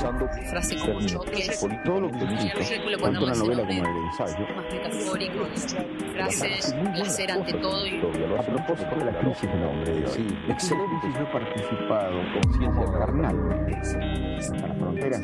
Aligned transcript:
técnicamente. 0.00 0.50
Frase 0.50 0.76
como 0.78 1.00
choques, 1.06 1.60
Todo 1.84 2.00
lo 2.00 2.10
que 2.10 2.64
círculo 2.64 2.98
tanto 2.98 3.00
cuando 3.00 3.26
la 3.26 3.34
novela 3.34 3.66
como 3.66 3.84
el 3.84 4.04
ensayo. 4.06 4.46
más 4.56 4.64
metafóricos, 4.72 5.76
frases, 6.12 6.74
placer 6.94 7.30
ante 7.30 7.52
todo 7.54 7.86
y 7.86 7.98
A 7.98 8.42
propósito 8.42 8.96
de 8.96 9.04
la 9.04 9.18
crisis 9.18 9.50
del 9.50 9.64
hombre, 9.64 10.08
sí, 10.08 10.26
excelente. 10.48 11.06
Yo 11.14 11.20
he 11.20 11.32
participado 11.32 12.20
con 12.32 12.54
ciencia 12.54 12.84
carnal 12.98 13.66
las 13.70 14.78
fronteras. 14.78 15.20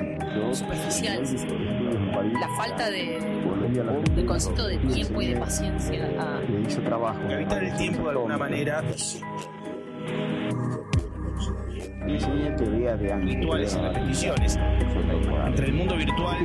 Superficial. 0.52 1.24
en 1.24 2.40
La 2.40 2.48
falta 2.56 2.90
de, 2.90 3.18
del 4.14 4.26
concepto 4.26 4.66
de 4.66 4.78
tiempo 4.78 5.22
y 5.22 5.28
de 5.28 5.40
paciencia 5.40 6.08
a, 6.18 6.40
le 6.40 6.60
hice 6.60 6.80
trabajo. 6.80 7.20
Evitar 7.28 7.64
el 7.64 7.76
tiempo 7.76 8.04
de 8.04 8.10
alguna 8.10 8.38
manera. 8.38 8.82
Rituales 12.18 13.74
y 13.74 13.78
repeticiones. 13.78 14.56
Entre 15.46 15.66
el 15.66 15.72
mundo 15.74 15.96
virtual, 15.96 16.36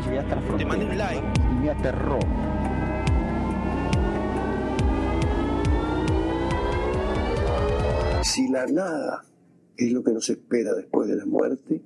te 0.57 0.65
mandé 0.65 0.85
un 0.85 0.97
like. 0.97 1.27
y 1.39 1.53
me 1.55 1.69
aterró. 1.69 2.19
Si 8.23 8.47
la 8.47 8.65
nada 8.67 9.25
es 9.77 9.91
lo 9.91 10.03
que 10.03 10.11
nos 10.11 10.29
espera 10.29 10.73
después 10.73 11.09
de 11.09 11.15
la 11.15 11.25
muerte, 11.25 11.81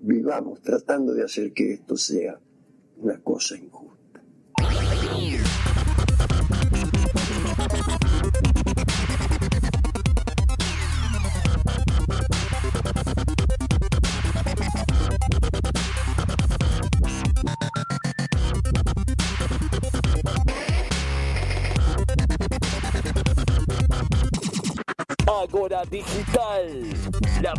vivamos 0.00 0.60
tratando 0.60 1.14
de 1.14 1.24
hacer 1.24 1.52
que 1.52 1.72
esto 1.74 1.96
sea 1.96 2.38
una 2.98 3.18
cosa 3.20 3.56
injusta. 3.56 3.89
Agora 25.60 25.84
Digital. 25.84 26.82
La 27.42 27.52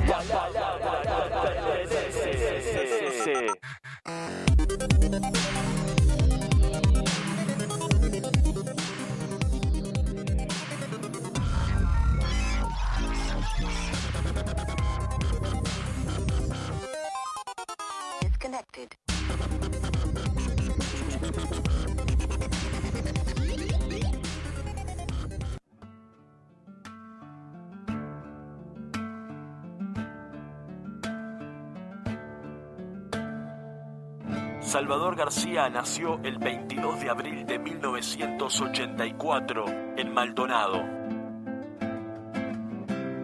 García 35.26 35.70
nació 35.70 36.20
el 36.24 36.40
22 36.40 37.00
de 37.00 37.10
abril 37.12 37.46
de 37.46 37.60
1984 37.60 39.66
en 39.98 40.12
Maldonado. 40.16 40.82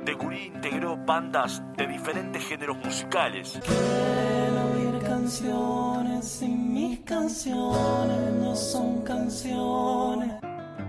De 0.05 0.13
gurí 0.13 0.51
integró 0.53 0.95
bandas 0.95 1.63
de 1.75 1.87
diferentes 1.87 2.45
géneros 2.47 2.77
musicales. 2.85 3.59
Quiero 3.65 4.91
oír 4.93 5.01
canciones 5.07 6.39
y 6.43 6.47
mis 6.49 6.99
canciones 6.99 8.31
no 8.41 8.55
son 8.55 9.01
canciones. 9.01 10.33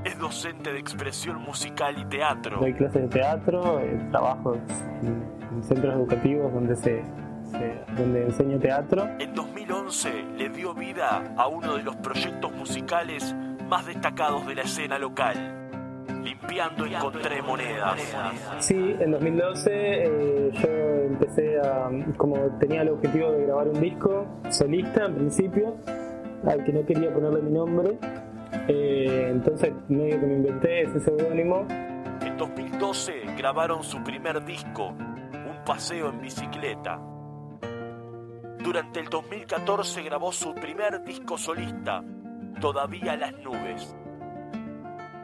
Es 0.05 0.19
docente 0.19 0.75
de 0.75 0.78
expresión 0.78 1.41
musical 1.41 1.97
y 1.99 2.05
teatro. 2.05 2.59
Doy 2.61 2.75
clases 2.75 3.00
de 3.05 3.09
teatro, 3.09 3.81
eh, 3.81 3.99
trabajo 4.11 4.56
en, 5.03 5.25
en 5.56 5.65
centros 5.65 5.94
educativos 5.94 6.53
donde 6.53 6.77
se, 6.77 7.03
se- 7.50 7.81
donde 7.97 8.27
enseño 8.27 8.59
teatro. 8.59 9.09
En 9.19 9.34
2011 9.69 10.25
le 10.39 10.49
dio 10.49 10.73
vida 10.73 11.34
a 11.37 11.47
uno 11.47 11.77
de 11.77 11.83
los 11.83 11.95
proyectos 11.97 12.51
musicales 12.53 13.37
más 13.69 13.84
destacados 13.84 14.47
de 14.47 14.55
la 14.55 14.62
escena 14.62 14.99
local. 14.99 16.06
Limpiando 16.25 16.87
encontré 16.87 17.43
monedas. 17.43 18.01
Sí, 18.61 18.97
en 18.99 19.11
2012 19.11 19.71
eh, 19.71 20.51
yo 20.55 20.69
empecé 21.05 21.61
a, 21.61 21.91
como 22.17 22.37
tenía 22.59 22.81
el 22.81 22.89
objetivo 22.89 23.31
de 23.31 23.45
grabar 23.45 23.69
un 23.69 23.79
disco 23.79 24.27
solista 24.49 25.05
en 25.05 25.17
principio, 25.17 25.77
al 26.47 26.65
que 26.65 26.73
no 26.73 26.87
quería 26.87 27.12
ponerle 27.12 27.43
mi 27.43 27.50
nombre, 27.50 27.99
eh, 28.69 29.29
entonces 29.31 29.75
medio 29.89 30.19
que 30.19 30.27
me 30.27 30.35
inventé 30.35 30.83
ese 30.83 31.00
seudónimo. 31.00 31.67
En 32.23 32.39
2012 32.39 33.12
grabaron 33.37 33.83
su 33.83 34.03
primer 34.03 34.43
disco, 34.47 34.89
Un 34.89 35.62
paseo 35.67 36.09
en 36.09 36.23
bicicleta. 36.23 37.18
Durante 38.62 39.00
el 39.00 39.08
2014 39.08 40.02
grabó 40.02 40.32
su 40.32 40.54
primer 40.54 41.02
disco 41.04 41.38
solista, 41.38 42.02
Todavía 42.60 43.16
las 43.16 43.32
nubes. 43.38 43.94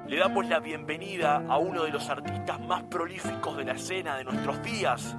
Le 0.07 0.19
damos 0.19 0.49
la 0.49 0.61
bienvenida 0.61 1.45
a 1.49 1.59
uno 1.59 1.83
de 1.83 1.91
los 1.91 2.09
artistas 2.09 2.61
más 2.61 2.85
prolíficos 2.85 3.57
de 3.57 3.65
la 3.65 3.73
escena 3.73 4.17
de 4.17 4.25
nuestros 4.25 4.63
días. 4.63 5.17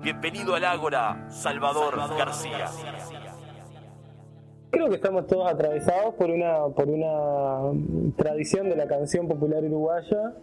Bienvenido 0.00 0.54
al 0.54 0.64
Ágora, 0.64 1.26
Salvador, 1.28 1.96
García. 2.16 2.66
Creo 4.70 4.88
que 4.88 4.94
estamos 4.94 5.26
todos 5.26 5.50
atravesados 5.50 6.14
por 6.14 6.30
una, 6.30 6.68
por 6.68 6.88
una 6.88 7.72
mm, 7.72 8.12
tradición 8.12 8.68
de 8.68 8.76
la 8.76 8.86
canción 8.86 9.26
popular 9.26 9.64
uruguaya 9.64 10.34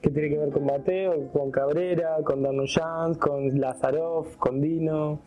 que 0.00 0.10
tiene 0.10 0.28
que 0.28 0.38
ver 0.38 0.50
con 0.50 0.66
Mateo, 0.66 1.32
con 1.32 1.50
Cabrera, 1.50 2.18
con 2.24 2.42
Dano 2.42 2.62
Jans, 2.64 3.18
con 3.18 3.60
Lazaroff, 3.60 4.36
con 4.36 4.60
Dino. 4.60 5.20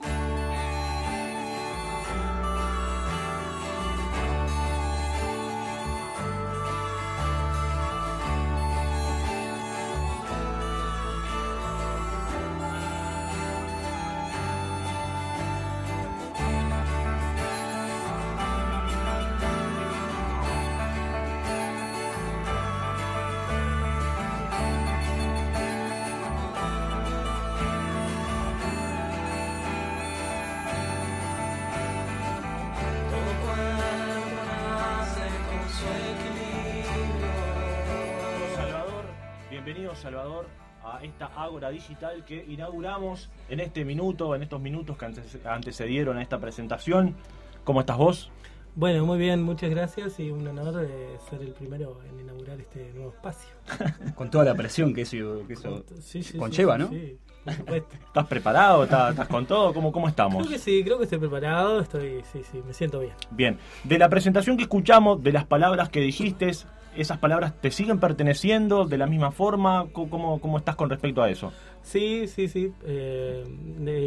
Digital 41.74 42.24
que 42.26 42.46
inauguramos 42.48 43.30
en 43.50 43.60
este 43.60 43.84
minuto, 43.86 44.34
en 44.36 44.44
estos 44.44 44.62
minutos 44.62 44.98
que 44.98 45.06
antes- 45.06 45.38
antecedieron 45.46 46.18
a 46.18 46.22
esta 46.22 46.40
presentación. 46.40 47.16
¿Cómo 47.64 47.80
estás 47.82 47.98
vos? 47.98 48.32
Bueno, 48.76 49.06
muy 49.06 49.20
bien, 49.20 49.44
muchas 49.44 49.70
gracias 49.70 50.20
y 50.20 50.32
un 50.32 50.48
honor 50.48 50.74
de 50.74 51.18
ser 51.30 51.42
el 51.42 51.52
primero 51.54 52.00
en 52.10 52.20
inaugurar 52.20 52.60
este 52.60 52.92
nuevo 52.96 53.12
espacio. 53.12 53.50
Con 54.16 54.32
toda 54.32 54.44
la 54.46 54.56
presión 54.56 54.94
que 54.96 55.02
eso, 55.02 55.44
que 55.48 55.54
eso 55.54 55.84
Sí, 56.02 56.24
sí, 56.24 56.38
conlleva, 56.38 56.78
sí, 56.78 56.82
¿no? 56.82 56.90
Sí, 56.90 57.18
por 57.46 57.54
supuesto. 57.54 57.96
¿Estás 58.08 58.28
preparado? 58.28 58.84
¿Estás, 58.86 59.12
estás 59.12 59.28
con 59.28 59.46
todo? 59.46 59.74
¿Cómo, 59.76 59.92
¿Cómo 59.92 60.08
estamos? 60.08 60.38
Creo 60.48 60.50
que 60.50 60.60
sí, 60.60 60.82
creo 60.84 60.98
que 60.98 61.04
estoy 61.04 61.20
preparado, 61.20 61.82
estoy, 61.82 62.24
sí, 62.32 62.42
sí, 62.52 62.62
me 62.66 62.74
siento 62.74 63.00
bien. 63.00 63.14
Bien, 63.32 63.58
de 63.84 63.98
la 64.00 64.10
presentación 64.10 64.58
que 64.58 64.64
escuchamos, 64.64 65.22
de 65.22 65.34
las 65.34 65.46
palabras 65.46 65.90
que 65.90 66.00
dijiste, 66.00 66.50
¿esas 66.96 67.18
palabras 67.20 67.60
te 67.62 67.72
siguen 67.72 68.00
perteneciendo 68.00 68.86
de 68.86 68.98
la 68.98 69.08
misma 69.08 69.32
forma? 69.32 69.88
¿Cómo, 69.92 70.40
cómo- 70.40 70.58
estás 70.58 70.76
con 70.76 70.90
respecto 70.90 71.22
a 71.22 71.30
eso? 71.30 71.52
Sí, 71.82 72.28
sí, 72.28 72.48
sí. 72.48 72.72
eh, 72.86 73.44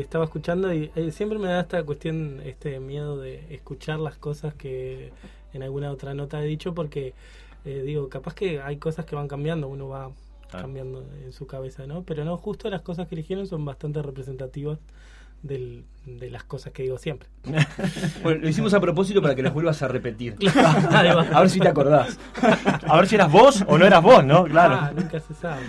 estaba 0.01 0.25
escuchando 0.25 0.73
y 0.73 0.91
eh, 0.95 1.11
siempre 1.13 1.39
me 1.39 1.49
da 1.49 1.61
esta 1.61 1.83
cuestión, 1.85 2.41
este 2.45 2.81
miedo 2.81 3.19
de 3.19 3.55
escuchar 3.55 3.99
las 3.99 4.17
cosas 4.17 4.55
que 4.55 5.13
en 5.53 5.63
alguna 5.63 5.91
otra 5.91 6.15
nota 6.15 6.43
he 6.43 6.47
dicho 6.47 6.75
porque 6.75 7.15
eh, 7.65 7.83
digo, 7.85 8.09
capaz 8.09 8.35
que 8.35 8.61
hay 8.61 8.77
cosas 8.77 9.05
que 9.07 9.17
van 9.17 9.29
cambiando, 9.29 9.69
uno 9.69 9.89
va 9.89 10.11
cambiando 10.51 11.05
en 11.25 11.33
su 11.33 11.47
cabeza, 11.47 11.87
¿no? 11.87 12.03
Pero 12.05 12.25
no, 12.25 12.37
justo 12.37 12.71
las 12.71 12.83
cosas 12.83 13.09
que 13.09 13.17
eligieron 13.17 13.47
son 13.49 13.65
bastante 13.65 14.01
representativas 14.03 14.79
del- 15.43 15.85
de 16.07 16.31
las 16.31 16.45
cosas 16.45 16.73
que 16.73 16.83
digo 16.85 16.99
siempre. 16.99 17.29
Bueno, 18.23 18.41
lo 18.43 18.49
hicimos 18.49 18.73
a 18.75 18.81
propósito 18.81 19.21
para 19.23 19.35
que 19.35 19.43
las 19.43 19.53
vuelvas 19.53 19.83
a 19.83 19.89
repetir. 19.89 20.37
A 20.57 21.41
ver 21.41 21.51
si 21.51 21.59
te 21.61 21.69
acordás. 21.69 22.19
A 22.87 22.97
ver 22.97 23.07
si 23.07 23.15
eras 23.17 23.31
vos 23.31 23.65
o 23.67 23.77
no 23.79 23.85
eras 23.87 24.03
vos, 24.03 24.25
¿no? 24.25 24.45
Claro. 24.45 24.75
Ah, 24.81 24.93
nunca 24.95 25.19
se 25.21 25.35
sabe. 25.35 25.63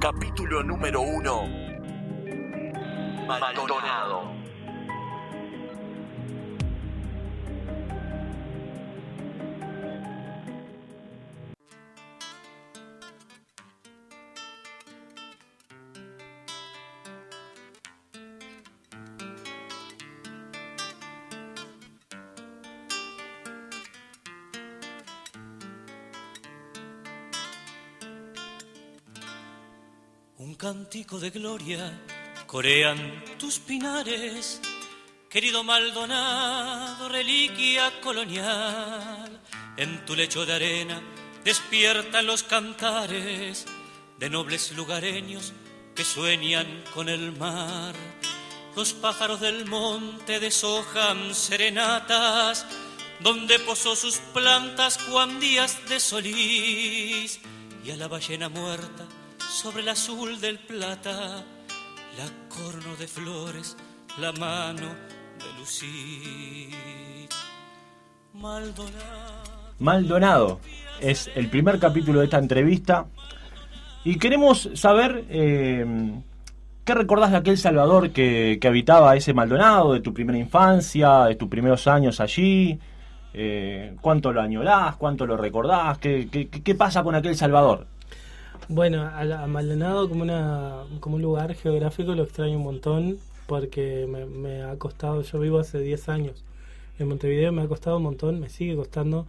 Capítulo 0.00 0.62
número 0.62 1.00
1. 1.00 1.72
Maldonado. 3.28 4.41
Cántico 30.62 31.18
de 31.18 31.30
gloria 31.30 31.90
corean 32.46 33.24
tus 33.36 33.58
pinares, 33.58 34.60
querido 35.28 35.64
Maldonado, 35.64 37.08
reliquia 37.08 38.00
colonial. 38.00 39.42
En 39.76 40.04
tu 40.06 40.14
lecho 40.14 40.46
de 40.46 40.52
arena 40.52 41.02
despiertan 41.42 42.26
los 42.26 42.44
cantares 42.44 43.66
de 44.20 44.30
nobles 44.30 44.70
lugareños 44.76 45.52
que 45.96 46.04
sueñan 46.04 46.84
con 46.94 47.08
el 47.08 47.32
mar. 47.32 47.96
Los 48.76 48.92
pájaros 48.92 49.40
del 49.40 49.66
monte 49.66 50.38
deshojan 50.38 51.34
serenatas, 51.34 52.66
donde 53.18 53.58
posó 53.58 53.96
sus 53.96 54.18
plantas 54.32 54.96
Juan 55.10 55.40
Díaz 55.40 55.80
de 55.88 55.98
Solís, 55.98 57.40
y 57.84 57.90
a 57.90 57.96
la 57.96 58.06
ballena 58.06 58.48
muerta 58.48 59.08
sobre 59.52 59.82
el 59.82 59.88
azul 59.90 60.40
del 60.40 60.58
plata, 60.58 61.44
la 62.16 62.48
corno 62.48 62.96
de 62.98 63.06
flores, 63.06 63.76
la 64.18 64.32
mano 64.32 64.88
de 65.38 65.58
Lucís. 65.58 67.28
Maldonado. 68.32 69.74
Maldonado 69.78 70.60
es 71.00 71.30
el 71.34 71.50
primer 71.50 71.78
capítulo 71.78 72.20
de 72.20 72.24
esta 72.24 72.38
entrevista 72.38 73.04
y 74.04 74.16
queremos 74.16 74.70
saber 74.72 75.26
eh, 75.28 75.84
qué 76.86 76.94
recordás 76.94 77.32
de 77.32 77.36
aquel 77.36 77.58
Salvador 77.58 78.10
que, 78.10 78.56
que, 78.58 78.68
habitaba 78.68 79.14
ese 79.16 79.34
Maldonado, 79.34 79.92
de 79.92 80.00
tu 80.00 80.14
primera 80.14 80.38
infancia, 80.38 81.24
de 81.24 81.34
tus 81.34 81.48
primeros 81.48 81.86
años 81.86 82.20
allí. 82.20 82.80
Eh, 83.34 83.96
¿Cuánto 84.00 84.32
lo 84.32 84.40
añorás? 84.40 84.96
¿Cuánto 84.96 85.26
lo 85.26 85.36
recordás? 85.36 85.98
¿Qué, 85.98 86.28
qué, 86.30 86.48
qué 86.48 86.74
pasa 86.74 87.02
con 87.02 87.14
aquel 87.14 87.36
Salvador? 87.36 87.91
Bueno, 88.74 89.02
a, 89.02 89.20
a, 89.20 89.46
Maldonado 89.48 90.08
como, 90.08 90.22
una, 90.22 90.84
un 91.04 91.20
lugar 91.20 91.54
geográfico 91.54 92.14
lo 92.14 92.22
extraño 92.22 92.56
un 92.56 92.64
montón 92.64 93.18
porque 93.46 94.06
me, 94.08 94.24
me, 94.24 94.62
ha 94.62 94.78
costado, 94.78 95.20
yo 95.20 95.38
vivo 95.40 95.58
hace 95.58 95.78
10 95.78 96.08
años 96.08 96.42
en 96.98 97.06
Montevideo, 97.06 97.52
me 97.52 97.60
ha 97.60 97.68
costado 97.68 97.98
un 97.98 98.04
montón, 98.04 98.40
me 98.40 98.48
sigue 98.48 98.74
costando 98.74 99.26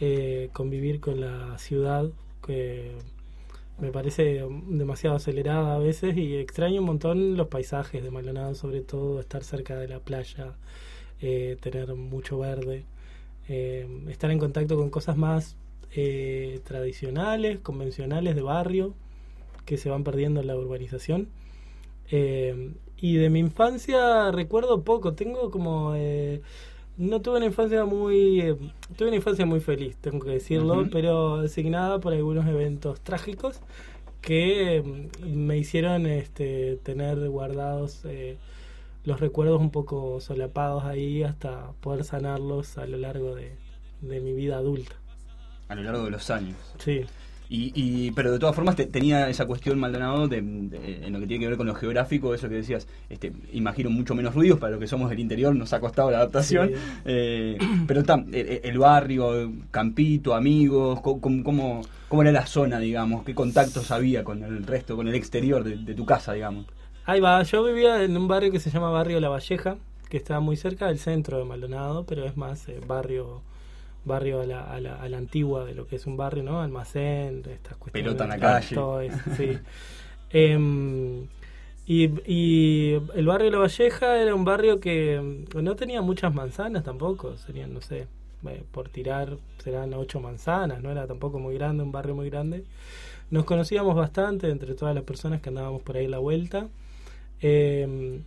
eh, 0.00 0.48
convivir 0.54 0.98
con 0.98 1.20
la 1.20 1.58
ciudad 1.58 2.06
que 2.42 2.92
me 3.78 3.92
parece 3.92 4.46
demasiado 4.68 5.16
acelerada 5.16 5.74
a 5.74 5.78
veces 5.78 6.16
y 6.16 6.36
extraño 6.38 6.80
un 6.80 6.86
montón 6.86 7.36
los 7.36 7.48
paisajes 7.48 8.02
de 8.02 8.10
Maldonado, 8.10 8.54
sobre 8.54 8.80
todo 8.80 9.20
estar 9.20 9.44
cerca 9.44 9.76
de 9.76 9.88
la 9.88 9.98
playa, 9.98 10.54
eh, 11.20 11.58
tener 11.60 11.94
mucho 11.96 12.38
verde, 12.38 12.86
eh, 13.46 13.86
estar 14.08 14.30
en 14.30 14.38
contacto 14.38 14.78
con 14.78 14.88
cosas 14.88 15.18
más 15.18 15.54
eh, 15.94 16.60
tradicionales, 16.64 17.58
convencionales 17.60 18.34
de 18.34 18.42
barrio, 18.42 18.94
que 19.64 19.76
se 19.76 19.88
van 19.88 20.04
perdiendo 20.04 20.40
en 20.40 20.46
la 20.46 20.56
urbanización. 20.56 21.28
Eh, 22.10 22.74
y 22.96 23.16
de 23.16 23.30
mi 23.30 23.38
infancia 23.38 24.30
recuerdo 24.30 24.82
poco, 24.82 25.14
tengo 25.14 25.50
como... 25.50 25.94
Eh, 25.96 26.42
no 26.96 27.20
tuve 27.22 27.38
una 27.38 27.46
infancia 27.46 27.84
muy... 27.84 28.40
Eh, 28.40 28.56
tuve 28.96 29.08
una 29.08 29.16
infancia 29.16 29.46
muy 29.46 29.60
feliz, 29.60 29.96
tengo 29.96 30.20
que 30.20 30.32
decirlo, 30.32 30.74
uh 30.74 30.82
-huh. 30.82 30.90
pero 30.90 31.36
asignada 31.36 32.00
por 32.00 32.12
algunos 32.12 32.46
eventos 32.46 33.00
trágicos 33.00 33.60
que 34.20 34.82
mm, 34.84 35.26
me 35.46 35.56
hicieron 35.56 36.06
este, 36.06 36.76
tener 36.82 37.28
guardados 37.28 38.02
los 39.04 39.18
recuerdos 39.20 39.60
un 39.60 39.70
poco 39.70 40.20
solapados 40.20 40.84
ahí 40.84 41.22
hasta 41.22 41.72
poder 41.80 42.04
sanarlos 42.04 42.76
a 42.76 42.86
lo 42.86 42.98
largo 42.98 43.34
de, 43.34 43.52
de 44.02 44.20
mi 44.20 44.32
vida 44.32 44.58
adulta 44.58 44.99
a 45.70 45.74
lo 45.76 45.82
largo 45.84 46.04
de 46.04 46.10
los 46.10 46.28
años. 46.30 46.56
Sí. 46.78 47.06
Y, 47.48 47.72
y, 47.74 48.12
pero 48.12 48.30
de 48.30 48.38
todas 48.38 48.54
formas 48.54 48.76
te, 48.76 48.86
tenía 48.86 49.28
esa 49.28 49.44
cuestión 49.44 49.78
Maldonado 49.78 50.28
de, 50.28 50.40
de, 50.40 51.06
en 51.06 51.12
lo 51.12 51.18
que 51.18 51.26
tiene 51.26 51.42
que 51.42 51.48
ver 51.48 51.56
con 51.56 51.66
lo 51.66 51.74
geográfico, 51.74 52.32
eso 52.32 52.48
que 52.48 52.56
decías, 52.56 52.86
este, 53.08 53.32
imagino 53.52 53.90
mucho 53.90 54.14
menos 54.14 54.34
ruidos 54.34 54.60
para 54.60 54.72
lo 54.72 54.78
que 54.78 54.86
somos 54.86 55.10
del 55.10 55.18
interior, 55.18 55.54
nos 55.56 55.72
ha 55.72 55.80
costado 55.80 56.12
la 56.12 56.18
adaptación, 56.18 56.68
sí. 56.68 56.74
eh, 57.06 57.58
pero 57.88 58.00
está, 58.00 58.24
el, 58.32 58.60
el, 58.62 58.78
barrio, 58.78 59.52
campito, 59.72 60.34
amigos, 60.34 61.00
¿cómo, 61.00 61.42
cómo, 61.42 61.82
cómo 62.08 62.22
era 62.22 62.30
la 62.30 62.46
zona, 62.46 62.78
digamos? 62.78 63.24
¿Qué 63.24 63.34
contactos 63.34 63.90
había 63.90 64.22
con 64.22 64.44
el 64.44 64.64
resto, 64.64 64.94
con 64.94 65.08
el 65.08 65.16
exterior 65.16 65.64
de, 65.64 65.76
de 65.76 65.94
tu 65.94 66.06
casa, 66.06 66.32
digamos? 66.34 66.66
Ahí 67.04 67.18
va, 67.18 67.42
yo 67.42 67.64
vivía 67.64 68.04
en 68.04 68.16
un 68.16 68.28
barrio 68.28 68.52
que 68.52 68.60
se 68.60 68.70
llama 68.70 68.90
Barrio 68.90 69.18
La 69.18 69.28
Valleja, 69.28 69.76
que 70.08 70.16
está 70.16 70.38
muy 70.38 70.56
cerca 70.56 70.86
del 70.86 71.00
centro 71.00 71.38
de 71.38 71.44
Maldonado, 71.44 72.04
pero 72.04 72.24
es 72.24 72.36
más 72.36 72.68
eh, 72.68 72.78
barrio 72.86 73.42
barrio 74.04 74.40
a 74.40 74.46
la, 74.46 74.62
a, 74.64 74.80
la, 74.80 74.96
a 74.96 75.08
la, 75.08 75.18
antigua 75.18 75.64
de 75.64 75.74
lo 75.74 75.86
que 75.86 75.96
es 75.96 76.06
un 76.06 76.16
barrio, 76.16 76.42
¿no? 76.42 76.60
Almacén, 76.60 77.42
estas 77.48 77.76
cuestiones. 77.76 77.92
Pelota 77.92 78.24
en 78.24 78.30
la 78.30 78.38
calle. 78.38 78.74
Todo 78.74 79.00
eso, 79.00 79.18
sí. 79.36 79.58
eh, 80.30 81.26
y, 81.86 82.04
y, 82.26 82.92
el 83.14 83.26
barrio 83.26 83.46
de 83.46 83.50
La 83.50 83.58
Valleja 83.58 84.16
era 84.16 84.34
un 84.34 84.44
barrio 84.44 84.78
que 84.80 85.44
no 85.54 85.76
tenía 85.76 86.02
muchas 86.02 86.32
manzanas 86.32 86.84
tampoco, 86.84 87.36
serían, 87.36 87.74
no 87.74 87.80
sé, 87.80 88.06
por 88.72 88.88
tirar 88.88 89.36
serán 89.62 89.92
ocho 89.94 90.20
manzanas, 90.20 90.82
no 90.82 90.90
era 90.90 91.06
tampoco 91.06 91.38
muy 91.38 91.54
grande, 91.54 91.82
un 91.82 91.92
barrio 91.92 92.14
muy 92.14 92.30
grande. 92.30 92.64
Nos 93.30 93.44
conocíamos 93.44 93.94
bastante 93.94 94.50
entre 94.50 94.74
todas 94.74 94.94
las 94.94 95.04
personas 95.04 95.40
que 95.40 95.50
andábamos 95.50 95.82
por 95.82 95.96
ahí 95.96 96.06
la 96.06 96.18
vuelta. 96.18 96.68
Eh, 97.40 98.20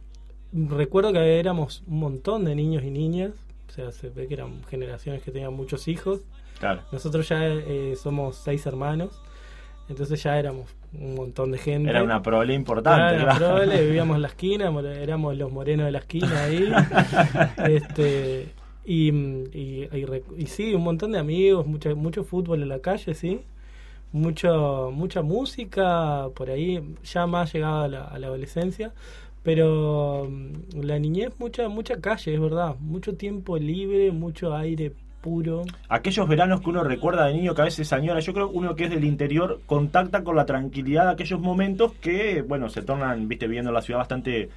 recuerdo 0.53 1.11
que 1.11 1.39
éramos 1.39 1.83
un 1.87 1.99
montón 1.99 2.45
de 2.45 2.55
niños 2.55 2.83
y 2.83 2.91
niñas, 2.91 3.31
o 3.73 3.75
sea, 3.75 3.91
se 3.91 4.09
ve 4.09 4.27
que 4.27 4.35
eran 4.35 4.63
generaciones 4.65 5.23
que 5.23 5.31
tenían 5.31 5.51
muchos 5.51 5.87
hijos. 5.87 6.21
Claro. 6.59 6.83
Nosotros 6.91 7.27
ya 7.27 7.43
eh, 7.43 7.95
somos 7.95 8.35
seis 8.35 8.63
hermanos, 8.67 9.19
entonces 9.89 10.21
ya 10.21 10.37
éramos 10.37 10.69
un 10.93 11.15
montón 11.15 11.51
de 11.51 11.57
gente. 11.57 11.89
Era 11.89 12.03
una 12.03 12.21
prole 12.21 12.53
importante. 12.53 13.15
Era 13.15 13.23
una 13.23 13.35
prole, 13.35 13.81
vivíamos 13.85 14.17
en 14.17 14.21
la 14.21 14.27
esquina, 14.27 14.71
éramos 15.01 15.35
los 15.35 15.51
morenos 15.51 15.87
de 15.87 15.91
la 15.91 15.97
esquina 15.97 16.43
ahí. 16.43 16.71
este 17.67 18.53
y, 18.85 19.09
y, 19.09 19.89
y, 19.91 20.23
y, 20.37 20.45
sí, 20.45 20.75
un 20.75 20.83
montón 20.83 21.13
de 21.13 21.17
amigos, 21.17 21.65
mucho, 21.65 21.95
mucho 21.95 22.23
fútbol 22.23 22.61
en 22.61 22.69
la 22.69 22.79
calle, 22.79 23.15
sí. 23.15 23.41
Mucho, 24.11 24.91
mucha 24.93 25.23
música, 25.23 26.27
por 26.35 26.51
ahí 26.51 26.95
ya 27.03 27.25
más 27.25 27.51
llegada 27.51 27.85
a 27.85 27.87
la, 27.87 28.03
a 28.03 28.19
la 28.19 28.27
adolescencia 28.27 28.93
pero 29.43 30.29
la 30.73 30.97
niñez 30.99 31.33
mucha 31.37 31.67
mucha 31.67 31.99
calle 31.99 32.33
es 32.33 32.39
verdad 32.39 32.75
mucho 32.79 33.15
tiempo 33.15 33.57
libre 33.57 34.11
mucho 34.11 34.55
aire 34.55 34.93
puro 35.21 35.63
aquellos 35.89 36.27
veranos 36.27 36.61
que 36.61 36.69
uno 36.69 36.83
recuerda 36.83 37.25
de 37.25 37.33
niño 37.33 37.53
que 37.53 37.61
a 37.61 37.65
veces 37.65 37.91
añora 37.93 38.19
yo 38.19 38.33
creo 38.33 38.49
que 38.49 38.57
uno 38.57 38.75
que 38.75 38.85
es 38.85 38.89
del 38.89 39.03
interior 39.03 39.61
contacta 39.65 40.23
con 40.23 40.35
la 40.35 40.45
tranquilidad 40.45 41.05
de 41.05 41.11
aquellos 41.11 41.39
momentos 41.39 41.93
que 41.93 42.41
bueno 42.41 42.69
se 42.69 42.81
tornan 42.81 43.27
viste 43.27 43.47
viendo 43.47 43.71
la 43.71 43.81
ciudad 43.81 43.99
bastante 43.99 44.49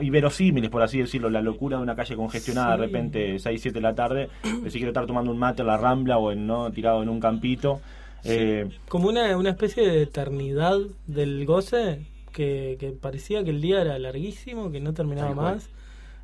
inverosímiles, 0.00 0.70
por 0.70 0.82
así 0.82 0.98
decirlo, 0.98 1.30
la 1.30 1.42
locura 1.42 1.76
de 1.78 1.82
una 1.82 1.96
calle 1.96 2.16
congestionada 2.16 2.74
sí. 2.74 2.80
de 2.80 2.86
repente 2.86 3.38
6, 3.38 3.60
7 3.60 3.78
de 3.78 3.82
la 3.82 3.94
tarde, 3.94 4.28
si 4.42 4.72
quiero 4.72 4.88
estar 4.88 5.06
tomando 5.06 5.30
un 5.30 5.38
mate 5.38 5.62
en 5.62 5.68
la 5.68 5.76
rambla 5.76 6.18
o 6.18 6.30
en, 6.30 6.46
no 6.46 6.70
tirado 6.70 7.02
en 7.02 7.08
un 7.08 7.20
campito. 7.20 7.80
Sí. 8.22 8.30
Eh, 8.32 8.68
Como 8.88 9.08
una, 9.08 9.36
una 9.36 9.50
especie 9.50 9.88
de 9.88 10.02
eternidad 10.02 10.78
del 11.06 11.44
goce 11.46 12.06
que, 12.38 12.76
que, 12.78 12.92
parecía 12.92 13.42
que 13.42 13.50
el 13.50 13.60
día 13.60 13.80
era 13.82 13.98
larguísimo, 13.98 14.70
que 14.70 14.78
no 14.80 14.94
terminaba 14.94 15.34
más. 15.34 15.68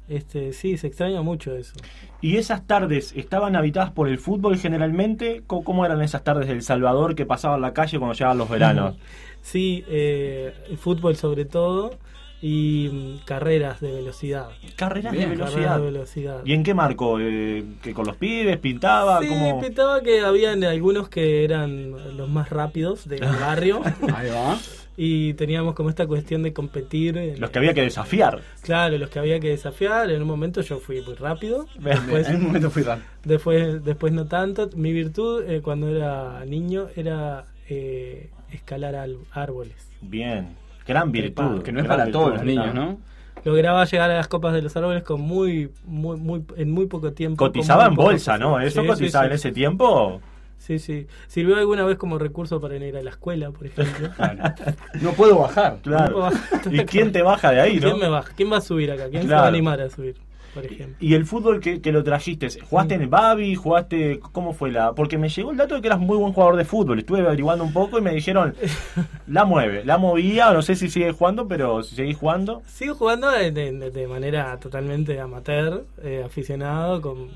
Este, 0.08 0.52
sí, 0.52 0.76
se 0.76 0.86
extraña 0.86 1.22
mucho 1.22 1.56
eso. 1.56 1.74
¿Y 2.20 2.36
esas 2.36 2.66
tardes 2.66 3.12
estaban 3.16 3.56
habitadas 3.56 3.90
por 3.90 4.08
el 4.08 4.18
fútbol 4.18 4.58
generalmente? 4.58 5.42
¿Cómo, 5.46 5.64
cómo 5.64 5.84
eran 5.84 6.02
esas 6.02 6.22
tardes 6.22 6.46
del 6.46 6.62
Salvador 6.62 7.14
que 7.14 7.26
pasaban 7.26 7.60
la 7.62 7.72
calle 7.72 7.98
cuando 7.98 8.14
llegaban 8.14 8.38
los 8.38 8.48
veranos? 8.48 8.96
sí, 9.42 9.84
eh, 9.88 10.52
el 10.70 10.78
fútbol 10.78 11.16
sobre 11.16 11.44
todo. 11.46 11.98
y 12.42 12.90
mm, 12.92 13.24
carreras 13.24 13.80
de 13.80 13.92
velocidad. 13.92 14.48
Carreras 14.76 15.12
Bien, 15.12 15.30
de 15.30 15.36
Carreras 15.38 15.54
velocidad. 15.54 15.78
de 15.78 15.84
velocidad. 15.84 16.40
¿Y 16.44 16.52
en 16.52 16.62
qué 16.62 16.74
marco? 16.74 17.18
Eh, 17.18 17.64
¿Que 17.82 17.94
con 17.94 18.06
los 18.06 18.16
pibes 18.16 18.58
pintaba? 18.58 19.20
Sí, 19.20 19.28
¿Cómo? 19.28 19.60
pintaba 19.62 20.02
que 20.02 20.20
habían 20.20 20.62
algunos 20.64 21.08
que 21.08 21.44
eran 21.44 22.16
los 22.18 22.28
más 22.28 22.50
rápidos 22.50 23.08
del 23.08 23.20
barrio 23.40 23.80
Ahí 24.14 24.28
va. 24.30 24.58
Y 24.96 25.34
teníamos 25.34 25.74
como 25.74 25.90
esta 25.90 26.06
cuestión 26.06 26.42
de 26.42 26.52
competir. 26.52 27.16
en- 27.18 27.40
Los 27.40 27.50
que 27.50 27.58
había 27.58 27.74
que 27.74 27.82
desafiar. 27.82 28.40
Claro, 28.62 28.96
los 28.98 29.10
que 29.10 29.18
había 29.18 29.40
que 29.40 29.48
desafiar. 29.48 30.10
En 30.10 30.22
un 30.22 30.28
momento 30.28 30.60
yo 30.60 30.78
fui 30.78 31.00
muy 31.02 31.14
rápido. 31.14 31.66
Después, 31.78 32.28
en 32.28 32.36
un 32.36 32.46
momento 32.46 32.70
fui 32.70 32.82
raro. 32.82 33.00
después, 33.24 33.84
después 33.84 34.12
no 34.12 34.26
tanto. 34.26 34.70
Mi 34.76 34.92
virtud 34.92 35.42
eh, 35.48 35.60
cuando 35.62 35.88
era 35.88 36.44
niño 36.44 36.86
era 36.96 37.46
eh, 37.68 38.30
escalar 38.52 38.94
al- 38.94 39.18
árboles. 39.32 39.74
Bien. 40.00 40.48
Gran 40.86 41.10
virtud. 41.12 41.62
Que 41.62 41.72
no 41.72 41.80
es 41.80 41.86
gran 41.86 41.98
para 41.98 42.10
todos 42.10 42.34
los 42.34 42.44
niños. 42.44 42.74
¿no? 42.74 42.98
Lograba 43.44 43.84
llegar 43.84 44.10
a 44.10 44.16
las 44.16 44.28
copas 44.28 44.52
de 44.54 44.62
los 44.62 44.76
árboles 44.76 45.02
con 45.02 45.20
muy, 45.20 45.70
muy, 45.86 46.16
muy, 46.18 46.44
en 46.56 46.70
muy 46.70 46.86
poco 46.86 47.12
tiempo. 47.12 47.36
Cotizaba 47.44 47.86
en 47.86 47.94
bolsa, 47.94 48.38
¿no? 48.38 48.60
Eso 48.60 48.82
Sí, 48.82 48.86
cotizaba 48.86 49.24
sí, 49.24 49.28
en 49.30 49.34
ese 49.34 49.52
tiempo. 49.52 50.20
Sí, 50.66 50.78
sí. 50.78 51.06
Sirvió 51.26 51.56
alguna 51.56 51.84
vez 51.84 51.98
como 51.98 52.18
recurso 52.18 52.58
para 52.60 52.76
ir 52.76 52.96
a 52.96 53.02
la 53.02 53.10
escuela, 53.10 53.50
por 53.50 53.66
ejemplo. 53.66 54.08
No 55.02 55.12
puedo 55.12 55.38
bajar. 55.40 55.78
Claro. 55.82 56.28
¿Y 56.70 56.78
quién 56.86 57.12
te 57.12 57.20
baja 57.22 57.50
de 57.50 57.60
ahí, 57.60 57.74
no? 57.76 57.88
¿Quién 57.88 57.98
me 57.98 58.08
baja? 58.08 58.32
¿Quién 58.34 58.50
va 58.50 58.56
a 58.58 58.60
subir 58.62 58.90
acá? 58.90 59.08
¿Quién 59.10 59.22
se 59.22 59.28
Claro. 59.28 59.42
va 59.42 59.46
a 59.46 59.50
animar 59.50 59.80
a 59.82 59.90
subir, 59.90 60.16
por 60.54 60.64
ejemplo? 60.64 60.96
Y 61.00 61.12
el 61.14 61.26
fútbol 61.26 61.60
que, 61.60 61.82
que 61.82 61.92
lo 61.92 62.02
trajiste, 62.02 62.48
¿jugaste 62.62 62.94
en 62.94 63.02
el 63.02 63.08
Babi? 63.08 63.54
¿Jugaste? 63.56 64.20
¿Cómo 64.32 64.54
fue 64.54 64.70
la...? 64.70 64.92
Porque 64.94 65.18
me 65.18 65.28
llegó 65.28 65.50
el 65.50 65.58
dato 65.58 65.74
de 65.74 65.80
que 65.82 65.88
eras 65.88 65.98
muy 66.00 66.16
buen 66.16 66.32
jugador 66.32 66.56
de 66.56 66.64
fútbol. 66.64 66.98
Estuve 66.98 67.20
averiguando 67.20 67.62
un 67.64 67.72
poco 67.74 67.98
y 67.98 68.00
me 68.02 68.14
dijeron, 68.14 68.54
la 69.26 69.44
mueve, 69.44 69.84
la 69.84 69.98
movía, 69.98 70.50
no 70.54 70.62
sé 70.62 70.76
si 70.76 70.88
sigue 70.88 71.12
jugando, 71.12 71.46
pero 71.46 71.82
si 71.82 71.94
seguís 71.94 72.16
jugando. 72.16 72.62
Sigo 72.66 72.94
jugando 72.94 73.30
de, 73.30 73.50
de- 73.52 73.90
de 73.90 74.06
manera 74.08 74.56
totalmente 74.58 75.20
amateur, 75.20 75.84
eh, 76.02 76.22
aficionado, 76.24 77.02
con, 77.02 77.28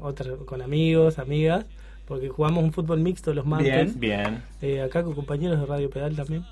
otra- 0.00 0.36
con 0.46 0.62
amigos, 0.62 1.18
amigas, 1.18 1.66
porque 2.10 2.28
jugamos 2.28 2.64
un 2.64 2.72
fútbol 2.72 2.98
mixto 2.98 3.32
los 3.32 3.46
martes. 3.46 3.96
Bien. 3.98 4.42
Eh, 4.60 4.82
acá 4.82 5.04
con 5.04 5.14
compañeros 5.14 5.60
de 5.60 5.66
Radio 5.66 5.88
Pedal 5.88 6.16
también. 6.16 6.44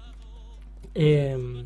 Eh, 0.94 1.64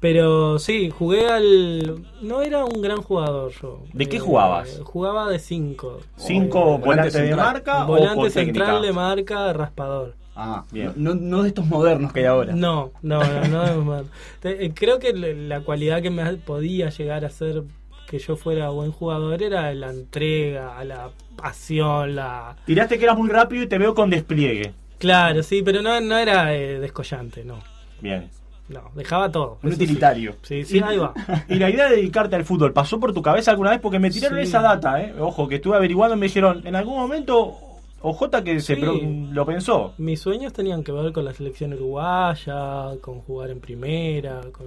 pero 0.00 0.58
sí, 0.58 0.90
jugué 0.90 1.28
al... 1.28 2.02
No 2.22 2.42
era 2.42 2.64
un 2.64 2.82
gran 2.82 3.02
jugador 3.02 3.52
yo. 3.62 3.82
¿De 3.92 4.08
qué 4.08 4.16
Eh, 4.16 4.20
jugabas? 4.20 4.80
Jugaba 4.82 5.30
de 5.30 5.38
5. 5.38 6.00
¿Cinco 6.16 6.58
volante 6.78 6.86
volantes 6.86 7.12
de 7.14 7.20
central. 7.20 7.46
marca 7.46 7.84
o 7.84 7.86
Volante 7.86 8.14
con 8.16 8.30
central 8.30 8.66
técnica? 8.66 8.86
de 8.86 8.92
marca, 8.92 9.52
raspador. 9.52 10.16
Ah, 10.34 10.64
Bien. 10.72 10.92
No, 10.96 11.14
no 11.14 11.42
de 11.42 11.48
estos 11.50 11.66
modernos 11.66 12.12
que 12.12 12.20
hay 12.20 12.26
ahora. 12.26 12.52
No, 12.54 12.90
no, 13.02 13.20
no, 13.22 13.48
no 13.48 13.64
es 13.64 13.76
mal. 13.76 14.04
Te- 14.40 14.64
eh, 14.64 14.72
Creo 14.74 14.98
que 14.98 15.12
la 15.12 15.60
cualidad 15.60 16.02
que 16.02 16.10
me 16.10 16.24
podía 16.38 16.88
llegar 16.88 17.24
a 17.24 17.30
ser 17.30 17.62
que 18.10 18.18
yo 18.18 18.34
fuera 18.34 18.70
buen 18.70 18.90
jugador 18.90 19.40
era 19.40 19.72
la 19.72 19.90
entrega, 19.90 20.82
la 20.84 21.10
pasión, 21.36 22.16
la... 22.16 22.56
Tiraste 22.66 22.98
que 22.98 23.04
eras 23.04 23.16
muy 23.16 23.28
rápido 23.28 23.62
y 23.62 23.68
te 23.68 23.78
veo 23.78 23.94
con 23.94 24.10
despliegue. 24.10 24.72
Claro, 24.98 25.42
sí, 25.44 25.62
pero 25.64 25.80
no, 25.80 26.00
no 26.00 26.18
era 26.18 26.52
eh, 26.54 26.80
descollante, 26.80 27.44
no. 27.44 27.60
Bien. 28.00 28.28
No, 28.68 28.90
dejaba 28.96 29.30
todo. 29.30 29.58
Un 29.62 29.70
sí. 29.70 29.76
utilitario. 29.76 30.34
Sí, 30.42 30.64
sí, 30.64 30.80
ahí 30.84 30.98
va. 30.98 31.14
Y 31.48 31.54
la 31.54 31.70
idea 31.70 31.88
de 31.88 31.96
dedicarte 31.96 32.34
al 32.34 32.44
fútbol, 32.44 32.72
¿pasó 32.72 32.98
por 32.98 33.12
tu 33.14 33.22
cabeza 33.22 33.52
alguna 33.52 33.70
vez? 33.70 33.80
Porque 33.80 33.98
me 34.00 34.10
tiraron 34.10 34.38
Sí. 34.38 34.44
esa 34.44 34.60
data, 34.60 35.00
¿eh? 35.00 35.14
Ojo, 35.18 35.46
que 35.48 35.54
estuve 35.56 35.76
averiguando 35.76 36.16
y 36.16 36.18
me 36.18 36.26
dijeron, 36.26 36.62
en 36.66 36.74
algún 36.76 36.96
momento, 36.96 37.56
OJ 38.02 38.42
que 38.44 38.58
se 38.60 38.76
pro- 38.76 38.98
lo 39.02 39.46
pensó. 39.46 39.94
Mis 39.98 40.20
sueños 40.20 40.52
tenían 40.52 40.82
que 40.82 40.90
ver 40.92 41.12
con 41.12 41.24
la 41.24 41.32
selección 41.32 41.74
uruguaya, 41.74 42.90
con 43.00 43.20
jugar 43.20 43.50
en 43.50 43.60
primera, 43.60 44.40
con 44.52 44.66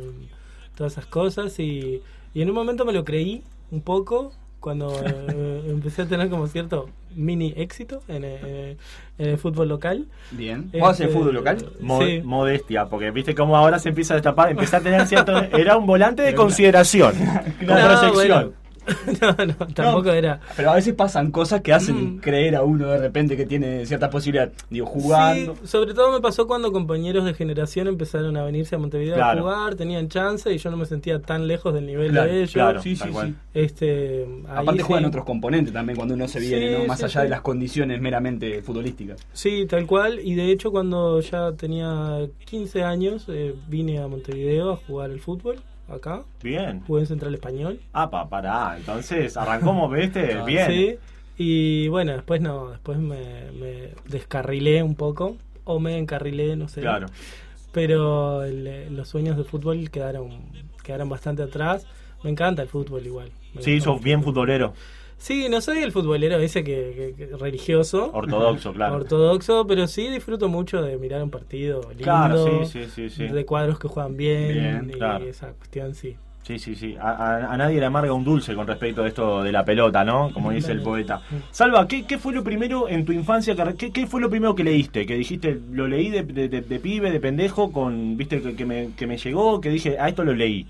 todas 0.76 0.94
esas 0.94 1.06
cosas 1.08 1.60
y, 1.60 2.02
y 2.34 2.42
en 2.42 2.50
un 2.50 2.56
momento 2.56 2.86
me 2.86 2.94
lo 2.94 3.04
creí 3.06 3.44
un 3.72 3.82
poco 3.82 4.32
cuando 4.60 4.94
eh, 5.06 5.62
empecé 5.68 6.04
a 6.04 6.06
tener 6.08 6.30
como 6.30 6.48
cierto 6.48 6.90
mini 7.16 7.54
éxito 7.58 8.02
en, 8.08 8.24
el- 8.24 8.78
en 9.18 9.30
el 9.30 9.38
fútbol 9.38 9.68
local. 9.70 10.08
Bien. 10.32 10.70
¿Jugabas 10.72 11.00
en 11.02 11.08
Este, 11.08 11.20
fútbol 11.20 11.34
local? 11.36 11.58
Mo- 11.80 12.02
Sí. 12.02 12.22
Modestia, 12.24 12.86
porque 12.86 13.12
viste 13.12 13.36
cómo 13.36 13.56
ahora 13.58 13.78
se 13.80 13.90
empieza 13.90 14.14
a 14.14 14.18
destapar, 14.18 14.50
empieza 14.52 14.78
a 14.78 14.82
tener 14.82 15.06
cierto... 15.06 15.38
Era 15.58 15.78
un 15.78 15.86
volante 15.86 16.22
de 16.24 16.34
consideración, 16.34 17.14
con 17.14 17.68
No, 17.68 17.76
proyección. 17.76 18.14
bueno. 18.14 18.52
no, 19.22 19.46
no, 19.46 19.54
tampoco 19.74 20.12
era. 20.12 20.40
Pero 20.56 20.72
a 20.72 20.76
veces 20.76 20.94
pasan 20.94 21.32
cosas 21.32 21.62
que 21.62 21.74
hacen 21.74 22.16
Mm. 22.16 22.20
creer 22.20 22.56
a 22.56 22.64
uno 22.64 22.88
de 22.88 22.98
repente 22.98 23.38
que 23.38 23.46
tiene 23.46 23.86
cierta 23.86 24.10
posibilidad. 24.10 24.52
Digo, 24.70 24.86
jugando. 24.86 25.56
Sí, 25.62 25.68
sobre 25.68 25.94
todo 25.94 26.12
me 26.12 26.20
pasó 26.22 26.48
cuando 26.48 26.72
compañeros 26.72 27.26
de 27.26 27.34
generación 27.34 27.88
empezaron 27.88 28.36
a 28.38 28.44
venirse 28.44 28.76
a 28.76 28.80
Montevideo 28.80 29.16
Claro. 29.16 29.40
a 29.40 29.42
jugar, 29.56 29.76
tenían 29.76 30.08
chance 30.10 30.52
y 30.54 30.58
yo 30.58 30.72
no 30.72 30.78
me 30.78 30.86
sentía 30.86 31.22
tan 31.22 31.48
lejos 31.48 31.74
del 31.74 31.86
nivel 31.86 32.12
Claro, 32.12 32.32
de 32.32 32.38
ellos. 32.40 32.52
claro. 32.54 32.82
Sí, 32.82 32.96
sí, 32.96 33.10
sí. 33.12 33.36
Este, 33.54 34.24
ahí 34.48 34.58
Aparte 34.64 34.82
sí. 34.82 34.88
juegan 34.88 35.06
otros 35.06 35.26
componentes 35.26 35.74
también 35.74 35.96
cuando 35.96 36.16
uno 36.16 36.28
se 36.28 36.40
viene, 36.40 36.70
Sí, 36.76 36.82
¿no? 36.82 36.88
Más 36.88 37.00
sí, 37.00 37.06
allá 37.06 37.22
sí. 37.22 37.24
de 37.26 37.30
las 37.30 37.42
condiciones 37.42 38.02
meramente 38.02 38.62
futbolísticas. 38.62 39.26
Sí, 39.34 39.66
tal 39.70 39.86
cual. 39.86 40.20
Y 40.24 40.36
de 40.36 40.52
hecho, 40.52 40.72
cuando 40.72 41.20
ya 41.22 41.52
tenía 41.54 42.28
15 42.46 42.84
años, 42.84 43.26
eh, 43.30 43.54
vine 43.68 44.00
a 44.00 44.08
Montevideo 44.08 44.72
a 44.74 44.76
jugar 44.78 45.12
al 45.12 45.20
fútbol, 45.20 45.58
acá. 45.88 46.24
Bien. 46.42 46.82
Jugué 46.88 47.02
en 47.02 47.08
Central 47.08 47.34
Español. 47.34 47.80
Ah, 47.94 48.10
pa, 48.10 48.28
pará. 48.30 48.76
Entonces, 48.78 49.36
arrancamos, 49.38 49.92
¿viste? 49.94 50.38
Bien. 50.46 50.68
Sí. 50.68 50.96
Y 51.38 51.88
bueno, 51.88 52.12
después 52.14 52.42
no, 52.42 52.70
después 52.70 52.98
me, 53.00 53.52
me 53.60 53.90
descarrilé 54.08 54.84
un 54.84 54.96
poco. 54.96 55.38
O 55.66 55.80
me 55.80 55.98
encarrilé, 55.98 56.56
no 56.56 56.68
sé. 56.68 56.82
Claro. 56.82 57.08
Pero 57.72 58.44
el- 58.44 58.96
los 58.96 59.08
sueños 59.10 59.38
de 59.38 59.44
fútbol 59.44 59.90
quedaron, 59.90 60.30
quedaron 60.84 61.10
bastante 61.10 61.42
atrás. 61.44 61.88
Me 62.24 62.30
encanta 62.30 62.62
el 62.62 62.68
fútbol 62.70 63.06
igual. 63.06 63.30
Me 63.54 63.62
Sí, 63.62 63.80
sos 63.82 64.02
bien 64.02 64.24
futbolero. 64.24 64.74
Sí, 65.24 65.48
no 65.48 65.62
soy 65.62 65.78
el 65.78 65.94
futbolero 65.94 66.38
ese 66.40 66.66
que, 66.66 67.14
que- 67.18 67.28
que- 67.30 67.38
religioso. 67.38 68.12
Ortodoxo, 68.14 68.74
claro. 68.74 68.96
Ortodoxo, 68.96 69.66
pero 69.66 69.88
sí 69.88 70.10
disfruto 70.10 70.50
mucho 70.50 70.82
de 70.82 70.98
mirar 70.98 71.24
un 71.24 71.30
partido 71.30 71.80
lindo. 71.92 72.04
Claro, 72.04 72.66
sí, 72.66 72.80
sí, 72.94 73.10
sí. 73.10 73.28
De 73.30 73.46
cuadros 73.46 73.80
que 73.80 73.88
juegan 73.88 74.18
bien. 74.18 74.48
Bien, 74.54 74.90
y 74.90 74.94
claro. 74.98 75.24
esa 75.26 75.54
cuestión, 75.54 75.96
sí. 75.96 76.18
Sí, 76.42 76.60
sí, 76.60 76.76
sí. 76.76 76.98
A, 77.00 77.12
a- 77.12 77.54
a 77.54 77.56
nadie 77.56 77.80
le 77.80 77.86
amarga 77.86 78.12
un 78.12 78.26
dulce 78.26 78.54
con 78.54 78.68
respecto 78.68 79.04
a 79.04 79.08
esto 79.08 79.44
de 79.44 79.54
la 79.54 79.64
pelota, 79.64 80.04
¿no? 80.04 80.30
Como 80.34 80.52
dice 80.52 80.74
el 80.74 80.82
poeta. 80.82 81.22
Salva, 81.52 81.88
¿qué, 81.88 82.04
qué 82.06 82.18
fue 82.18 82.34
lo 82.34 82.44
primero 82.44 82.90
en 82.90 83.06
tu 83.06 83.14
infancia? 83.14 83.56
que- 83.56 83.76
¿Qué, 83.78 83.92
qué 83.94 84.08
fue 84.08 84.20
lo 84.20 84.30
primero 84.30 84.54
que 84.56 84.66
leíste? 84.66 85.06
Que 85.06 85.16
dijiste, 85.16 85.58
lo 85.72 85.88
leí 85.88 86.10
de, 86.10 86.24
de- 86.24 86.50
de- 86.50 86.60
de 86.60 86.80
pibe, 86.82 87.12
de 87.12 87.22
pendejo, 87.22 87.72
con, 87.72 88.18
viste, 88.18 88.42
que, 88.42 88.58
que 88.58 88.66
me, 88.66 88.90
que 88.98 89.08
me 89.08 89.16
llegó, 89.18 89.62
que 89.62 89.70
dije, 89.70 89.98
a 89.98 90.10
esto 90.10 90.26
lo 90.26 90.34
leí. 90.34 90.68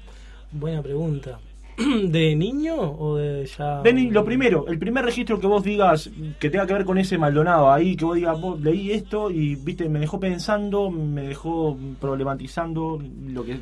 Buena 0.52 0.84
pregunta. 0.84 1.40
¿De 2.04 2.36
niño 2.36 2.76
o 2.76 3.18
de 3.18 3.46
ya.? 3.46 3.82
Denny, 3.82 4.10
lo 4.12 4.24
primero, 4.24 4.68
el 4.68 4.78
primer 4.78 5.06
registro 5.06 5.40
que 5.40 5.48
vos 5.48 5.64
digas 5.64 6.10
que 6.40 6.50
tenga 6.50 6.68
que 6.68 6.74
ver 6.74 6.86
con 6.86 6.98
ese 6.98 7.18
Maldonado 7.18 7.72
ahí, 7.72 7.96
que 7.96 8.06
vos 8.06 8.16
digas, 8.16 8.40
vos 8.40 8.60
leí 8.62 8.92
esto 8.92 9.32
y, 9.32 9.56
viste, 9.56 9.90
me 9.90 10.00
dejó 10.00 10.20
pensando, 10.20 10.92
me 10.92 11.24
dejó 11.24 11.78
problematizando 12.00 13.02
lo 13.28 13.44
que... 13.44 13.60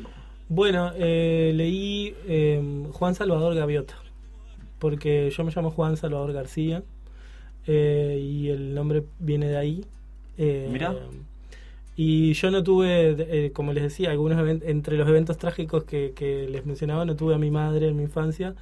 Bueno, 0.48 0.92
eh, 0.96 1.52
leí 1.54 2.14
eh, 2.26 2.84
Juan 2.92 3.14
Salvador 3.14 3.54
Gaviota. 3.54 3.94
Porque 4.78 5.30
yo 5.30 5.44
me 5.44 5.52
llamo 5.54 5.70
Juan 5.70 5.96
Salvador 5.96 6.32
García. 6.32 6.82
eh, 7.66 8.18
y 8.20 8.48
el 8.48 8.74
nombre 8.74 9.04
viene 9.18 9.46
de 9.48 9.56
ahí. 9.56 9.84
Eh, 10.36 10.68
Mirá. 10.70 10.94
Y 11.94 12.32
yo 12.32 12.50
no 12.50 12.62
tuve, 12.62 13.16
eh, 13.18 13.52
como 13.52 13.72
les 13.72 13.82
decía, 13.82 14.10
algunos 14.10 14.38
entre 14.62 14.96
los 14.96 15.08
eventos 15.08 15.36
trágicos 15.36 15.84
que, 15.84 16.12
que 16.16 16.48
les 16.48 16.64
mencionaba, 16.64 17.04
no 17.04 17.16
tuve 17.16 17.34
a 17.34 17.38
mi 17.38 17.50
madre 17.50 17.88
en 17.88 17.96
mi 17.96 18.04
infancia. 18.04 18.54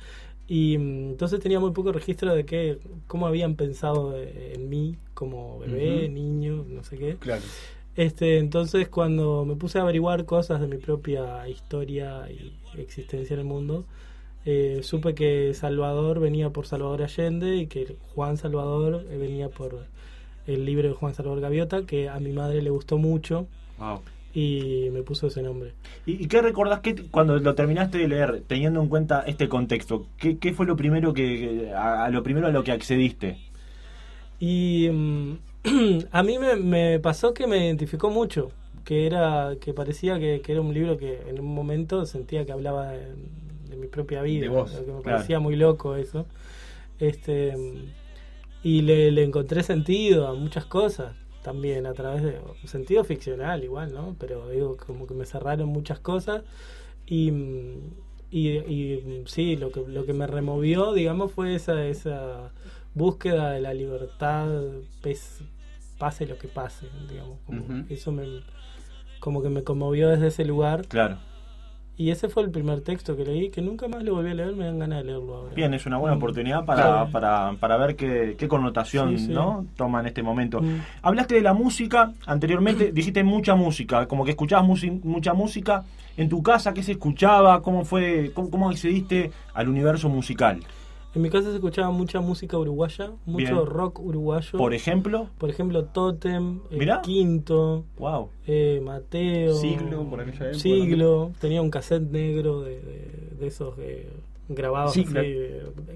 Y 0.51 0.77
mm, 0.79 1.11
entonces 1.11 1.39
tenía 1.39 1.61
muy 1.61 1.71
poco 1.71 1.93
registro 1.93 2.35
de 2.35 2.45
qué, 2.45 2.79
cómo 3.07 3.29
habían 3.29 3.55
pensado 3.55 4.17
eh, 4.17 4.55
en 4.57 4.69
mí 4.69 4.97
como 5.15 5.61
bebé, 5.61 6.09
niño, 6.09 6.65
no 6.69 6.83
sé 6.83 6.99
qué. 6.99 7.17
Claro. 7.21 7.43
Este, 7.95 8.39
entonces 8.39 8.89
cuando 8.89 9.45
me 9.45 9.55
puse 9.57 9.79
a 9.79 9.83
averiguar 9.83 10.25
cosas 10.25 10.61
de 10.61 10.67
mi 10.67 10.79
propia 10.79 11.49
historia 11.49 12.29
y 12.31 12.53
existencia 12.81 13.35
en 13.35 13.41
el 13.41 13.47
mundo, 13.47 13.85
eh, 14.45 14.81
supe 14.83 15.15
que 15.15 15.55
Salvador 15.55 16.19
venía 16.19 16.51
por 16.51 16.67
Salvador 16.67 17.03
Allende 17.03 17.57
y 17.57 17.67
que 17.69 17.97
Juan 18.15 18.37
Salvador 18.37 19.07
eh, 19.09 19.19
venía 19.19 19.51
por 19.51 19.87
el 20.47 20.65
libro 20.65 20.89
de 20.89 20.95
Juan 20.95 21.15
Salvador 21.15 21.41
Gaviota, 21.41 21.83
que 21.87 22.09
a 22.09 22.19
mi 22.21 22.33
madre 22.33 22.63
le 22.63 22.71
gustó 22.71 22.99
mucho 22.99 23.47
Wow. 23.79 24.01
y 24.35 24.89
me 24.93 25.03
puso 25.03 25.27
ese 25.29 25.43
nombre. 25.43 25.73
¿Y, 26.07 26.25
y 26.25 26.27
qué 26.29 26.41
recordás 26.43 26.81
que 26.81 26.95
cuando 27.11 27.39
lo 27.39 27.55
terminaste 27.55 27.99
de 27.99 28.09
leer, 28.09 28.43
teniendo 28.47 28.81
en 28.83 28.89
cuenta 28.89 29.23
este 29.27 29.49
contexto? 29.49 30.07
¿Qué, 30.19 30.39
qué 30.39 30.53
fue 30.53 30.67
lo 30.67 30.77
primero 30.77 31.13
que 31.15 31.73
a, 31.75 32.05
a 32.05 32.11
lo 32.11 32.23
primero 32.23 32.47
a 32.47 32.51
lo 32.51 32.63
que 32.65 32.73
accediste? 32.73 33.39
Y 34.39 34.89
mm, 34.91 35.33
a 36.13 36.23
mí 36.23 36.39
me, 36.39 36.57
me 36.57 36.99
pasó 37.01 37.35
que 37.35 37.47
me 37.47 37.67
identificó 37.67 38.11
mucho, 38.11 38.51
que 38.85 39.07
era 39.07 39.55
que 39.61 39.73
parecía 39.75 40.19
que, 40.19 40.41
que 40.41 40.53
era 40.53 40.61
un 40.61 40.73
libro 40.75 40.97
que 40.97 41.21
en 41.29 41.39
un 41.41 41.55
momento 41.55 42.07
sentía 42.07 42.45
que 42.47 42.53
hablaba 42.53 42.91
de, 42.93 43.07
de 43.69 43.77
mi 43.77 43.87
propia 43.87 44.23
vida, 44.23 44.43
De 44.43 44.49
vos, 44.49 44.71
que 44.71 44.79
me 44.81 44.85
claro. 44.87 45.03
parecía 45.03 45.41
muy 45.41 45.57
loco 45.57 45.97
eso. 45.97 46.27
Este 46.99 47.55
y 48.63 48.83
le, 48.83 49.11
le 49.11 49.25
encontré 49.25 49.63
sentido 49.63 50.27
a 50.29 50.35
muchas 50.35 50.67
cosas 50.67 51.15
también 51.43 51.87
a 51.87 51.95
través 51.95 52.23
de 52.23 52.39
sentido 52.67 53.03
ficcional 53.05 53.65
igual, 53.65 53.93
¿no? 53.95 54.17
Pero 54.19 54.49
digo 54.51 54.77
como 54.77 55.07
que 55.07 55.15
me 55.15 55.25
cerraron 55.27 55.69
muchas 55.71 55.99
cosas 56.01 56.43
Y, 57.07 57.33
y, 58.31 58.49
y, 58.51 59.23
sí, 59.27 59.57
lo 59.57 59.73
que, 59.73 59.83
lo 59.87 60.05
que 60.07 60.13
me 60.13 60.27
removió, 60.27 60.93
digamos, 60.93 61.33
fue 61.33 61.55
esa, 61.55 61.87
esa 61.87 62.53
búsqueda 62.95 63.53
de 63.53 63.61
la 63.61 63.75
libertad, 63.75 64.49
pes- 65.03 65.43
pase 65.99 66.27
lo 66.27 66.39
que 66.39 66.49
pase, 66.49 66.87
digamos. 67.11 67.39
Como. 67.47 67.63
Eso 67.91 68.13
me, 68.13 68.27
como 69.21 69.43
que 69.43 69.49
me 69.51 69.65
conmovió 69.65 70.09
desde 70.09 70.29
ese 70.29 70.45
lugar. 70.45 70.87
Claro. 70.89 71.19
Y 72.01 72.11
ese 72.11 72.31
fue 72.31 72.43
el 72.45 72.51
primer 72.51 72.81
texto 72.81 73.15
que 73.15 73.27
leí, 73.27 73.51
que 73.51 73.61
nunca 73.61 73.87
más 73.87 74.03
lo 74.03 74.15
volví 74.15 74.31
a 74.31 74.35
leer, 74.35 74.57
me 74.57 74.65
dan 74.65 74.79
ganas 74.79 75.01
de 75.01 75.05
leerlo 75.05 75.35
ahora. 75.35 75.55
Bien, 75.55 75.75
es 75.75 75.85
una 75.85 75.99
buena 75.99 76.15
Mm. 76.17 76.19
oportunidad 76.19 76.65
para, 76.65 77.05
Sí. 77.05 77.13
para, 77.13 77.53
para 77.61 77.77
ver 77.77 77.95
qué, 77.95 78.37
qué 78.39 78.49
connotación 78.49 79.19
Sí, 79.19 79.27
sí. 79.27 79.33
¿no? 79.33 79.67
toma 79.77 80.01
en 80.01 80.07
este 80.07 80.23
momento. 80.23 80.63
Mm. 80.63 80.79
Hablaste 81.03 81.35
de 81.35 81.43
la 81.43 81.53
música, 81.53 82.13
anteriormente 82.25 82.91
dijiste 82.95 83.23
mucha 83.23 83.55
música, 83.55 84.07
como 84.07 84.25
que 84.25 84.31
escuchabas 84.31 84.67
mucha 85.05 85.35
música. 85.35 85.85
En 86.17 86.31
tu 86.31 86.43
casa, 86.43 86.73
¿qué 86.73 86.83
se 86.83 86.93
escuchaba? 86.93 87.61
¿Cómo 87.61 87.85
fue? 87.85 88.33
¿Cómo, 88.35 88.51
cómo 88.51 88.71
accediste 88.71 89.31
al 89.53 89.69
universo 89.69 90.09
musical? 90.09 90.61
En 91.15 91.23
mi 91.23 91.29
casa 91.31 91.49
se 91.51 91.57
escuchaba 91.57 91.91
mucha 91.91 92.21
música 92.21 92.57
uruguaya, 92.57 93.11
mucho 93.27 93.55
Bien. 93.55 93.67
rock 93.67 93.99
uruguayo. 93.99 94.57
Por 94.59 94.75
ejemplo, 94.75 95.27
Por 95.39 95.51
ejemplo, 95.51 95.85
Totem, 95.87 96.61
El 96.71 96.79
Mirá. 96.79 97.01
Quinto, 97.03 97.85
wow. 97.99 98.29
eh, 98.47 98.81
Mateo. 98.85 99.55
Siglo, 99.55 100.05
por 100.09 100.21
aquella 100.21 100.47
época 100.47 100.59
Siglo. 100.61 101.33
Tenía 101.41 101.63
un 101.63 101.71
cassette 101.71 102.09
negro 102.11 102.61
de, 102.63 102.81
de- 102.81 103.31
de 103.41 103.47
esos 103.47 103.75
eh, 103.79 104.09
grabados 104.51 104.93
Sí, 104.93 105.03
así, 105.03 105.13
claro. 105.13 105.29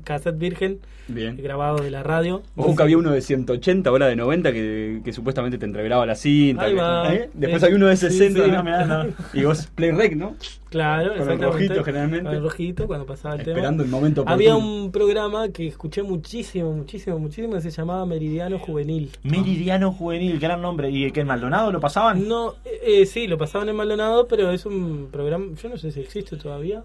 cassette 0.05 0.39
virgen, 0.39 0.79
Bien. 1.09 1.37
grabado 1.37 1.79
de 1.83 1.91
la 1.91 2.03
radio. 2.03 2.43
Ojo 2.57 2.75
que 2.75 2.83
había 2.83 2.97
uno 2.99 3.11
de 3.11 3.21
180, 3.21 3.91
ahora 3.91 4.07
de 4.07 4.17
90, 4.17 4.53
que, 4.53 5.01
que 5.05 5.13
supuestamente 5.13 5.59
te 5.59 5.67
entreveraba 5.67 6.07
la 6.07 6.15
cinta. 6.15 6.63
Ahí 6.65 6.75
que- 6.75 6.81
va. 6.81 7.15
¿eh? 7.15 7.31
Después 7.35 7.63
Eh, 7.63 7.67
había 7.67 7.77
uno 7.77 7.87
de 7.89 7.97
sí, 7.97 8.07
60. 8.11 8.45
sí. 8.45 8.51
¿no? 8.51 8.63
Mirá, 8.65 8.85
no. 8.87 9.05
Y 9.33 9.45
vos, 9.45 9.67
Play 9.75 9.91
Rec, 9.91 10.17
¿no? 10.17 10.35
Claro, 10.71 11.15
Con 11.17 11.31
el 11.31 11.41
rojito, 11.41 11.85
generalmente. 11.85 12.25
Con 12.25 12.35
el 12.35 12.43
rojito, 12.43 12.87
cuando 12.89 13.07
pasaba 13.07 13.37
el 13.37 13.43
tema. 13.45 13.59
Esperando 13.59 13.85
el 13.85 13.89
momento 13.91 14.23
oportuno. 14.23 14.35
Había 14.35 14.57
un 14.57 14.91
programa 14.91 15.49
que 15.51 15.69
escuché 15.69 16.03
muchísimo, 16.03 16.73
muchísimo, 16.73 17.17
muchísimo, 17.21 17.55
que 17.55 17.61
se 17.61 17.71
llamaba 17.71 18.05
Meridiano 18.07 18.59
Juvenil. 18.59 19.11
Meridiano 19.23 19.93
Juvenil, 19.93 20.41
gran 20.41 20.61
nombre. 20.63 20.91
¿Y 20.91 21.13
que 21.13 21.21
en 21.21 21.29
Maldonado 21.29 21.71
lo 21.71 21.79
pasaban? 21.81 22.27
No, 22.27 22.55
eh, 22.65 22.81
eh, 23.03 23.07
sí, 23.07 23.29
lo 23.29 23.39
pasaban 23.39 23.69
en 23.69 23.77
Maldonado, 23.77 24.27
pero 24.27 24.51
es 24.51 24.67
un 24.67 25.11
programa, 25.13 25.47
yo 25.63 25.69
no 25.69 25.77
sé 25.77 25.93
si 25.93 26.01
existe 26.01 26.37
todavía. 26.37 26.83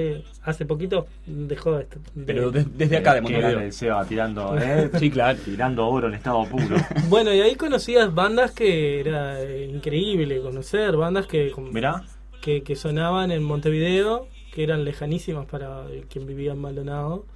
Eh, 0.00 0.22
hace 0.44 0.64
poquito 0.64 1.06
dejó 1.26 1.72
de, 1.76 1.86
de- 2.14 2.24
Pero 2.24 2.52
de- 2.52 2.64
desde 2.64 2.98
acá 2.98 3.14
de 3.14 3.20
Montevideo. 3.20 3.58
el 3.60 3.72
Seba 3.72 4.04
tirando, 4.06 4.56
¿eh? 4.56 4.88
Sí, 4.96 5.10
claro. 5.10 5.36
tirando 5.44 5.88
oro 5.88 6.06
en 6.06 6.14
estado 6.14 6.44
puro. 6.44 6.76
Bueno, 7.08 7.34
y 7.34 7.40
ahí 7.40 7.56
conocías 7.56 8.14
bandas 8.14 8.52
que 8.52 9.00
era 9.00 9.42
eh, 9.42 9.66
increíble 9.66 10.40
conocer, 10.40 10.96
bandas 10.96 11.26
que, 11.26 11.52
que, 12.40 12.62
que 12.62 12.76
sonaban 12.76 13.32
en 13.32 13.42
Montevideo, 13.42 14.28
que 14.54 14.62
eran 14.62 14.84
lejanísimas 14.84 15.46
para 15.46 15.82
quien 16.08 16.26
vivía 16.26 16.52
en 16.52 16.60
Maldonado, 16.60 17.26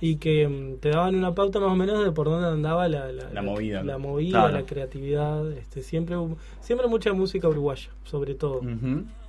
y 0.00 0.16
que 0.16 0.48
mm, 0.48 0.80
te 0.80 0.88
daban 0.88 1.14
una 1.14 1.34
pauta 1.34 1.60
más 1.60 1.70
o 1.70 1.76
menos 1.76 2.02
de 2.04 2.10
por 2.10 2.26
dónde 2.28 2.48
andaba 2.48 2.88
la, 2.88 3.12
La 3.12 3.42
movida. 3.42 3.84
la, 3.84 3.98
movida, 3.98 4.40
Claro. 4.40 4.54
la 4.58 4.66
creatividad, 4.66 5.52
este, 5.52 5.82
siempre, 5.82 6.16
siempre 6.60 6.88
mucha 6.88 7.12
música 7.12 7.46
uruguaya, 7.48 7.88
sobre 8.04 8.34
todo. 8.34 8.62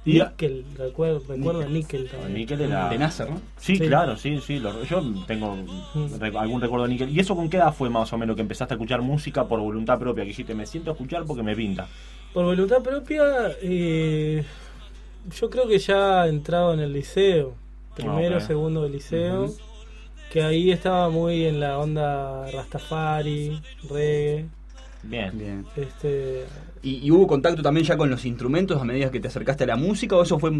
Nickel, 0.04 0.66
recuerdo, 0.78 1.22
recuerdo 1.28 1.62
a 1.62 1.66
Nickel 1.66 2.10
también. 2.10 2.34
Níquel 2.34 2.62
era... 2.62 2.90
De 2.90 2.98
Nasser, 2.98 3.30
¿no? 3.30 3.40
Sí, 3.58 3.76
Sí. 3.78 3.88
claro, 3.88 4.18
sí, 4.18 4.40
sí. 4.46 4.60
lo- 4.60 4.84
yo 4.84 5.02
tengo 5.28 5.56
Mm. 5.94 6.20
re- 6.20 6.38
algún 6.38 6.60
recuerdo 6.62 6.86
de 6.88 6.92
Níquel. 6.94 7.10
¿Y 7.10 7.20
eso 7.20 7.36
con 7.36 7.50
qué 7.50 7.58
edad 7.58 7.74
fue 7.74 7.90
más 7.90 8.12
o 8.12 8.18
menos 8.18 8.36
que 8.36 8.42
empezaste 8.42 8.74
a 8.74 8.78
escuchar 8.78 9.02
música 9.02 9.48
por 9.48 9.60
voluntad 9.60 10.00
propia? 10.00 10.24
Que 10.24 10.30
dijiste, 10.30 10.56
me 10.56 10.66
siento 10.66 10.90
a 10.92 10.94
escuchar 10.94 11.26
porque 11.26 11.44
me 11.44 11.56
pinta. 11.56 11.88
Por 12.34 12.46
voluntad 12.46 12.82
propia, 12.82 13.24
eh, 13.62 14.44
yo 15.40 15.50
creo 15.50 15.68
que 15.68 15.78
ya 15.78 16.26
entrado 16.28 16.74
en 16.74 16.80
el 16.80 16.94
liceo, 16.94 17.54
primero, 17.96 18.38
Ok. 18.38 18.44
segundo 18.44 18.84
de 18.84 18.90
liceo, 18.90 19.52
que 20.32 20.42
ahí 20.42 20.72
estaba 20.72 21.10
muy 21.10 21.46
en 21.46 21.60
la 21.60 21.78
onda 21.78 22.50
Rastafari, 22.52 23.62
reggae, 23.90 24.46
Bien. 25.04 25.38
Bien. 25.38 25.66
este, 25.76 26.46
¿Y, 26.84 26.98
y 27.06 27.12
hubo 27.12 27.28
contacto 27.28 27.62
también 27.62 27.86
ya 27.86 27.96
con 27.98 28.10
los 28.10 28.26
instrumentos 28.26 28.82
a 28.82 28.84
medida 28.84 29.12
que 29.12 29.20
te 29.20 29.28
acercaste 29.28 29.64
a 29.66 29.68
la 29.68 29.76
música 29.76 30.16
o 30.16 30.24
eso 30.24 30.40
fue 30.40 30.52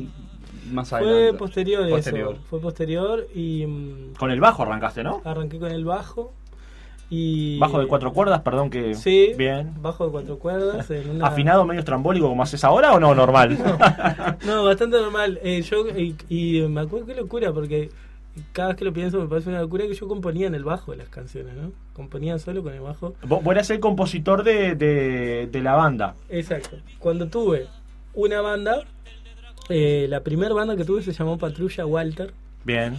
más 0.72 0.90
fue 0.90 1.00
adelante? 1.00 1.38
posterior, 1.38 1.90
Posterior. 1.90 2.34
eso, 2.36 2.44
fue 2.50 2.60
posterior 2.60 3.28
y 3.34 3.66
mm, 3.66 4.14
Con 4.20 4.32
el 4.32 4.40
bajo 4.40 4.64
arrancaste, 4.64 5.04
¿no? 5.04 5.22
arranqué 5.26 5.58
con 5.60 5.72
el 5.72 5.84
bajo 5.84 6.34
y 7.10 7.60
Bajo 7.60 7.80
de 7.80 7.88
cuatro 7.88 8.14
cuerdas, 8.14 8.40
perdón 8.42 8.70
que... 8.70 8.94
Sí, 8.96 9.34
Bien. 9.38 9.74
bajo 9.82 10.06
de 10.06 10.12
cuatro 10.12 10.40
cuerdas, 10.40 10.90
en 10.92 11.10
una- 11.10 11.28
¿Afinado 11.28 11.66
medio 11.66 11.80
estrambólico 11.80 12.30
como 12.30 12.42
haces 12.44 12.64
ahora 12.64 12.94
o 12.94 13.00
no? 13.02 13.14
Normal. 13.14 13.58
No, 14.46 14.64
bastante 14.64 14.98
normal. 15.02 15.40
Eh, 15.44 15.62
yo 15.62 15.86
y, 15.90 16.16
y 16.30 16.62
me 16.70 16.82
acuerdo 16.82 17.06
qué 17.08 17.16
locura 17.16 17.52
porque 17.52 17.90
cada 18.54 18.70
vez 18.70 18.78
que 18.78 18.86
lo 18.86 18.94
pienso 18.94 19.20
me 19.20 19.28
parece 19.28 19.50
una 19.50 19.62
locura 19.62 19.86
que 19.88 19.94
yo 19.94 20.08
componía 20.08 20.48
en 20.48 20.56
el 20.56 20.64
bajo 20.64 20.94
las 20.96 21.10
canciones, 21.10 21.54
¿no? 21.56 21.72
Componía 21.94 22.38
solo 22.40 22.64
con 22.64 22.74
el 22.74 22.80
bajo. 22.82 23.14
Vos 23.28 23.42
eras 23.48 23.70
el 23.70 23.80
compositor 23.80 24.44
de, 24.44 24.76
de, 24.76 25.48
de 25.52 25.62
la 25.62 25.74
banda. 25.76 26.16
Exacto. 26.30 26.78
Cuando 27.00 27.28
tuve 27.28 27.68
una 28.14 28.42
banda, 28.42 28.84
eh, 29.70 30.06
la 30.10 30.22
primera 30.22 30.54
banda 30.54 30.76
que 30.76 30.86
tuve 30.86 31.02
se 31.04 31.12
llamó 31.14 31.38
Patrulla 31.38 31.86
Walter. 31.86 32.34
Bien. 32.64 32.98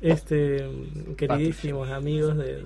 Este, 0.00 0.68
queridísimos 1.16 1.88
amigos 1.90 2.36
de- 2.36 2.62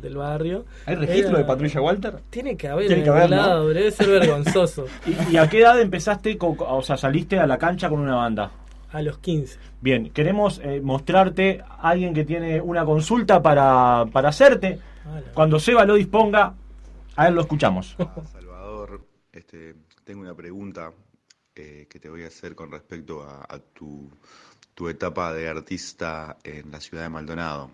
del 0.00 0.16
barrio. 0.16 0.64
¿Hay 0.84 0.94
registro 0.94 1.30
Era- 1.30 1.38
de 1.38 1.44
Patrulla 1.44 1.80
Walter? 1.80 2.14
Tiene 2.30 2.56
que 2.56 2.68
haber 2.68 2.86
Tiene 2.86 3.00
en 3.00 3.04
que 3.04 3.10
haber, 3.10 3.30
¿no? 3.30 3.36
lado, 3.36 3.68
debe 3.70 3.90
ser 3.90 4.08
vergonzoso. 4.08 4.86
¿Y, 5.30 5.34
y 5.34 5.36
a 5.36 5.48
qué 5.48 5.60
edad 5.62 5.80
empezaste, 5.80 6.38
con- 6.38 6.56
o 6.60 6.82
sea, 6.82 6.96
saliste 6.96 7.40
a 7.40 7.46
la 7.48 7.58
cancha 7.58 7.88
con 7.88 7.98
una 7.98 8.14
banda? 8.14 8.52
A 8.96 9.02
los 9.02 9.18
15. 9.18 9.58
Bien, 9.82 10.08
queremos 10.10 10.58
eh, 10.64 10.80
mostrarte 10.80 11.60
a 11.68 11.90
alguien 11.90 12.14
que 12.14 12.24
tiene 12.24 12.62
una 12.62 12.84
consulta 12.86 13.42
para, 13.42 14.06
para 14.10 14.30
hacerte. 14.30 14.80
La- 15.04 15.32
Cuando 15.34 15.60
Seba 15.60 15.84
lo 15.84 15.94
disponga, 15.96 16.54
a 17.14 17.24
ver, 17.24 17.32
lo 17.34 17.42
escuchamos. 17.42 17.94
Ah, 17.98 18.14
Salvador, 18.32 19.06
este, 19.32 19.74
tengo 20.04 20.22
una 20.22 20.34
pregunta 20.34 20.92
eh, 21.54 21.86
que 21.90 22.00
te 22.00 22.08
voy 22.08 22.24
a 22.24 22.28
hacer 22.28 22.54
con 22.54 22.70
respecto 22.70 23.22
a, 23.22 23.44
a 23.46 23.58
tu, 23.58 24.10
tu 24.74 24.88
etapa 24.88 25.34
de 25.34 25.46
artista 25.46 26.38
en 26.42 26.70
la 26.70 26.80
ciudad 26.80 27.02
de 27.02 27.10
Maldonado. 27.10 27.70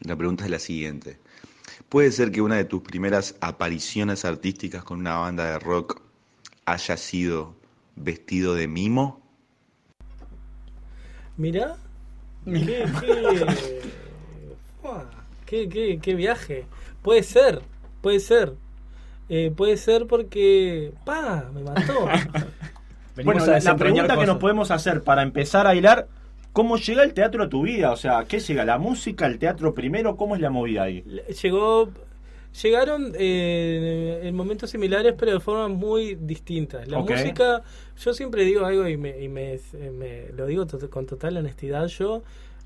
La 0.00 0.16
pregunta 0.16 0.44
es 0.44 0.50
la 0.50 0.58
siguiente. 0.58 1.18
¿Puede 1.90 2.10
ser 2.10 2.32
que 2.32 2.40
una 2.40 2.56
de 2.56 2.64
tus 2.64 2.80
primeras 2.80 3.36
apariciones 3.42 4.24
artísticas 4.24 4.82
con 4.82 4.98
una 4.98 5.16
banda 5.18 5.44
de 5.44 5.58
rock 5.58 6.00
haya 6.64 6.96
sido 6.96 7.54
vestido 7.96 8.54
de 8.54 8.66
mimo? 8.66 9.21
Mirá. 11.36 11.76
Qué, 12.44 12.84
qué, 13.00 13.46
qué, 15.46 15.68
qué- 15.68 15.98
qué 16.02 16.14
viaje. 16.14 16.66
Puede 17.02 17.22
ser, 17.22 17.62
puede 18.00 18.20
ser. 18.20 18.54
Eh, 19.28 19.52
puede 19.56 19.76
ser 19.76 20.06
porque. 20.06 20.92
¡Pa! 21.04 21.44
Me 21.54 21.62
mató. 21.62 22.06
Bueno, 23.24 23.44
la, 23.44 23.76
pregunta 23.76 24.16
que 24.16 24.24
nos 24.24 24.38
podemos 24.38 24.70
hacer 24.70 25.02
para 25.02 25.22
empezar 25.22 25.66
a 25.66 25.74
hilar, 25.74 26.08
¿cómo 26.54 26.78
llega 26.78 27.02
el 27.02 27.12
teatro 27.12 27.42
a 27.44 27.48
tu 27.50 27.60
vida? 27.60 27.92
O 27.92 27.96
sea, 27.96 28.24
¿qué 28.26 28.40
llega? 28.40 28.64
¿La 28.64 28.78
música, 28.78 29.26
el 29.26 29.38
teatro 29.38 29.74
primero? 29.74 30.16
¿Cómo 30.16 30.34
es 30.34 30.40
la 30.40 30.48
movida 30.48 30.84
ahí? 30.84 31.04
Llegó. 31.42 31.90
Llegaron 32.60 33.12
eh, 33.18 34.20
en 34.24 34.34
momentos 34.34 34.68
similares, 34.70 35.14
pero 35.16 35.32
de 35.32 35.40
formas 35.40 35.70
muy 35.70 36.16
distintas. 36.16 36.86
La 36.88 36.98
música, 37.22 37.62
yo 37.98 38.12
siempre 38.12 38.44
digo 38.44 38.66
algo 38.66 38.86
y 38.88 38.96
me, 38.98 39.20
y 39.22 39.28
me, 39.28 39.58
me 39.98 40.28
lo 40.36 40.46
digo 40.46 40.66
to- 40.66 40.90
con 40.90 41.06
total 41.06 41.36
honestidad. 41.38 41.86
Yo 41.86 42.22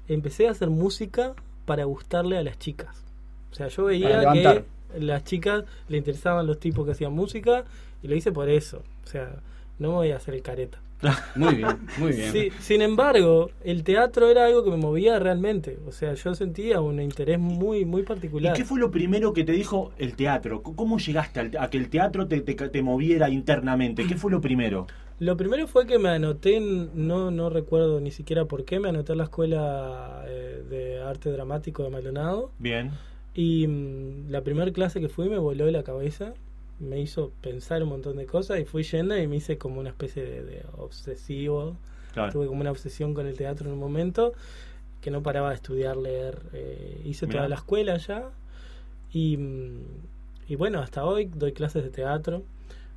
empecé 0.09 0.49
a 0.49 0.51
hacer 0.51 0.70
música 0.70 1.35
para 1.66 1.85
gustarle 1.85 2.37
a 2.37 2.42
las 2.42 2.59
chicas. 2.59 3.05
O 3.53 3.55
sea, 3.55 3.68
yo 3.68 3.85
veía 3.85 4.09
que 4.33 4.64
las 5.01 5.25
chicas 5.25 5.64
le 5.88 5.99
interesaban 5.99 6.46
los 6.46 6.59
tipos 6.59 6.85
que 6.85 6.92
hacían 6.92 7.12
música 7.12 7.64
y 8.03 8.09
lo 8.09 8.16
hice 8.16 8.33
por 8.33 8.49
eso. 8.49 8.83
O 9.05 9.07
sea, 9.07 9.37
no 9.79 9.88
me 9.90 9.94
voy 9.94 10.11
a 10.11 10.16
hacer 10.16 10.35
el 10.35 10.42
careta. 10.42 10.79
Muy 11.35 11.56
bien, 11.56 11.68
muy 11.98 12.12
bien. 12.12 12.32
Sí, 12.32 12.50
sin 12.59 12.80
embargo, 12.82 13.50
el 13.62 13.85
teatro 13.85 14.28
era 14.28 14.46
algo 14.46 14.64
que 14.64 14.70
me 14.70 14.76
movía 14.76 15.18
realmente. 15.18 15.78
O 15.87 15.92
sea, 15.92 16.14
yo 16.14 16.35
sentía 16.35 16.80
un 16.80 17.00
interés 17.00 17.38
muy, 17.38 17.85
muy 17.85 18.02
¿Y 18.02 18.04
particular. 18.04 18.56
qué 18.56 18.64
fue 18.64 18.80
lo 18.80 18.90
primero 18.90 19.32
que 19.32 19.44
te 19.44 19.52
dijo 19.52 19.92
el 19.98 20.14
teatro? 20.16 20.62
¿Cómo 20.62 20.98
llegaste 20.98 21.40
al 21.40 21.50
a 21.59 21.68
que 21.68 21.78
el 21.78 21.90
teatro 21.90 22.26
te, 22.26 22.40
te, 22.40 22.54
te 22.54 22.82
moviera 22.82 23.28
internamente? 23.28 24.06
¿Qué 24.06 24.16
fue 24.16 24.30
lo 24.30 24.40
primero? 24.40 24.87
Lo 25.18 25.37
primero 25.37 25.66
fue 25.66 25.87
que 25.87 25.98
me 25.98 26.11
anoté, 26.11 26.61
no, 26.61 27.30
no 27.30 27.48
recuerdo 27.48 28.00
ni 28.00 28.11
siquiera 28.11 28.44
por 28.44 28.64
qué, 28.64 28.80
me 28.80 28.90
anoté 28.90 29.12
en 29.12 29.18
la 29.18 29.24
escuela 29.24 30.24
eh, 30.28 30.62
de 30.68 31.00
arte 31.00 31.30
dramático 31.30 31.82
de 31.82 31.90
Maldonado. 31.90 32.50
Bien. 32.59 32.90
Y 33.35 33.66
mm, 33.66 34.30
la 34.30 34.42
primera 34.42 34.70
clase 34.72 35.00
que 35.00 35.09
fui 35.09 35.28
me 35.28 35.38
voló 35.38 35.64
de 35.66 35.72
la 35.72 35.82
cabeza, 35.85 36.35
me 36.80 37.00
hizo 37.00 37.32
pensar 37.40 37.82
un 37.82 37.88
montón 37.90 38.16
de 38.16 38.26
cosas 38.26 38.60
y 38.60 38.64
fui 38.64 38.82
yendo 38.82 39.16
y 39.16 39.26
me 39.26 39.36
hice 39.36 39.58
como 39.58 39.80
una 39.80 39.90
especie 39.90 40.22
de, 40.24 40.42
de 40.44 40.62
obsesivo. 40.76 41.76
Claro. 42.12 42.32
Tuve 42.32 42.46
como 42.46 42.60
una 42.60 42.70
obsesión 42.70 43.14
con 43.14 43.26
el 43.26 43.36
teatro 43.36 43.66
en 43.68 43.74
un 43.74 43.78
momento 43.80 44.32
que 45.00 45.10
no 45.10 45.22
paraba 45.22 45.50
de 45.50 45.56
estudiar, 45.56 45.96
leer. 45.96 46.38
eh, 46.52 47.00
hice 47.04 47.26
Mirá. 47.26 47.38
toda 47.40 47.48
la 47.48 47.56
escuela 47.56 47.96
ya 47.98 48.30
y, 49.12 49.36
mm, 49.36 49.80
y 50.48 50.56
bueno, 50.56 50.80
hasta 50.80 51.04
hoy 51.04 51.30
doy 51.34 51.52
clases 51.52 51.84
de 51.84 51.90
teatro, 51.90 52.42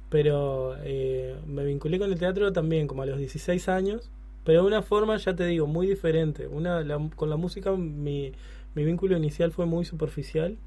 pero 0.10 0.76
eh, 0.84 1.36
me 1.46 1.64
vinculé 1.66 2.00
con 2.00 2.12
el 2.12 2.18
teatro 2.20 2.52
también 2.52 2.88
como 2.88 3.04
a 3.04 3.06
los 3.06 3.18
16 3.20 3.70
años, 3.70 4.10
pero 4.44 4.62
de 4.62 4.68
una 4.68 4.82
forma, 4.82 5.18
ya 5.18 5.36
te 5.36 5.46
digo, 5.46 5.68
muy 5.68 5.86
diferente. 5.88 6.48
Una, 6.48 6.82
la- 6.84 7.10
con 7.16 7.30
la 7.30 7.36
música 7.38 7.72
mi, 7.74 8.32
mi 8.76 8.84
vínculo 8.84 9.16
inicial 9.18 9.52
fue 9.52 9.66
muy 9.66 9.86
superficial. 9.86 10.58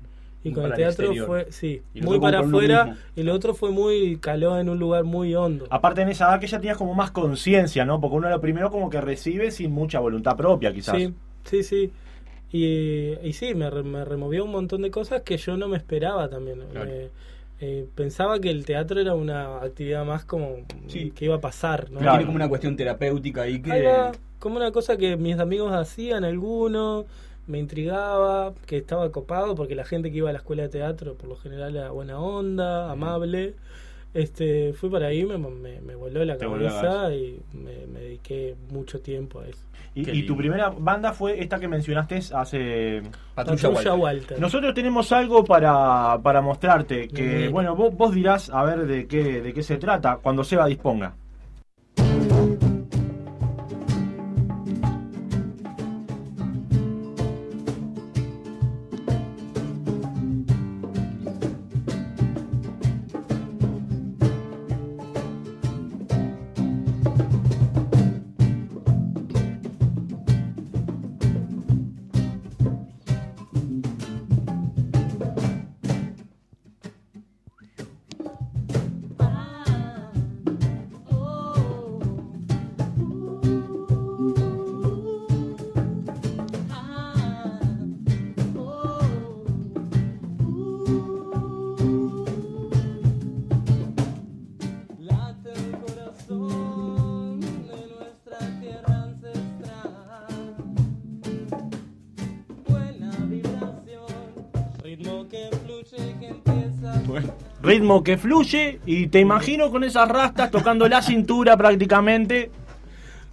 Y 0.45 0.53
con 0.53 0.65
el 0.65 0.73
teatro 0.75 1.05
exterior. 1.07 1.27
fue, 1.27 1.47
sí, 1.51 1.83
muy 1.95 2.19
para 2.19 2.41
afuera. 2.41 2.97
Y 3.15 3.23
lo 3.23 3.33
otro 3.33 3.55
fue 3.55 3.71
muy 3.71 4.17
caló 4.17 4.59
en 4.59 4.69
un 4.69 4.79
lugar 4.79 5.05
muy 5.05 5.35
hondo. 5.35 5.67
Aparte 5.71 6.03
en 6.03 6.09
esa 6.09 6.27
edad 6.29 6.41
que 6.41 6.47
ya 6.49 6.59
tenías 6.59 6.77
como 6.77 6.95
más 6.95 7.11
conciencia, 7.13 7.85
¿no? 7.85 8.01
Porque 8.01 8.17
uno 8.17 8.29
lo 8.29 8.41
primero 8.41 8.71
como 8.71 8.91
que 8.91 9.01
recibe 9.01 9.51
sin 9.53 9.71
mucha 9.71 10.01
voluntad 10.01 10.37
propia, 10.37 10.73
quizás. 10.73 10.97
Sí, 10.97 11.15
sí, 11.45 11.63
sí. 11.63 11.93
Y, 12.51 13.15
y 13.27 13.33
sí, 13.33 13.55
me, 13.55 13.71
re- 13.71 13.83
me 13.83 14.05
removió 14.05 14.45
un 14.45 14.51
montón 14.51 14.83
de 14.83 14.91
cosas 14.91 15.23
que 15.23 15.37
yo 15.39 15.57
no 15.57 15.69
me 15.69 15.77
esperaba 15.77 16.29
también. 16.29 16.61
Claro. 16.71 16.91
Me- 16.91 17.09
eh, 17.65 17.87
pensaba 17.95 18.41
que 18.41 18.51
el 18.51 18.65
teatro 18.67 19.01
era 19.01 19.15
una 19.15 19.59
actividad 19.59 20.05
más 20.05 20.25
como 20.25 20.57
Sí. 20.89 21.13
que 21.13 21.27
iba 21.27 21.37
a 21.37 21.41
pasar. 21.41 21.91
¿no? 21.93 22.01
Tiene 22.01 22.25
como 22.25 22.35
una 22.35 22.49
cuestión 22.49 22.77
terapéutica 22.77 23.43
ahí 23.43 23.63
que. 23.63 24.11
Como 24.41 24.57
una 24.57 24.73
cosa 24.73 24.97
que 24.97 25.17
mis 25.17 25.39
amigos 25.39 25.73
hacían 25.73 26.25
algunos, 26.25 27.07
me 27.47 27.59
intrigaba, 27.59 28.55
que 28.67 28.79
estaba 28.79 29.11
copado 29.11 29.55
porque 29.55 29.75
la 29.75 29.85
gente 29.85 30.11
que 30.11 30.19
iba 30.19 30.31
a 30.31 30.33
la 30.33 30.39
escuela 30.39 30.65
de 30.65 30.69
teatro 30.69 31.15
por 31.15 31.29
lo 31.29 31.37
general 31.37 31.77
era 31.77 31.91
buena 31.91 32.19
onda, 32.19 32.91
amable. 32.91 33.55
Este, 34.15 34.75
fui 34.75 34.91
para 34.91 35.07
ahí, 35.07 35.25
me, 35.25 35.39
me, 35.39 35.81
me 35.81 35.95
voló 35.95 36.23
la 36.25 36.37
Te 36.37 36.45
cabeza 36.45 37.15
y 37.15 37.41
me, 37.55 37.87
me 37.87 38.01
dediqué 38.01 38.55
mucho 38.71 39.01
tiempo 39.01 39.41
a 39.41 39.47
eso. 39.47 39.61
Y, 39.95 40.23
tu 40.23 40.37
primera 40.37 40.71
banda 40.71 41.13
fue 41.13 41.41
esta 41.41 41.59
que 41.59 41.69
mencionaste 41.69 42.21
hace... 42.35 43.03
Patrulla 43.35 43.63
Patrulla 43.63 43.95
Walter. 43.95 44.21
Walter. 44.21 44.41
Nosotros 44.41 44.75
tenemos 44.75 45.13
algo 45.13 45.45
para, 45.45 46.19
para 46.23 46.41
mostrarte, 46.41 47.09
que 47.09 47.23
Bien. 47.23 47.53
bueno, 47.53 47.77
vos, 47.77 47.95
vos 47.95 48.15
dirás 48.15 48.49
a 48.49 48.65
ver 48.65 48.87
de 48.87 49.07
qué, 49.07 49.43
de 49.43 49.53
qué 49.53 49.63
se 49.63 49.77
trata 49.77 50.17
cuando 50.23 50.45
Seba 50.45 50.67
disponga. 50.67 51.15
Ritmo 107.73 108.05
que 108.05 108.19
fluye 108.19 108.81
y 108.85 109.07
te 109.07 109.19
imagino 109.21 109.71
con 109.71 109.83
esas 109.83 110.07
rastas 110.07 110.51
tocando 110.51 110.87
la 110.89 111.01
cintura 111.01 111.57
prácticamente. 111.57 112.51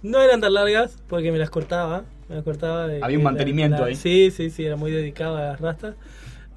No 0.02 0.22
eran 0.22 0.40
tan 0.40 0.54
largas 0.54 0.96
porque 1.08 1.30
me 1.30 1.36
las 1.36 1.50
cortaba. 1.50 2.04
Me 2.28 2.36
las 2.36 2.44
cortaba 2.44 2.86
de- 2.86 3.02
Había 3.02 3.18
un 3.18 3.24
mantenimiento 3.24 3.80
la- 3.82 3.86
ahí. 3.88 3.94
Sí, 3.96 4.30
sí, 4.30 4.48
sí, 4.48 4.64
era 4.64 4.76
muy 4.76 4.90
dedicado 4.92 5.36
a 5.36 5.40
las 5.42 5.60
rastas. 5.60 5.94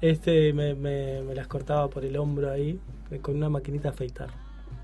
Este, 0.00 0.54
me, 0.54 0.74
me, 0.74 1.20
me 1.22 1.34
las 1.34 1.46
cortaba 1.46 1.88
por 1.90 2.06
el 2.06 2.16
hombro 2.16 2.50
ahí 2.50 2.78
con 3.20 3.36
una 3.36 3.50
maquinita 3.50 3.88
a 3.88 3.92
afeitar. 3.92 4.28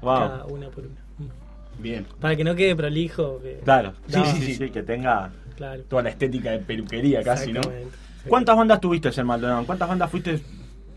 Wow. 0.03 0.15
Cada 0.19 0.45
una 0.47 0.69
por 0.69 0.85
una. 0.85 1.01
Mm. 1.19 1.83
Bien. 1.83 2.07
Para 2.21 2.37
que 2.37 2.45
no 2.45 2.55
quede 2.55 2.77
prolijo. 2.77 3.41
que- 3.41 3.61
Claro, 3.65 3.95
sí, 4.09 4.17
No, 4.19 4.25
sí, 4.27 4.43
sí, 4.43 4.55
sí, 4.57 4.71
que 4.71 4.83
tenga 4.83 5.31
Claro. 5.57 5.83
Toda 5.85 6.03
la 6.03 6.11
estética 6.11 6.51
de 6.51 6.59
peluquería 6.59 7.23
casi, 7.23 7.51
¿no? 7.53 7.61
¿Cuántas 8.29 8.57
bandas 8.57 8.79
tuviste 8.79 9.09
en 9.19 9.27
Maldonado? 9.27 9.65
¿Cuántas 9.65 9.89
bandas 9.89 10.11
fuiste, 10.11 10.41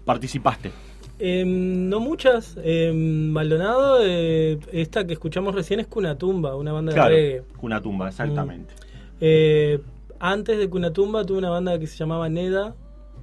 participaste? 0.04 0.72
Em, 1.20 1.90
no 1.90 2.00
muchas. 2.00 2.58
Em, 2.64 3.30
Maldonado, 3.30 4.00
eh, 4.04 4.60
esta 4.72 5.06
que 5.06 5.14
escuchamos 5.14 5.54
recién 5.56 5.80
es 5.80 5.88
Cunatumba, 5.88 6.56
una 6.56 6.72
banda 6.74 6.94
Claro, 6.94 7.16
de 7.16 7.22
reggae. 7.22 7.44
una 7.62 7.82
tumba, 7.82 8.10
exactamente. 8.10 8.74
Eh, 9.22 9.80
antes 10.20 10.58
de 10.58 10.70
Cunatumba 10.70 11.24
tuve 11.26 11.38
una 11.38 11.50
banda 11.50 11.78
que 11.80 11.88
se 11.88 11.98
llamaba 11.98 12.30
Neda, 12.30 12.76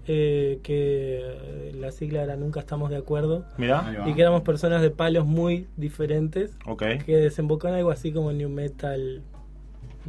eh, 0.07 0.61
que 0.63 1.21
eh, 1.23 1.73
la 1.79 1.91
sigla 1.93 2.23
era 2.23 2.37
Nunca 2.37 2.61
estamos 2.61 2.91
de 2.91 2.97
acuerdo. 2.97 3.45
Mirá. 3.59 4.05
Y 4.07 4.15
que 4.15 4.21
éramos 4.23 4.43
personas 4.43 4.83
de 4.83 4.91
palos 4.91 5.27
muy 5.27 5.67
diferentes, 5.77 6.57
ok. 6.67 6.83
que 7.05 7.17
desembocó 7.17 7.69
en 7.69 7.75
algo 7.75 7.91
así 7.91 8.13
como 8.13 8.33
new 8.33 8.49
metal 8.49 9.23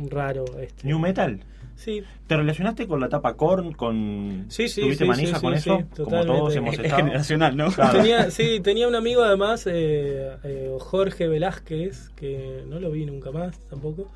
raro. 0.09 0.45
Este. 0.59 0.87
New 0.87 0.99
Metal. 0.99 1.41
Sí, 1.83 2.03
¿Te 2.27 2.37
relacionaste 2.37 2.85
con 2.87 2.99
la 2.99 3.07
etapa 3.07 3.33
Korn? 3.33 3.73
Con... 3.73 4.45
Sí, 4.49 4.69
sí, 4.69 4.81
¿Tuviste 4.81 5.03
sí, 5.03 5.09
manija 5.09 5.39
sí, 5.39 5.41
con 5.41 5.53
sí, 5.53 5.57
eso? 5.59 5.79
sí, 5.95 6.03
Como 6.03 6.25
todos 6.25 6.55
hemos 6.55 6.73
Es 6.75 6.79
estado. 6.79 7.03
generacional, 7.03 7.57
¿no? 7.57 7.71
Claro. 7.71 7.97
Tenía, 7.97 8.29
sí, 8.29 8.59
tenía 8.59 8.87
un 8.87 8.93
amigo 8.93 9.23
además, 9.23 9.65
eh, 9.65 10.29
eh, 10.43 10.75
Jorge 10.79 11.27
Velázquez, 11.27 12.09
que 12.15 12.63
no 12.67 12.79
lo 12.79 12.91
vi 12.91 13.07
nunca 13.07 13.31
más 13.31 13.57
tampoco, 13.67 14.11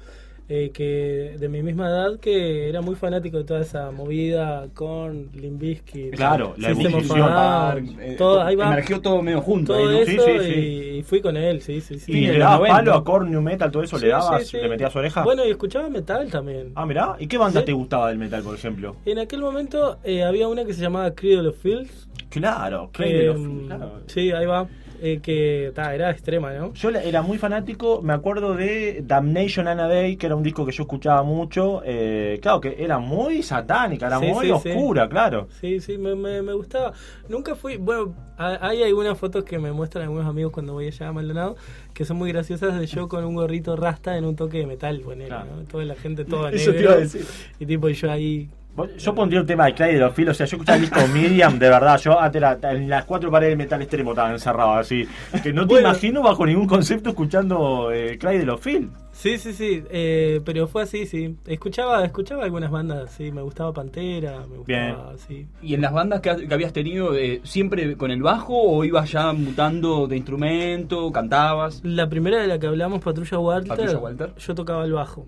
eh, 0.47 0.69
que 0.73 1.35
de 1.39 1.49
mi 1.49 1.63
misma 1.63 1.87
edad, 1.89 2.19
que 2.19 2.69
era 2.69 2.81
muy 2.81 2.95
fanático 2.95 3.37
de 3.37 3.43
toda 3.45 3.61
esa 3.61 3.89
movida 3.91 4.67
con 4.75 5.29
Limbisky. 5.33 6.11
Claro, 6.11 6.53
la 6.57 6.69
evolución. 6.69 7.21
a 7.23 7.73
Down, 7.73 7.97
Eh, 7.99 8.15
todo, 8.17 8.41
ahí 8.43 8.55
va, 8.55 8.67
Emergió 8.67 9.01
todo 9.01 9.21
medio 9.23 9.41
junto 9.41 9.73
todo 9.73 9.87
ahí, 9.89 9.95
¿no? 9.95 10.01
eso 10.01 10.23
Sí, 10.25 10.31
sí, 10.39 10.53
sí. 10.53 10.59
Y, 10.99 11.03
fui 11.03 11.21
con 11.21 11.35
él, 11.35 11.61
sí, 11.61 11.81
sí, 11.81 11.97
sí. 11.99 12.11
¿Y 12.11 12.27
de 12.27 12.33
le 12.33 12.39
dabas 12.39 12.59
90. 12.59 12.75
palo 12.77 12.93
a 12.93 13.03
Korn, 13.03 13.31
New 13.31 13.41
Metal, 13.41 13.71
todo 13.71 13.81
eso? 13.83 13.97
Sí, 13.97 14.05
¿Le 14.05 14.11
dabas? 14.11 14.43
sí, 14.43 14.49
sí. 14.51 14.57
¿Le 14.57 14.69
metías 14.69 14.95
oreja? 14.95 15.23
Bueno, 15.23 15.43
y 15.45 15.49
escuchaba 15.49 15.89
metal 15.89 16.29
también. 16.29 16.71
Ah, 16.75 16.85
mirá. 16.85 17.15
¿Y 17.19 17.25
qué 17.27 17.37
banda 17.39 17.61
Sí. 17.61 17.65
te 17.65 17.73
gustaba 17.73 18.09
del 18.09 18.17
metal, 18.19 18.43
por 18.43 18.53
ejemplo? 18.55 18.95
En 19.05 19.17
aquel 19.19 19.41
momento 19.41 19.97
eh, 20.03 20.23
había 20.23 20.47
una 20.47 20.63
que 20.63 20.73
se 20.73 20.81
llamaba 20.81 21.11
Cradle 21.15 21.49
of 21.49 21.57
Fields. 21.57 22.07
Claro, 22.29 22.89
que, 22.93 23.03
Cradle 23.03 23.29
of- 23.29 23.37
mm, 23.39 23.65
claro. 23.65 23.91
Sí, 24.07 24.31
ahí 24.31 24.45
va. 24.45 24.67
Eh, 25.01 25.19
que 25.21 25.71
ta, 25.75 25.93
era 25.95 26.09
extrema, 26.11 26.51
¿no? 26.53 26.73
Yo 26.73 26.89
era 26.89 27.21
muy 27.21 27.37
fanático, 27.37 28.01
me 28.01 28.13
acuerdo 28.13 28.55
de 28.55 29.01
Damnation 29.05 29.67
Anna 29.67 29.87
Day, 29.87 30.15
que 30.17 30.25
era 30.25 30.35
un 30.35 30.43
disco 30.43 30.65
que 30.65 30.71
yo 30.71 30.83
escuchaba 30.83 31.23
mucho. 31.23 31.81
eh, 31.85 32.39
claro, 32.41 32.61
que 32.61 32.75
era 32.79 32.99
muy 32.99 33.43
satánica, 33.43 34.07
era 34.07 34.19
Sí, 34.19 34.25
muy 34.27 34.45
sí, 34.45 34.51
oscura, 34.51 35.07
claro. 35.09 35.47
Sí, 35.61 35.79
sí, 35.79 35.97
me, 35.97 36.15
me, 36.15 36.41
me 36.41 36.53
gustaba. 36.53 36.93
Nunca 37.29 37.55
fui. 37.55 37.77
Bueno, 37.77 38.13
ha- 38.37 38.59
hay 38.67 38.83
algunas 38.83 39.17
fotos 39.17 39.43
que 39.43 39.59
me 39.59 39.71
muestran 39.71 40.03
algunos 40.03 40.25
amigos 40.27 40.51
cuando 40.51 40.73
voy 40.73 40.87
allá 40.87 41.07
a 41.09 41.13
Maldonado 41.13 41.55
que 41.93 42.03
son 42.05 42.17
muy 42.17 42.31
graciosas 42.31 42.77
de 42.79 42.85
yo 42.87 43.07
con 43.07 43.23
un 43.23 43.35
gorrito 43.35 43.75
rasta 43.77 44.17
en 44.17 44.25
un 44.25 44.35
toque 44.35 44.57
de 44.59 44.65
metal, 44.65 44.99
bueno, 45.03 45.25
Claro. 45.25 45.45
¿no? 45.55 45.63
Toda 45.63 45.85
la 45.85 45.95
gente 45.95 46.25
toda 46.25 46.49
Eso 46.51 46.71
te 46.73 46.81
iba 46.81 46.91
a 46.93 46.97
decir. 46.97 47.25
Y 47.59 47.65
tipo, 47.65 47.87
yo 47.89 48.11
ahí. 48.11 48.49
Yo 48.97 49.15
pondría 49.15 49.39
un 49.41 49.47
tema 49.47 49.65
de 49.65 49.73
Clyde 49.73 49.93
de 49.93 49.99
los 49.99 50.13
Filos, 50.13 50.35
o 50.35 50.37
sea, 50.37 50.45
yo 50.45 50.57
escuchaba 50.57 50.75
el 50.77 50.81
disco 50.81 50.99
Miriam, 51.13 51.57
de 51.57 51.69
verdad, 51.69 51.97
yo 51.99 52.19
antes 52.19 52.41
era- 52.41 52.57
en 52.71 52.89
las 52.89 53.05
cuatro 53.05 53.31
paredes 53.31 53.51
del 53.51 53.57
metal 53.57 53.81
extremo 53.81 54.11
estaba 54.11 54.31
encerrado 54.31 54.73
así. 54.73 55.07
Que 55.41 55.53
no 55.53 55.61
te 55.65 55.75
Bueno. 55.75 55.89
imagino 55.89 56.21
bajo 56.21 56.45
ningún 56.45 56.67
concepto 56.67 57.09
escuchando 57.09 57.91
eh, 57.91 58.17
Clyde 58.17 58.39
de 58.39 58.45
los 58.45 58.59
Phil. 58.59 58.89
Sí, 59.13 59.37
sí, 59.37 59.53
sí, 59.53 59.81
eh, 59.91 60.41
pero 60.43 60.67
fue 60.67 60.83
así, 60.83 61.05
sí. 61.05 61.37
Escuchaba, 61.47 62.03
escuchaba 62.03 62.43
algunas 62.43 62.69
bandas, 62.69 63.11
sí, 63.11 63.31
me 63.31 63.41
gustaba 63.41 63.71
Pantera, 63.71 64.41
me 64.49 64.57
gustaba, 64.57 65.13
sí. 65.25 65.47
¿Y 65.61 65.73
en 65.73 65.79
las 65.81 65.93
bandas 65.93 66.19
que, 66.19 66.45
que 66.45 66.53
habías 66.53 66.73
tenido, 66.73 67.15
eh, 67.15 67.39
siempre 67.45 67.95
con 67.95 68.11
el 68.11 68.21
bajo 68.21 68.57
o 68.61 68.83
ibas 68.83 69.09
ya 69.09 69.31
mutando 69.31 70.05
de 70.07 70.17
instrumento, 70.17 71.09
cantabas? 71.13 71.79
La 71.85 72.09
primera 72.09 72.41
de 72.41 72.47
la 72.47 72.59
que 72.59 72.67
hablamos, 72.67 73.01
Patrulla 73.01 73.39
Walter, 73.39 73.69
Patrulla 73.69 73.97
Walter. 73.99 74.33
yo 74.37 74.53
tocaba 74.53 74.83
el 74.83 74.91
bajo. 74.91 75.27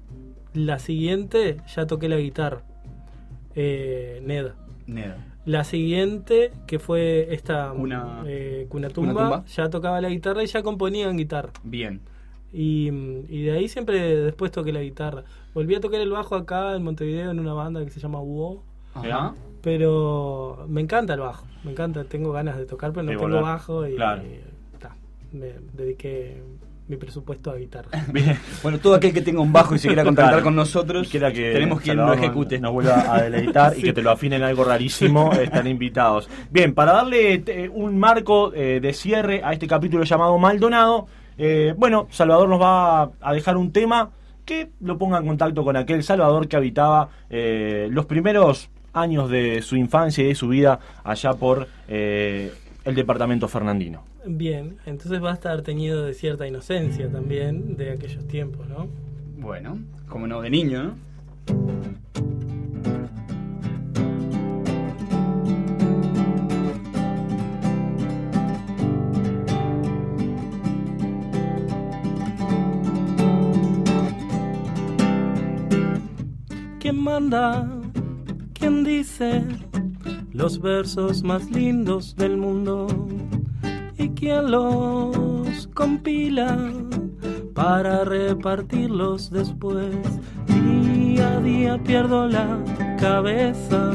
La 0.53 0.79
siguiente, 0.79 1.57
ya 1.73 1.85
toqué 1.87 2.09
la 2.09 2.17
guitarra. 2.17 2.63
Eh, 3.59 4.21
Neda. 4.23 4.53
Neda. 4.85 5.17
La 5.45 5.63
siguiente, 5.63 6.51
que 6.67 6.77
fue 6.77 7.33
esta 7.33 7.71
Cuna- 7.71 8.23
eh, 8.27 8.67
Cunatumba, 8.69 9.13
Cunatumba. 9.13 9.45
ya 9.47 9.69
tocaba 9.69 9.99
la 9.99 10.09
guitarra 10.09 10.43
y 10.43 10.47
ya 10.47 10.61
componía 10.61 11.09
en 11.09 11.17
guitarra. 11.17 11.51
Bien. 11.63 12.01
Y, 12.53 12.89
y 13.29 13.41
de 13.43 13.51
ahí 13.51 13.67
siempre 13.67 13.99
después 14.17 14.51
toqué 14.51 14.71
la 14.71 14.81
guitarra. 14.81 15.23
Volví 15.53 15.73
a 15.75 15.79
tocar 15.81 15.99
el 16.01 16.11
bajo 16.11 16.35
acá 16.35 16.75
en 16.75 16.83
Montevideo 16.83 17.31
en 17.31 17.39
una 17.39 17.53
banda 17.53 17.83
que 17.83 17.89
se 17.91 17.99
llama 17.99 18.21
UO. 18.21 18.63
Ajá. 18.93 19.33
Pero 19.63 20.65
me 20.69 20.81
encanta 20.81 21.13
el 21.15 21.19
bajo, 21.19 21.45
me 21.63 21.71
encanta, 21.71 22.03
tengo 22.03 22.31
ganas 22.31 22.57
de 22.57 22.65
tocar, 22.65 22.91
pero 22.91 23.03
no 23.03 23.11
De 23.11 23.17
tengo 23.17 23.41
bajo 23.41 23.87
y, 23.87 23.95
Claro. 23.95 24.21
y, 24.23 24.77
ta, 24.79 24.95
me 25.33 25.53
dediqué 25.73 26.41
mi 26.87 26.95
presupuesto 26.95 27.51
a 27.51 27.55
guitarra. 27.55 27.89
Bien. 28.13 28.37
Bueno, 28.63 28.79
todo 28.79 28.95
aquel 28.95 29.13
que 29.13 29.21
tenga 29.21 29.41
un 29.41 29.51
bajo 29.51 29.75
y 29.75 29.79
se 29.79 29.87
quiera 29.87 30.03
contactar 30.03 30.33
Claro. 30.35 30.43
con 30.45 30.55
nosotros, 30.55 31.07
que 31.09 31.19
tenemos 31.19 31.81
quien 31.81 31.97
lo 31.97 32.13
ejecute. 32.13 32.59
Nos 32.59 32.71
vuelva 32.73 33.13
a 33.13 33.21
deleitar 33.21 33.77
y 33.77 33.81
que 33.83 33.93
te 33.93 34.01
lo 34.01 34.11
afinen 34.11 34.43
algo 34.43 34.63
rarísimo, 34.63 35.31
están 35.33 35.67
invitados. 35.67 36.29
Bien, 36.49 36.73
para 36.73 36.93
darle 36.93 37.43
eh, 37.45 37.69
un 37.73 37.97
marco 37.97 38.53
eh, 38.53 38.79
de 38.81 38.93
cierre 38.93 39.41
a 39.43 39.53
este 39.53 39.67
capítulo 39.67 40.03
llamado 40.03 40.37
Maldonado, 40.37 41.07
eh, 41.37 41.73
bueno, 41.77 42.07
Salvador 42.09 42.49
nos 42.49 42.61
va 42.61 43.11
a 43.21 43.33
dejar 43.33 43.57
un 43.57 43.71
tema 43.71 44.09
que 44.45 44.69
lo 44.79 44.97
ponga 44.97 45.17
en 45.17 45.27
contacto 45.27 45.63
con 45.63 45.75
aquel 45.75 46.03
Salvador 46.03 46.47
que 46.47 46.55
habitaba 46.55 47.09
eh, 47.29 47.87
los 47.91 48.05
primeros 48.05 48.69
años 48.93 49.29
de 49.29 49.61
su 49.61 49.75
infancia 49.75 50.23
y 50.23 50.27
de 50.29 50.35
su 50.35 50.47
vida 50.47 50.79
allá 51.03 51.33
por 51.33 51.67
eh, 51.89 52.51
el 52.85 52.95
departamento 52.95 53.47
fernandino. 53.49 54.03
Bien, 54.29 54.77
entonces 54.85 55.23
va 55.23 55.31
a 55.31 55.33
estar 55.35 55.61
teñido 55.61 56.05
de 56.05 56.13
cierta 56.13 56.45
inocencia 56.45 57.09
también 57.09 57.77
de 57.77 57.91
aquellos 57.91 58.27
tiempos, 58.27 58.67
¿no? 58.67 58.87
Bueno, 59.37 59.79
como 60.09 60.27
no, 60.27 60.41
de 60.41 60.49
niño, 60.49 60.83
¿no? 60.83 61.07
¿Quién 76.79 76.97
manda? 77.01 77.69
¿Quién 78.53 78.83
dice 78.83 79.41
los 80.33 80.59
versos 80.59 81.23
más 81.23 81.49
lindos 81.49 82.15
del 82.17 82.35
mundo? 82.35 82.87
¿Y 83.99 84.09
quién 84.09 84.51
los 84.51 85.67
compila 85.73 86.55
para 87.55 88.05
repartirlos 88.05 89.31
después? 89.31 89.95
Día 90.47 91.37
a 91.37 91.39
día 91.41 91.83
pierdo 91.83 92.27
la 92.27 92.59
cabeza, 92.99 93.91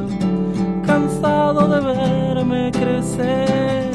cansado 0.84 1.68
de 1.68 1.80
verme 1.86 2.72
crecer. 2.72 3.92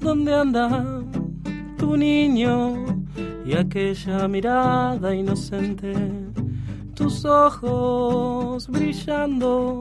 ¿Dónde 0.00 0.34
anda 0.34 0.84
tu 1.78 1.96
niño 1.96 2.86
y 3.46 3.54
aquella 3.54 4.26
mirada 4.26 5.14
inocente? 5.14 6.29
Tus 7.00 7.24
ojos 7.24 8.68
brillando, 8.68 9.80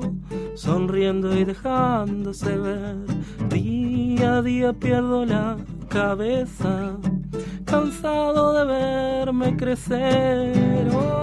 sonriendo 0.56 1.38
y 1.38 1.44
dejándose 1.44 2.56
ver. 2.58 2.96
Día 3.50 4.38
a 4.38 4.42
día 4.42 4.72
pierdo 4.72 5.26
la 5.26 5.58
cabeza, 5.90 6.96
cansado 7.66 8.54
de 8.54 8.64
verme 8.64 9.58
crecer. 9.58 10.88
Oh. 10.94 11.20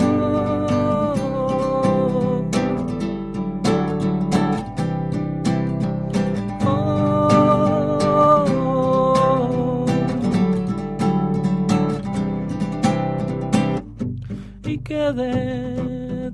y 14.64 14.78
que 14.78 15.12
de 15.12 15.86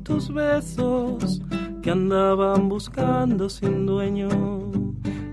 tus 0.03 0.33
besos 0.33 1.41
que 1.83 1.91
andaban 1.91 2.69
buscando 2.69 3.49
sin 3.49 3.87
dueño 3.87 4.29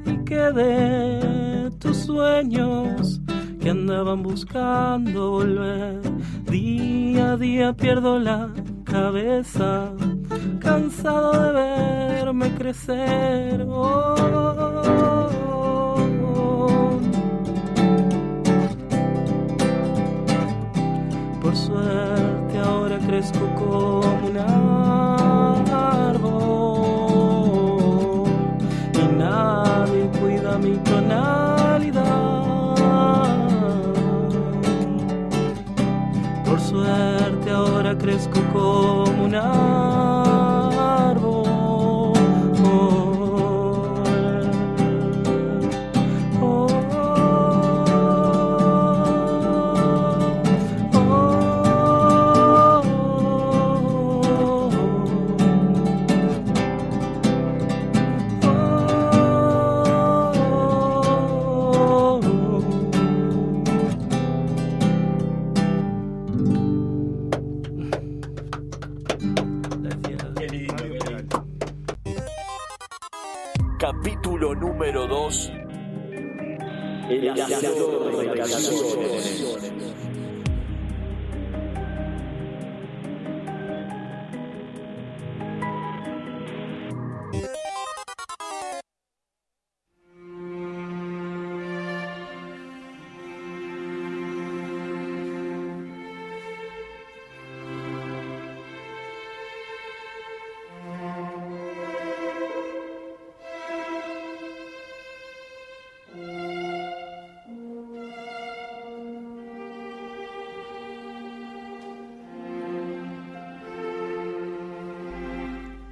y 0.05 0.23
que 0.25 0.51
de 0.51 1.71
tus 1.79 1.97
sueños 1.97 3.19
que 3.59 3.69
andaban 3.71 4.21
buscando 4.21 5.31
volver 5.31 6.01
día 6.45 7.33
a 7.33 7.37
día 7.37 7.73
pierdo 7.73 8.19
la 8.19 8.49
cabeza 8.83 9.91
cansado 10.59 11.31
de 11.31 11.51
verme 11.51 12.53
crecer 12.55 13.65
oh, 13.67 14.15
oh, 14.17 15.29
oh. 16.23 16.99
por 21.41 21.55
suerte 21.55 22.08
crezco 23.19 23.45
como 23.55 23.99
un 24.27 24.37
árbol 25.73 26.23
y 28.93 29.03
nadie 29.17 30.09
cuida 30.21 30.57
mi 30.57 30.77
tonalidad. 30.77 32.05
Por 36.45 36.59
suerte 36.61 37.51
ahora 37.51 37.97
crezco 37.97 38.39
como 38.53 39.03
un 39.25 39.35
árbol. 39.35 40.18
Número 74.91 75.07
2. 75.07 75.51
El 77.09 77.21
de 77.21 78.33
canciones. 78.33 79.78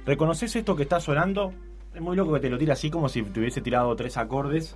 ¿Reconoces 0.08 0.56
esto 0.56 0.74
que 0.74 0.84
está 0.84 1.00
sonando? 1.00 1.52
Es 1.94 2.00
muy 2.00 2.16
loco 2.16 2.32
que 2.32 2.40
te 2.40 2.48
lo 2.48 2.56
tira 2.56 2.72
así 2.72 2.90
como 2.90 3.10
si 3.10 3.22
te 3.22 3.40
hubiese 3.40 3.60
tirado 3.60 3.94
tres 3.94 4.16
acordes. 4.16 4.74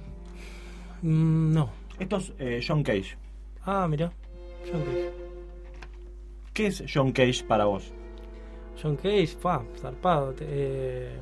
Mm, 1.00 1.54
no. 1.54 1.70
Esto 1.98 2.18
es 2.18 2.32
eh, 2.38 2.60
John 2.66 2.82
Cage. 2.82 3.16
Ah, 3.64 3.86
mira. 3.88 4.12
John 4.70 4.82
Cage. 4.82 5.10
¿Qué 6.52 6.66
es 6.66 6.84
John 6.92 7.12
Cage 7.12 7.44
para 7.48 7.64
vos? 7.64 7.90
John 8.82 8.96
Cage, 8.96 9.28
fa, 9.28 9.62
zarpado. 9.80 10.34
eh, 10.40 11.16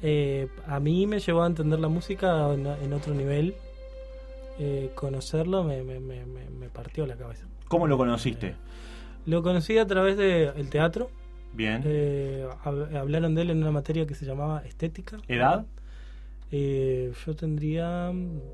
eh, 0.00 0.46
a 0.68 0.78
mí 0.78 1.08
me 1.08 1.18
llevó 1.18 1.42
a 1.42 1.48
entender 1.48 1.80
la 1.80 1.88
música 1.88 2.52
en, 2.54 2.64
en 2.64 2.92
otro 2.92 3.12
nivel. 3.12 3.56
Eh, 4.60 4.92
conocerlo 4.94 5.64
me, 5.64 5.82
me, 5.82 5.98
me, 5.98 6.24
me- 6.26 6.48
me 6.48 6.68
partió 6.68 7.06
la 7.06 7.16
cabeza. 7.16 7.44
¿Cómo 7.66 7.88
lo 7.88 7.96
conociste? 7.98 8.54
Lo 9.26 9.42
conocí 9.42 9.78
a 9.78 9.86
través 9.88 10.16
del 10.16 10.70
teatro. 10.70 11.10
Bien. 11.54 11.82
Eh, 11.84 12.46
hab- 12.64 12.96
hablaron 12.96 13.34
de 13.34 13.42
él 13.42 13.50
en 13.50 13.58
una 13.58 13.70
materia 13.70 14.06
que 14.06 14.14
se 14.14 14.26
llamaba 14.26 14.62
estética. 14.66 15.18
¿Edad? 15.28 15.66
Eh, 16.50 17.12
yo 17.26 17.34
tendría, 17.36 18.12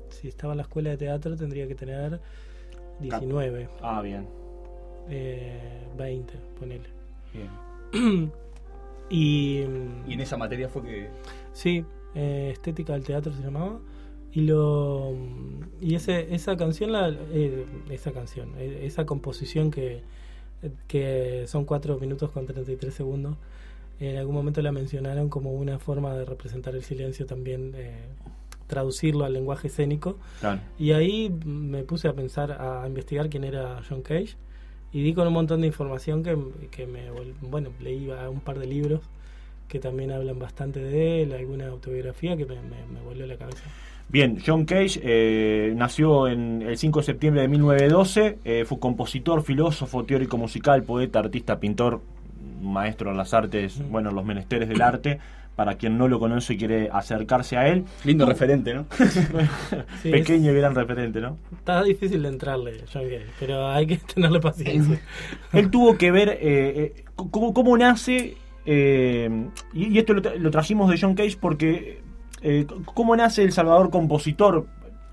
si 0.09 0.27
estaba 0.27 0.53
en 0.53 0.57
la 0.57 0.63
escuela 0.63 0.89
de 0.91 0.97
teatro, 0.97 1.35
tendría 1.35 1.67
que 1.67 1.75
tener 1.75 2.19
19. 2.99 3.67
Ah, 3.81 4.01
bien. 4.01 4.27
Eh, 5.09 5.87
20, 5.97 6.33
ponele. 6.59 6.89
Bien. 7.33 8.31
y, 9.09 9.59
Y 10.07 10.13
en 10.13 10.19
esa 10.21 10.37
materia 10.37 10.69
fue 10.69 10.83
que. 10.83 11.09
Sí, 11.53 11.83
eh, 12.15 12.49
Estética 12.53 12.93
del 12.93 13.03
Teatro 13.03 13.33
se 13.33 13.41
llamaba. 13.41 13.79
Y 14.33 14.41
lo 14.41 15.13
y 15.81 15.95
ese, 15.95 16.33
esa 16.33 16.55
canción, 16.55 16.93
la, 16.93 17.09
eh, 17.09 17.65
esa 17.89 18.13
canción, 18.13 18.53
esa 18.57 19.05
composición 19.05 19.71
que, 19.71 20.03
que 20.87 21.45
son 21.47 21.65
4 21.65 21.97
minutos 21.99 22.31
con 22.31 22.45
33 22.45 22.93
segundos, 22.93 23.35
en 23.99 24.17
algún 24.17 24.33
momento 24.35 24.61
la 24.61 24.71
mencionaron 24.71 25.29
como 25.29 25.51
una 25.53 25.77
forma 25.77 26.15
de 26.15 26.25
representar 26.25 26.75
el 26.75 26.83
silencio 26.83 27.25
también, 27.25 27.73
eh, 27.75 28.05
traducirlo 28.67 29.25
al 29.25 29.33
lenguaje 29.33 29.67
escénico. 29.67 30.17
Claro. 30.39 30.61
Y 30.79 30.91
ahí 30.93 31.29
me 31.45 31.83
puse 31.83 32.07
a 32.07 32.13
pensar, 32.13 32.51
a 32.51 32.87
investigar 32.87 33.29
quién 33.29 33.43
era 33.43 33.81
John 33.87 34.01
Cage. 34.01 34.37
Y 34.93 35.03
di 35.03 35.13
con 35.13 35.27
un 35.27 35.33
montón 35.33 35.61
de 35.61 35.67
información 35.67 36.23
que, 36.23 36.37
que 36.69 36.85
me, 36.87 37.09
bueno, 37.41 37.69
leí 37.79 38.09
a 38.11 38.29
un 38.29 38.41
par 38.41 38.59
de 38.59 38.65
libros 38.65 39.01
que 39.67 39.79
también 39.79 40.11
hablan 40.11 40.37
bastante 40.37 40.81
de 40.81 41.21
él, 41.21 41.31
alguna 41.31 41.67
autobiografía 41.67 42.35
que 42.35 42.45
me, 42.45 42.55
me, 42.55 42.85
me 42.91 42.99
voló 43.01 43.25
la 43.25 43.37
cabeza. 43.37 43.63
Bien, 44.11 44.37
John 44.45 44.65
Cage 44.65 44.99
eh, 45.03 45.73
nació 45.75 46.27
en 46.27 46.61
el 46.63 46.77
5 46.77 46.99
de 46.99 47.05
septiembre 47.05 47.41
de 47.43 47.47
1912, 47.47 48.39
eh, 48.43 48.65
fue 48.65 48.77
compositor, 48.79 49.41
filósofo, 49.41 50.03
teórico 50.03 50.37
musical, 50.37 50.83
poeta, 50.83 51.19
artista, 51.19 51.59
pintor, 51.59 52.01
maestro 52.61 53.11
en 53.11 53.17
las 53.17 53.33
artes, 53.33 53.79
Mm. 53.79 53.91
bueno, 53.91 54.11
los 54.11 54.25
menesteres 54.25 54.67
del 54.69 54.81
arte. 54.81 55.19
Para 55.55 55.75
quien 55.75 55.97
no 55.97 56.07
lo 56.07 56.17
conoce 56.17 56.53
y 56.53 56.57
quiere 56.57 56.89
acercarse 56.91 57.57
a 57.57 57.67
él. 57.67 57.83
Lindo 58.05 58.25
referente, 58.25 58.73
¿no? 58.73 58.85
Sí, 60.01 60.09
Pequeño 60.11 60.51
y 60.51 60.55
gran 60.55 60.73
referente, 60.73 61.19
¿no? 61.19 61.37
Está 61.51 61.83
difícil 61.83 62.23
de 62.23 62.29
entrarle, 62.29 62.85
John 62.91 63.03
Cage, 63.03 63.25
pero 63.39 63.67
hay 63.67 63.85
que 63.85 63.97
tenerle 64.13 64.39
paciencia. 64.39 64.99
Él 65.51 65.69
tuvo 65.69 65.97
que 65.97 66.09
ver 66.09 66.29
eh, 66.29 66.39
eh, 66.41 67.03
cómo, 67.15 67.53
cómo 67.53 67.77
nace, 67.77 68.35
eh, 68.65 69.29
y, 69.73 69.87
y 69.93 69.97
esto 69.99 70.13
lo, 70.13 70.21
tra- 70.21 70.35
lo 70.37 70.49
trajimos 70.51 70.89
de 70.89 70.97
John 70.99 71.15
Cage 71.15 71.37
porque 71.39 71.99
eh, 72.41 72.65
cómo 72.85 73.15
nace 73.15 73.43
El 73.43 73.51
Salvador 73.51 73.89
compositor. 73.89 74.67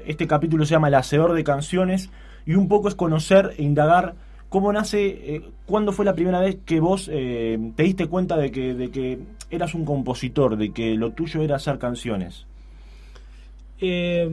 Este 0.07 0.27
capítulo 0.27 0.65
se 0.65 0.73
llama 0.73 0.89
El 0.89 0.95
Hacedor 0.95 1.35
de 1.35 1.45
Canciones 1.45 2.11
y 2.47 2.55
un 2.55 2.69
poco 2.69 2.89
es 2.89 2.95
conocer 2.95 3.55
e 3.59 3.63
indagar 3.63 4.15
cómo 4.49 4.73
nace, 4.73 5.35
eh, 5.35 5.43
cuándo 5.67 5.93
fue 5.93 6.05
la 6.05 6.15
primera 6.15 6.41
vez 6.41 6.59
que 6.65 6.81
vos 6.81 7.09
eh, 7.13 7.59
te 7.77 7.83
diste 7.83 8.07
cuenta 8.07 8.37
de 8.37 8.51
que, 8.51 8.75
de 8.75 8.91
que 8.91 9.19
eras 9.51 9.75
un 9.75 9.85
compositor, 9.85 10.57
de 10.57 10.73
que 10.73 10.95
lo 10.95 11.13
tuyo 11.13 11.43
era 11.43 11.57
hacer 11.57 11.79
canciones. 11.79 12.47
Eh, 13.81 14.27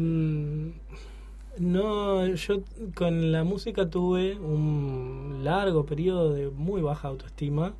no, 1.58 2.26
yo 2.28 2.62
con 2.94 3.32
la 3.32 3.44
música 3.44 3.90
tuve 3.90 4.38
un 4.38 5.42
largo 5.44 5.86
periodo 5.86 6.34
de 6.34 6.50
muy 6.50 6.82
baja 6.82 7.08
autoestima 7.08 7.74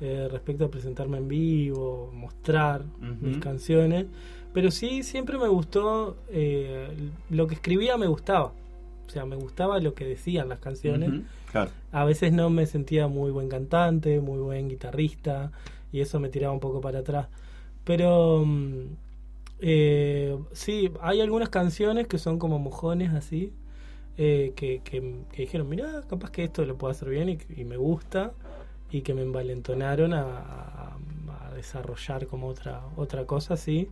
eh, 0.00 0.28
respecto 0.30 0.66
a 0.66 0.70
presentarme 0.70 1.18
en 1.18 1.26
vivo, 1.26 2.12
mostrar 2.14 2.84
mis 3.20 3.38
canciones, 3.38 4.06
pero 4.52 4.70
sí 4.70 5.02
siempre 5.02 5.38
me 5.38 5.48
gustó, 5.48 6.16
eh, 6.30 6.88
lo 7.30 7.46
que 7.46 7.54
escribía 7.54 7.96
me 7.96 8.06
gustaba, 8.06 8.52
o 9.06 9.10
sea, 9.10 9.24
me 9.24 9.36
gustaba 9.36 9.78
lo 9.80 9.94
que 9.94 10.04
decían 10.04 10.48
las 10.48 10.58
canciones. 10.58 11.10
Claro. 11.52 11.70
A 11.92 12.04
veces 12.04 12.32
no 12.32 12.50
me 12.50 12.66
sentía 12.66 13.08
muy 13.08 13.30
buen 13.30 13.48
cantante, 13.48 14.20
muy 14.20 14.38
buen 14.38 14.68
guitarrista, 14.68 15.50
y 15.92 16.00
eso 16.00 16.20
me 16.20 16.28
tiraba 16.28 16.52
un 16.52 16.60
poco 16.60 16.80
para 16.82 16.98
atrás. 16.98 17.28
Pero 17.84 18.42
mm, 18.44 18.82
eh, 19.60 20.36
sí, 20.52 20.90
hay 21.00 21.20
algunas 21.20 21.48
canciones 21.48 22.06
que 22.06 22.18
son 22.18 22.38
como 22.38 22.58
mojones 22.58 23.12
así, 23.14 23.52
eh, 24.18 24.52
que, 24.56 24.80
que, 24.84 25.14
que 25.32 25.42
dijeron, 25.42 25.68
mira, 25.68 26.02
capaz 26.08 26.30
que 26.30 26.44
esto 26.44 26.64
lo 26.66 26.76
puedo 26.76 26.90
hacer 26.90 27.08
bien 27.08 27.28
y, 27.28 27.38
y 27.60 27.64
me 27.64 27.76
gusta, 27.76 28.32
y 28.90 29.02
que 29.02 29.14
me 29.14 29.22
envalentonaron 29.22 30.12
a, 30.14 30.22
a- 30.22 30.96
a 31.48 31.54
desarrollar 31.54 32.26
como 32.26 32.48
otra, 32.48 32.82
otra 32.96 33.24
cosa 33.26 33.54
así. 33.54 33.88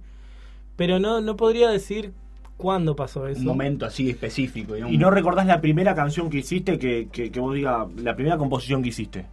Pero 0.77 0.99
no, 0.99 1.21
no 1.21 1.37
podría 1.37 1.71
decir 1.71 2.13
cuándo 2.57 2.95
pasó 2.97 3.27
eso. 3.29 3.41
Un 3.41 3.47
momento 3.47 3.87
así 3.87 4.09
específico. 4.11 4.75
digamos. 4.75 4.95
¿Y 4.95 4.99
no 4.99 5.11
recordás 5.11 5.47
la 5.47 5.61
primera 5.61 5.95
canción 5.95 6.31
que 6.31 6.39
hiciste 6.39 6.79
que, 6.79 7.09
que, 7.11 7.31
que 7.31 7.41
vos 7.41 7.55
digas, 7.55 7.87
la 7.97 8.15
primera 8.15 8.37
composición 8.39 8.83
que 8.83 8.89
hiciste? 8.91 9.27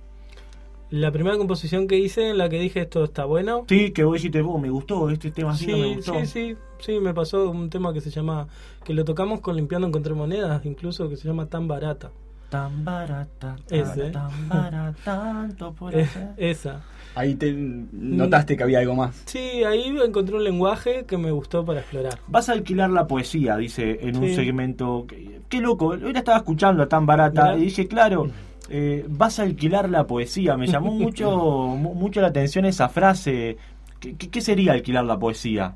La 0.90 1.12
primera 1.12 1.38
composición 1.38 1.88
que 1.88 1.98
hice 1.98 2.30
en 2.30 2.38
la 2.38 2.50
que 2.50 2.60
dije 2.60 2.82
esto 2.82 3.04
está 3.04 3.26
bueno. 3.26 3.66
Sí, 3.68 3.92
que 3.92 4.04
vos 4.04 4.14
dijiste, 4.14 4.42
vos 4.44 4.62
me 4.62 4.70
gustó, 4.70 5.10
este 5.10 5.32
tema 5.32 5.52
así 5.52 5.66
no 5.68 5.78
me 5.78 5.84
Sí, 5.90 5.96
gustó. 5.96 6.14
sí, 6.20 6.26
sí, 6.28 6.56
sí, 6.80 7.00
me 7.00 7.14
pasó 7.16 7.50
un 7.50 7.70
tema 7.72 7.92
que 7.94 8.00
se 8.02 8.12
llama, 8.12 8.48
que 8.84 8.94
lo 8.94 9.04
tocamos 9.04 9.42
con 9.42 9.56
Limpiando 9.56 9.88
Encontré 9.88 10.14
Monedas, 10.14 10.64
incluso 10.66 11.10
que 11.10 11.18
se 11.18 11.28
llama 11.28 11.48
Tan 11.48 11.68
Barata. 11.68 12.12
Tan 12.50 12.86
barata, 12.86 13.56
Ese. 13.72 14.12
tan 14.12 14.48
barata, 14.48 14.94
tanto 15.04 15.74
por 15.74 15.96
hacer. 16.00 16.34
esa. 16.38 16.84
Ahí 17.16 17.36
te 17.36 17.54
notaste 17.54 18.58
que 18.58 18.64
había 18.64 18.80
algo 18.80 18.96
más. 18.96 19.22
Sí, 19.26 19.64
ahí 19.64 19.96
encontré 20.04 20.36
un 20.36 20.44
lenguaje 20.44 21.06
que 21.06 21.18
me 21.18 21.32
gustó 21.32 21.64
para 21.64 21.82
explorar. 21.82 22.18
Vas 22.28 22.50
a 22.50 22.54
alquilar 22.54 22.90
la 22.90 23.06
poesía, 23.08 23.56
dice 23.58 24.00
en 24.02 24.18
un 24.18 24.28
Sí. 24.30 24.36
segmento. 24.36 25.06
Qué, 25.08 25.40
qué 25.50 25.62
loco, 25.62 25.88
hoy 25.88 26.12
la 26.14 26.20
estaba 26.20 26.38
escuchando 26.38 26.82
a 26.84 26.90
tan 26.90 27.06
barata 27.06 27.44
Mirá. 27.44 27.58
y 27.58 27.66
dije, 27.66 27.88
claro, 27.88 28.30
eh, 28.70 29.06
vas 29.10 29.40
a 29.40 29.44
alquilar 29.44 29.90
la 29.90 30.08
poesía. 30.08 30.58
Me 30.58 30.66
llamó 30.68 30.92
mucho, 30.94 31.30
mu- 31.78 31.94
mucho 31.94 32.20
la 32.22 32.28
atención 32.28 32.66
esa 32.66 32.90
frase. 32.90 33.58
¿Qué, 34.00 34.16
qué- 34.16 34.30
qué 34.30 34.42
sería 34.42 34.72
alquilar 34.74 35.06
la 35.06 35.20
poesía? 35.20 35.76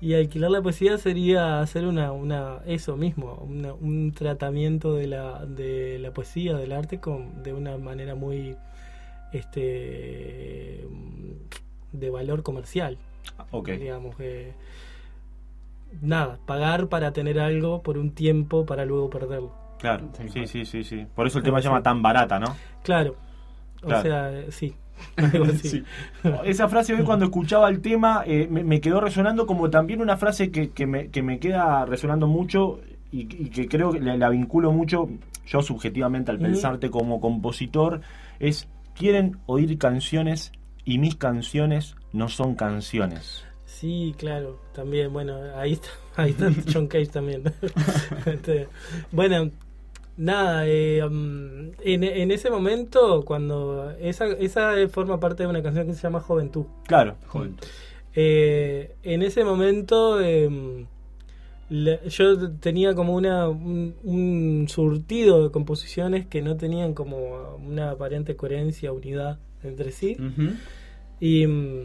Y 0.00 0.12
alquilar 0.14 0.50
la 0.50 0.60
poesía 0.60 0.98
sería 0.98 1.60
hacer 1.60 1.86
una, 1.86 2.12
una 2.12 2.58
eso 2.66 2.96
mismo, 2.96 3.46
una- 3.48 3.72
un 3.72 4.12
tratamiento 4.12 4.92
de 4.94 5.06
la, 5.06 5.46
de 5.46 5.98
la 6.00 6.10
poesía, 6.10 6.54
del 6.56 6.72
arte, 6.72 6.98
con, 7.00 7.42
de 7.42 7.52
una 7.54 7.78
manera 7.78 8.14
muy 8.14 8.56
este 9.36 10.86
de 11.92 12.10
valor 12.10 12.42
comercial. 12.42 12.98
Digamos 13.64 14.16
que 14.16 14.52
nada, 16.00 16.38
pagar 16.46 16.88
para 16.88 17.12
tener 17.12 17.40
algo 17.40 17.82
por 17.82 17.98
un 17.98 18.10
tiempo 18.10 18.66
para 18.66 18.84
luego 18.84 19.10
perderlo. 19.10 19.52
Claro, 19.78 20.08
sí, 20.32 20.46
sí, 20.46 20.64
sí, 20.64 20.84
sí. 20.84 21.06
Por 21.14 21.26
eso 21.26 21.38
el 21.38 21.44
tema 21.44 21.60
se 21.60 21.68
llama 21.68 21.82
tan 21.82 22.02
barata, 22.02 22.38
¿no? 22.38 22.56
Claro. 22.82 23.16
Claro. 23.80 23.98
O 23.98 24.02
sea, 24.02 24.32
eh, 24.32 24.46
sí. 24.50 24.74
Esa 26.44 26.68
frase 26.68 26.94
hoy 26.94 27.02
cuando 27.02 27.26
escuchaba 27.26 27.68
el 27.68 27.82
tema 27.82 28.22
eh, 28.26 28.48
me, 28.50 28.64
me 28.64 28.80
quedó 28.80 29.00
resonando 29.00 29.46
como 29.46 29.68
también 29.68 30.00
una 30.00 30.16
frase 30.16 30.50
que, 30.50 30.70
que 30.70 30.86
me, 30.86 31.10
que 31.10 31.22
me 31.22 31.38
queda 31.38 31.84
resonando 31.84 32.26
mucho 32.26 32.80
y, 33.12 33.20
y 33.20 33.50
que 33.50 33.68
creo 33.68 33.92
que 33.92 34.00
la, 34.00 34.16
la 34.16 34.30
vinculo 34.30 34.72
mucho 34.72 35.10
yo 35.46 35.62
subjetivamente 35.62 36.30
al 36.30 36.38
pensarte 36.38 36.90
como 36.90 37.20
compositor 37.20 38.00
es 38.40 38.68
quieren 38.96 39.36
oír 39.46 39.78
canciones 39.78 40.52
y 40.84 40.98
mis 40.98 41.16
canciones 41.16 41.96
no 42.12 42.28
son 42.28 42.54
canciones. 42.54 43.44
Sí, 43.64 44.14
claro, 44.16 44.58
también, 44.72 45.12
bueno, 45.12 45.36
ahí 45.56 45.72
está, 45.72 45.88
ahí 46.16 46.30
está 46.30 46.50
John 46.72 46.86
Cage 46.86 47.06
también. 47.06 47.42
Este, 48.26 48.68
bueno, 49.12 49.50
nada, 50.16 50.66
eh, 50.66 51.04
um, 51.04 51.72
en, 51.82 52.04
en 52.04 52.30
ese 52.30 52.50
momento, 52.50 53.22
cuando 53.24 53.90
esa, 54.00 54.26
esa 54.26 54.72
forma 54.88 55.20
parte 55.20 55.42
de 55.42 55.48
una 55.48 55.62
canción 55.62 55.86
que 55.86 55.94
se 55.94 56.02
llama 56.02 56.20
Juventud. 56.20 56.64
Claro. 56.86 57.16
Eh, 58.14 58.96
en 59.02 59.22
ese 59.22 59.44
momento 59.44 60.20
eh, 60.22 60.86
la- 61.68 62.02
yo 62.04 62.50
tenía 62.52 62.94
como 62.94 63.14
una 63.14 63.48
un, 63.48 63.94
un 64.04 64.66
surtido 64.68 65.42
de 65.44 65.50
composiciones 65.50 66.26
que 66.26 66.42
no 66.42 66.56
tenían 66.56 66.94
como 66.94 67.56
una 67.56 67.90
aparente 67.90 68.36
coherencia, 68.36 68.92
unidad 68.92 69.38
entre 69.62 69.90
sí. 69.92 70.16
Y, 71.20 71.46
mm, 71.46 71.82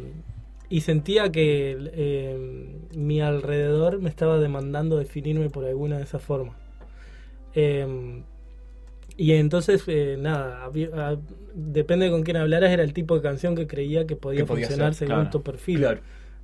y 0.69 0.81
sentía 0.81 1.31
que 1.31 1.77
eh, 1.93 2.67
mi 2.95 3.21
alrededor 3.21 3.99
me 3.99 4.09
estaba 4.09 4.37
demandando 4.39 4.97
definirme 4.97 5.49
por 5.49 5.65
alguna 5.65 5.97
de 5.97 6.03
esas 6.03 6.21
formas. 6.21 6.55
Eh, 7.55 8.21
y 9.17 9.33
entonces, 9.33 9.83
eh, 9.87 10.15
nada, 10.19 10.63
había- 10.63 10.89
ah, 10.93 11.17
depende 11.53 12.09
con 12.09 12.23
quién 12.23 12.37
hablaras, 12.37 12.71
era 12.71 12.83
el 12.83 12.93
tipo 12.93 13.15
de 13.15 13.21
canción 13.21 13.55
que 13.55 13.67
creía 13.67 14.07
que 14.07 14.15
podía 14.15 14.41
Que 14.41 14.45
podía 14.45 14.67
funcionar 14.67 14.93
ser, 14.93 15.07
según 15.07 15.21
claro. 15.23 15.29
tu 15.31 15.41
perfil. 15.41 15.79
Claro. 15.79 15.99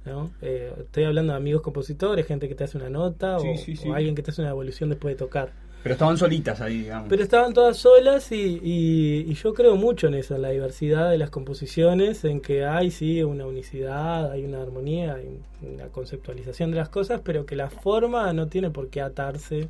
¿No? 0.08 0.32
Eh, 0.42 0.74
estoy 0.80 1.04
hablando 1.04 1.34
de 1.34 1.38
amigos 1.38 1.62
compositores, 1.62 2.26
gente 2.26 2.48
que 2.50 2.56
te 2.56 2.64
hace 2.64 2.78
una 2.78 2.90
nota 2.90 3.38
Sí, 3.40 3.48
o, 3.50 3.58
sí, 3.58 3.76
sí. 3.76 3.88
o 3.90 3.94
alguien 3.94 4.16
que 4.16 4.24
te 4.24 4.32
hace 4.32 4.42
una 4.42 4.50
evolución 4.50 4.90
después 4.90 5.14
de 5.14 5.20
tocar. 5.20 5.52
Pero 5.84 5.94
estaban 5.94 6.18
solitas 6.18 6.60
ahí, 6.60 6.80
digamos. 6.80 7.08
Pero 7.08 7.22
estaban 7.24 7.54
todas 7.54 7.78
solas 7.78 8.32
y, 8.32 8.60
y- 8.64 9.26
y 9.30 9.34
yo 9.36 9.54
creo 9.54 9.76
mucho 9.76 10.08
en 10.08 10.16
eso, 10.16 10.36
en 10.36 10.42
la 10.42 10.50
diversidad 10.50 11.12
de 11.12 11.18
las 11.20 11.30
composiciones, 11.30 12.26
en 12.26 12.42
que 12.42 12.66
hay 12.66 12.90
sí 12.92 13.24
una 13.24 13.46
unicidad, 13.46 14.32
hay 14.32 14.44
una 14.44 14.62
armonía, 14.64 15.14
hay 15.16 15.40
una 15.62 15.86
conceptualización 15.88 16.72
de 16.72 16.78
las 16.78 16.90
cosas, 16.90 17.22
pero 17.24 17.46
que 17.46 17.56
la 17.56 17.70
forma 17.70 18.34
no 18.34 18.48
tiene 18.48 18.70
por 18.72 18.90
qué 18.90 19.02
atarse 19.02 19.70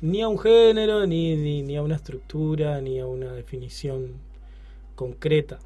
ni 0.00 0.22
a 0.22 0.28
un 0.28 0.38
género, 0.38 1.06
ni, 1.06 1.36
ni, 1.36 1.62
ni 1.62 1.76
a 1.76 1.82
una 1.82 1.94
estructura, 1.96 2.80
ni 2.80 2.98
a 2.98 3.06
una 3.06 3.32
definición 3.34 4.08
concreta. 4.96 5.58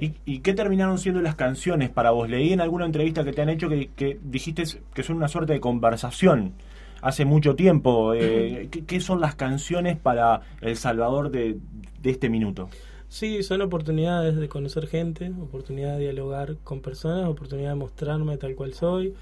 ¿Y, 0.00 0.14
y 0.24 0.40
qué 0.40 0.54
terminaron 0.54 0.98
siendo 0.98 1.20
las 1.20 1.34
canciones 1.34 1.90
para 1.90 2.10
vos? 2.10 2.28
Leí 2.28 2.52
en 2.52 2.60
alguna 2.60 2.86
entrevista 2.86 3.24
que 3.24 3.32
te 3.32 3.42
han 3.42 3.48
hecho 3.48 3.68
que, 3.68 3.90
que 3.96 4.18
dijiste 4.22 4.64
que 4.94 5.02
son 5.02 5.16
una 5.16 5.28
suerte 5.28 5.52
de 5.52 5.60
conversación 5.60 6.52
hace 7.00 7.24
mucho 7.24 7.54
tiempo. 7.54 8.14
Eh, 8.14 8.68
¿qué, 8.70 8.84
qué 8.84 9.00
son 9.00 9.20
las 9.20 9.34
canciones 9.34 9.96
para 9.96 10.42
El 10.60 10.76
Salvador 10.76 11.30
de, 11.30 11.58
de 12.02 12.10
este 12.10 12.28
minuto? 12.28 12.68
Sí, 13.08 13.42
son 13.42 13.62
oportunidades 13.62 14.36
de 14.36 14.48
conocer 14.48 14.86
gente, 14.86 15.32
oportunidad 15.40 15.96
de 15.96 16.00
dialogar 16.00 16.56
con 16.62 16.80
personas, 16.80 17.26
oportunidad 17.26 17.70
de 17.70 17.76
mostrarme 17.76 18.36
tal 18.36 18.54
cual 18.54 18.74
soy, 18.74 19.14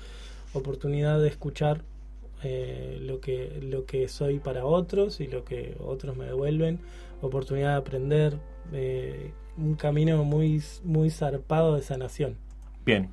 oportunidad 0.55 1.21
de 1.21 1.29
escuchar 1.29 1.83
eh, 2.43 2.99
lo 3.01 3.21
que 3.21 3.61
lo 3.63 3.87
que 3.87 4.09
soy 4.09 4.41
para 4.41 4.65
otros 4.65 5.21
y 5.21 5.29
lo 5.29 5.45
que 5.45 5.77
otros 5.79 6.17
me 6.17 6.25
devuelven, 6.25 6.81
oportunidad 7.23 7.71
de 7.71 7.77
aprender, 7.77 8.39
eh, 8.73 9.31
un 9.59 9.75
camino 9.75 10.25
muy 10.25 10.63
muy 10.85 11.11
zarpado 11.11 11.75
de 11.77 11.83
sanación. 11.83 12.37
Bien, 12.85 13.11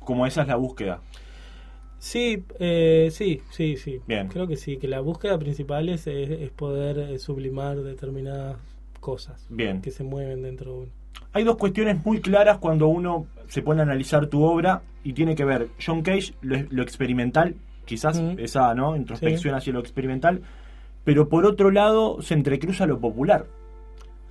como 0.00 0.26
esa 0.26 0.42
es 0.42 0.48
la 0.48 0.56
búsqueda. 0.56 1.00
Sí, 1.98 2.44
eh, 2.58 3.08
sí, 3.10 3.40
sí, 3.50 3.76
sí. 3.78 4.00
Bien. 4.06 4.28
Creo 4.28 4.46
que 4.46 4.56
sí, 4.56 4.76
que 4.76 4.88
la 4.88 5.00
búsqueda 5.00 5.38
principal 5.38 5.88
es, 5.88 6.06
es, 6.06 6.50
poder 6.50 6.98
eh, 6.98 7.18
sublimar 7.18 7.78
determinadas 7.78 8.58
cosas 9.00 9.46
Bien. 9.48 9.80
que 9.80 9.90
se 9.90 10.04
mueven 10.04 10.42
dentro 10.42 10.72
de 10.72 10.78
uno. 10.80 10.90
Hay 11.32 11.44
dos 11.44 11.56
cuestiones 11.56 12.04
muy 12.04 12.20
claras 12.20 12.58
cuando 12.58 12.88
uno 12.88 13.26
se 13.48 13.62
pone 13.62 13.80
a 13.80 13.84
analizar 13.84 14.26
tu 14.26 14.42
obra 14.42 14.82
y 15.02 15.14
tiene 15.14 15.34
que 15.34 15.44
ver 15.46 15.68
John 15.84 16.02
Cage, 16.02 16.34
lo, 16.42 16.56
lo 16.70 16.82
experimental, 16.82 17.54
quizás 17.86 18.22
esa 18.36 18.74
¿no? 18.74 18.96
introspección 18.96 19.54
Sí. 19.54 19.56
hacia 19.56 19.72
lo 19.72 19.80
experimental, 19.80 20.42
pero 21.04 21.28
por 21.28 21.46
otro 21.46 21.70
lado 21.70 22.20
se 22.20 22.34
entrecruza 22.34 22.86
lo 22.86 23.00
popular. 23.00 23.46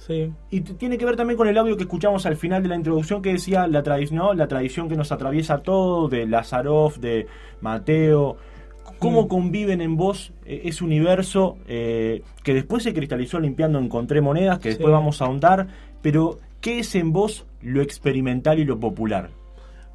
Sí, 0.06 0.30
Y 0.52 0.60
tiene 0.62 0.98
que 0.98 1.06
ver 1.06 1.16
también 1.16 1.38
con 1.38 1.48
el 1.48 1.58
audio 1.58 1.78
que 1.78 1.84
escuchamos 1.84 2.26
al 2.26 2.36
final 2.36 2.62
de 2.62 2.68
la 2.68 2.76
introducción 2.76 3.22
que 3.22 3.32
decía 3.32 3.68
la, 3.68 3.84
tradi- 3.84 4.12
¿no? 4.12 4.34
la 4.34 4.48
tradición 4.50 4.90
que 4.90 4.98
nos 4.98 5.14
atraviesa 5.14 5.60
todo, 5.60 6.10
de 6.10 6.26
Lazaroff, 6.28 6.98
de 6.98 7.26
Mateo. 7.62 8.36
¿Cómo 9.00 9.24
Mm. 9.24 9.28
conviven 9.30 9.82
en 9.82 9.96
vos 9.96 10.34
eh, 10.46 10.64
ese 10.66 10.84
universo 10.84 11.58
eh, 11.68 12.22
que 12.44 12.54
después 12.54 12.84
se 12.84 12.94
cristalizó 12.94 13.40
limpiando 13.40 13.80
Encontré 13.80 14.20
Monedas, 14.20 14.60
que 14.60 14.70
después 14.70 14.88
Sí. 14.90 14.92
vamos 14.94 15.22
a 15.22 15.26
ahondar? 15.26 15.68
Pero, 16.02 16.40
¿qué 16.60 16.80
es 16.80 16.94
en 16.96 17.14
vos 17.14 17.46
lo 17.62 17.82
experimental 17.82 18.60
y 18.60 18.66
lo 18.66 18.78
popular? 18.80 19.30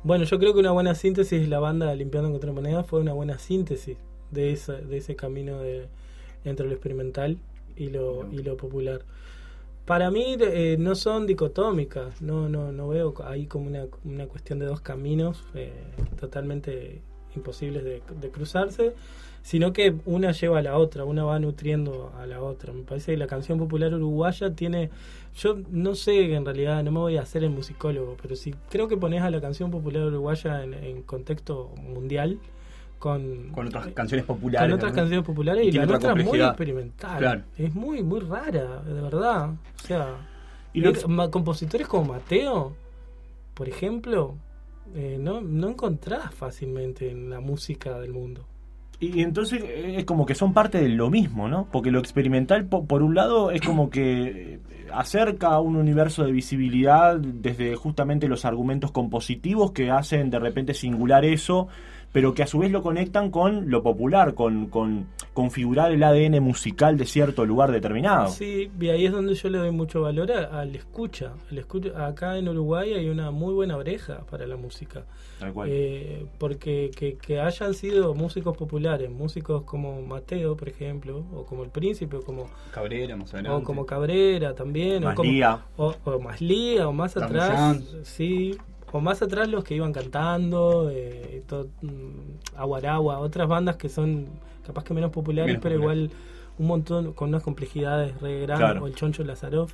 Bueno, 0.05 0.25
yo 0.25 0.39
creo 0.39 0.55
que 0.55 0.61
una 0.61 0.71
buena 0.73 0.95
síntesis 0.95 1.47
la 1.51 1.59
banda 1.59 1.95
Limpiando 1.95 2.31
contra 2.31 2.51
Monedas 2.53 2.87
fue 2.87 3.01
una 3.01 3.13
buena 3.13 3.39
síntesis 3.39 3.99
de, 4.31 4.53
esa, 4.53 4.73
de 4.75 4.97
ese 4.97 5.17
camino 5.17 5.59
de, 5.59 5.87
entre 6.47 6.65
lo 6.67 6.73
experimental 6.73 7.37
y 7.77 7.89
lo, 7.91 8.27
y 8.33 8.39
lo 8.43 8.57
popular. 8.57 9.03
Para 9.89 10.11
mí 10.11 10.37
eh, 10.39 10.77
no 10.79 10.95
son 10.95 11.27
dicotómicas, 11.27 12.21
no, 12.21 12.47
no, 12.47 12.73
no 12.73 12.89
veo 12.89 13.15
ahí 13.25 13.47
como 13.47 13.69
una, 13.69 13.87
una 14.05 14.27
cuestión 14.27 14.59
de 14.59 14.67
dos 14.67 14.83
caminos 14.83 15.43
eh, 15.55 15.73
totalmente 16.21 17.01
imposibles 17.35 17.85
de, 17.85 18.31
cruzarse, 18.31 18.93
sino 19.41 19.73
que 19.73 19.95
una 20.05 20.33
lleva 20.33 20.59
a 20.59 20.63
la 20.63 20.77
otra, 20.77 21.05
una 21.05 21.25
va 21.25 21.39
nutriendo 21.39 22.13
a 22.19 22.27
la 22.27 22.43
otra. 22.43 22.75
Me 22.75 22.83
parece 22.83 23.13
que 23.13 23.17
la 23.17 23.29
canción 23.29 23.59
popular 23.59 23.95
uruguaya 23.95 24.55
tiene, 24.55 24.91
yo 25.35 25.57
no 25.71 25.95
sé 25.95 26.35
en 26.35 26.45
realidad, 26.45 26.85
no 26.85 26.93
me 26.93 26.99
voy 26.99 27.17
a 27.17 27.23
hacer 27.23 27.43
el 27.43 27.51
musicólogo, 27.51 28.19
pero 28.21 28.37
si 28.37 28.53
creo 28.69 28.89
que 28.89 28.99
pones 28.99 29.23
a 29.23 29.31
la 29.31 29.41
canción 29.41 29.71
popular 29.71 30.03
uruguaya 30.03 30.65
en 30.65 31.03
contexto 31.03 31.73
mundial, 31.79 32.39
con, 32.99 33.51
Con 33.51 33.67
otras 33.69 33.87
canciones 33.89 34.27
populares. 34.27 34.69
con 34.69 34.77
otras 34.77 34.93
¿no? 34.93 34.97
canciones 34.97 35.25
populares 35.27 35.67
y, 35.67 35.71
tiene 35.71 35.87
la 35.87 35.93
nuestra 35.93 36.13
es 36.13 36.25
muy 36.27 36.41
experimental. 36.41 37.19
Claro. 37.19 37.43
Es 37.57 37.75
muy, 37.75 38.03
muy 38.03 38.21
rara, 38.21 38.83
de 38.83 38.93
verdad. 39.01 39.51
O 39.51 39.87
sea, 39.87 40.17
Y 40.73 40.83
compositores 41.31 41.87
como 41.87 42.13
Mateo, 42.13 42.75
por 43.55 43.69
ejemplo, 43.69 44.35
eh, 44.95 45.17
no, 45.21 45.41
no 45.41 45.69
encontrás 45.69 46.35
fácilmente 46.35 47.11
en 47.11 47.31
la 47.31 47.41
música 47.41 47.99
del 48.01 48.13
mundo. 48.13 48.47
Y 49.01 49.23
entonces 49.23 49.63
eh, 49.63 49.95
es 49.99 50.05
como 50.05 50.27
que 50.27 50.35
son 50.35 50.53
parte 50.53 50.79
de 50.81 50.89
lo 50.89 51.09
mismo, 51.09 51.47
¿no? 51.49 51.69
Porque 51.71 51.93
lo 51.93 52.01
experimental, 52.01 52.67
po- 52.67 52.85
por 52.85 53.03
un 53.03 53.15
lado, 53.15 53.53
es 53.53 53.61
como 53.61 53.91
que 53.91 54.55
eh, 54.55 54.61
acerca 54.93 55.49
a 55.51 55.61
un 55.61 55.77
universo 55.77 56.25
de 56.25 56.33
visibilidad 56.33 57.17
desde 57.17 57.77
justamente 57.77 58.27
los 58.27 58.45
argumentos 58.45 58.91
compositivos 58.91 59.71
que 59.71 59.93
hacen 59.93 60.31
de 60.31 60.41
repente 60.41 60.75
singular 60.75 61.25
eso, 61.25 61.69
pero 62.13 62.35
que 62.35 62.43
a 62.43 62.47
su 62.47 62.59
vez 62.59 62.71
lo 62.71 62.83
conectan 62.83 63.31
con 63.31 63.71
lo 63.71 63.83
popular, 63.83 64.35
con, 64.35 64.67
con 64.67 65.07
configurar 65.35 65.93
el 65.93 66.03
ADN 66.03 66.43
musical 66.43 66.97
de 66.97 67.05
cierto 67.05 67.45
lugar 67.45 67.71
determinado. 67.71 68.29
Sí, 68.29 68.71
y 68.81 68.89
ahí 68.89 69.07
es 69.07 69.13
donde 69.13 69.35
yo 69.35 69.49
le 69.51 69.59
doy 69.59 69.71
mucho 69.71 70.01
valor 70.03 70.33
al 70.33 70.75
escucha. 70.75 71.35
al 71.51 71.59
escucha. 71.59 72.07
Acá 72.07 72.39
en 72.39 72.49
Uruguay 72.49 72.95
hay 72.95 73.09
una 73.09 73.31
muy 73.31 73.55
buena 73.55 73.77
oreja 73.77 74.23
para 74.31 74.47
la 74.47 74.57
música. 74.57 75.05
Tal 75.39 75.53
cual. 75.53 75.69
Eh, 75.71 76.27
porque 76.39 76.91
que, 76.97 77.17
que 77.19 77.41
hayan 77.41 77.75
sido 77.75 78.15
músicos 78.15 78.57
populares, 78.57 79.11
músicos 79.11 79.63
como 79.63 80.03
Mateo, 80.03 80.57
por 80.57 80.69
ejemplo, 80.69 81.25
o 81.33 81.45
como 81.45 81.63
El 81.63 81.71
Príncipe, 81.71 82.17
o 82.17 82.23
como, 82.23 82.49
Cabrera, 82.73 83.17
más 83.17 83.33
adelante. 83.35 83.57
o 83.57 83.63
como 83.63 83.87
Cabrera 83.87 84.55
también, 84.55 85.05
o, 85.05 85.15
como, 85.15 85.29
Maslía. 85.29 85.63
o, 85.77 85.95
o 86.05 86.19
Maslía, 86.19 86.89
o 86.89 86.93
más 86.93 87.17
atrás, 87.17 87.81
sí, 88.03 88.57
o 88.93 89.01
más 89.01 89.21
atrás 89.23 89.49
los 89.49 89.65
que 89.65 89.75
iban 89.75 89.93
cantando, 89.93 90.91
eh, 90.93 91.43
todo, 91.47 91.69
mm, 91.83 92.57
Aguaragua, 92.57 93.19
otras 93.19 93.49
bandas 93.49 93.77
que 93.77 93.89
son 93.89 94.27
capaz 94.67 94.85
que 94.85 94.95
menos 94.95 95.11
populares, 95.11 95.49
Menos 95.49 95.63
pero 95.63 95.77
populares. 95.77 96.05
igual 96.05 96.19
un 96.59 96.67
montón 96.67 97.13
con 97.13 97.29
unas 97.29 97.43
complejidades 97.43 98.21
re 98.21 98.41
grandes, 98.41 98.67
Claro. 98.71 98.85
o 98.85 98.87
el 98.87 98.95
Choncho 98.95 99.23
Lazaroff. 99.25 99.73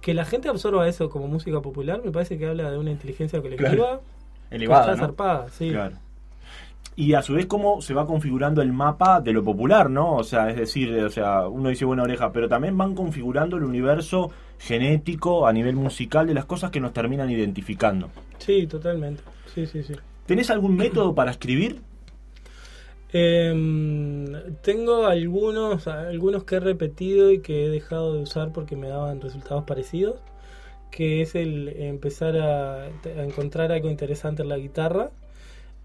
Que 0.00 0.14
la 0.14 0.24
gente 0.24 0.48
absorba 0.48 0.88
eso 0.88 1.10
como 1.10 1.28
música 1.28 1.60
popular, 1.60 2.00
me 2.04 2.10
parece 2.10 2.38
que 2.38 2.46
habla 2.48 2.70
de 2.70 2.78
una 2.78 2.90
inteligencia 2.90 3.40
colectiva 3.42 3.70
Claro. 3.74 4.00
que 4.48 4.56
Elevada, 4.56 4.80
está 4.92 4.96
¿no? 4.96 4.98
zarpada, 5.06 5.48
sí. 5.50 5.70
Claro. 5.70 5.96
Y 6.94 7.14
a 7.14 7.22
su 7.22 7.32
vez 7.34 7.46
cómo 7.46 7.80
se 7.80 7.94
va 7.94 8.06
configurando 8.06 8.60
el 8.60 8.70
mapa 8.72 9.20
de 9.22 9.32
lo 9.32 9.42
popular, 9.42 9.88
¿no? 9.88 10.14
O 10.16 10.24
sea, 10.24 10.50
es 10.50 10.56
decir, 10.56 10.92
o 11.02 11.08
sea, 11.08 11.46
uno 11.48 11.70
dice 11.70 11.86
buena 11.86 12.02
oreja, 12.02 12.32
pero 12.32 12.48
también 12.48 12.76
van 12.76 12.94
configurando 12.94 13.56
el 13.56 13.64
universo 13.64 14.30
genético 14.62 15.46
a 15.46 15.52
nivel 15.52 15.76
musical 15.76 16.26
de 16.26 16.34
las 16.34 16.44
cosas 16.44 16.70
que 16.70 16.80
nos 16.80 16.92
terminan 16.92 17.30
identificando. 17.30 18.10
Sí, 18.38 18.66
totalmente. 18.66 19.22
Sí, 19.54 19.66
sí, 19.66 19.82
sí. 19.82 19.94
¿Tenés 20.26 20.50
algún 20.50 20.76
método 20.76 21.14
para 21.14 21.30
escribir? 21.32 21.80
Em, 23.12 24.32
tengo 24.62 25.06
algunos, 25.06 25.86
algunos 25.86 26.44
que 26.44 26.56
he 26.56 26.60
repetido 26.60 27.30
y 27.30 27.40
que 27.40 27.66
he 27.66 27.68
dejado 27.68 28.14
de 28.14 28.22
usar 28.22 28.52
porque 28.52 28.76
me 28.76 28.88
daban 28.88 29.20
resultados 29.20 29.64
parecidos, 29.64 30.20
que 30.90 31.22
es 31.22 31.34
el 31.34 31.68
empezar 31.68 32.36
a, 32.38 32.84
a 32.84 33.24
encontrar 33.24 33.72
algo 33.72 33.90
interesante 33.90 34.42
en 34.42 34.48
la 34.48 34.56
guitarra 34.56 35.10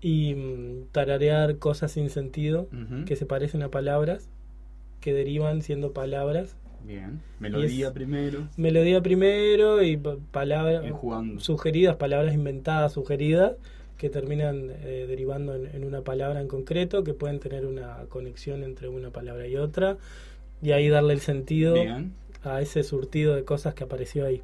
y 0.02 0.36
mm, 0.36 0.88
tararear 0.92 1.58
cosas 1.58 1.92
sin 1.92 2.10
sentido 2.10 2.68
que 3.06 3.16
se 3.16 3.26
parecen 3.26 3.64
a 3.64 3.70
palabras, 3.70 4.30
que 5.02 5.14
derivan 5.14 5.62
siendo 5.62 5.94
palabras. 5.94 6.56
Bien. 6.86 7.22
Melodía 7.40 7.88
es- 7.88 7.94
primero. 7.94 8.48
Melodía 8.58 9.02
primero 9.02 9.82
y 9.84 9.98
pa- 9.98 10.18
palabras 10.32 10.84
sugeridas, 11.40 11.96
palabras 11.98 12.34
inventadas, 12.34 12.94
sugeridas, 12.94 13.54
que 13.98 14.10
terminan 14.10 14.70
eh, 14.70 15.06
derivando 15.08 15.56
en, 15.56 15.68
en 15.76 15.84
una 15.84 16.02
palabra 16.02 16.40
en 16.42 16.48
concreto, 16.48 17.04
que 17.04 17.14
pueden 17.14 17.40
tener 17.40 17.66
una 17.66 18.06
conexión 18.10 18.64
entre 18.64 18.88
una 18.90 19.10
palabra 19.10 19.48
y 19.48 19.56
otra, 19.58 19.98
y 20.62 20.72
ahí 20.72 20.88
darle 20.88 21.14
el 21.14 21.20
sentido 21.20 21.74
Bien. 21.74 22.14
a 22.44 22.62
ese 22.62 22.84
surtido 22.84 23.36
de 23.36 23.44
cosas 23.44 23.74
que 23.74 23.84
apareció 23.84 24.26
ahí. 24.26 24.42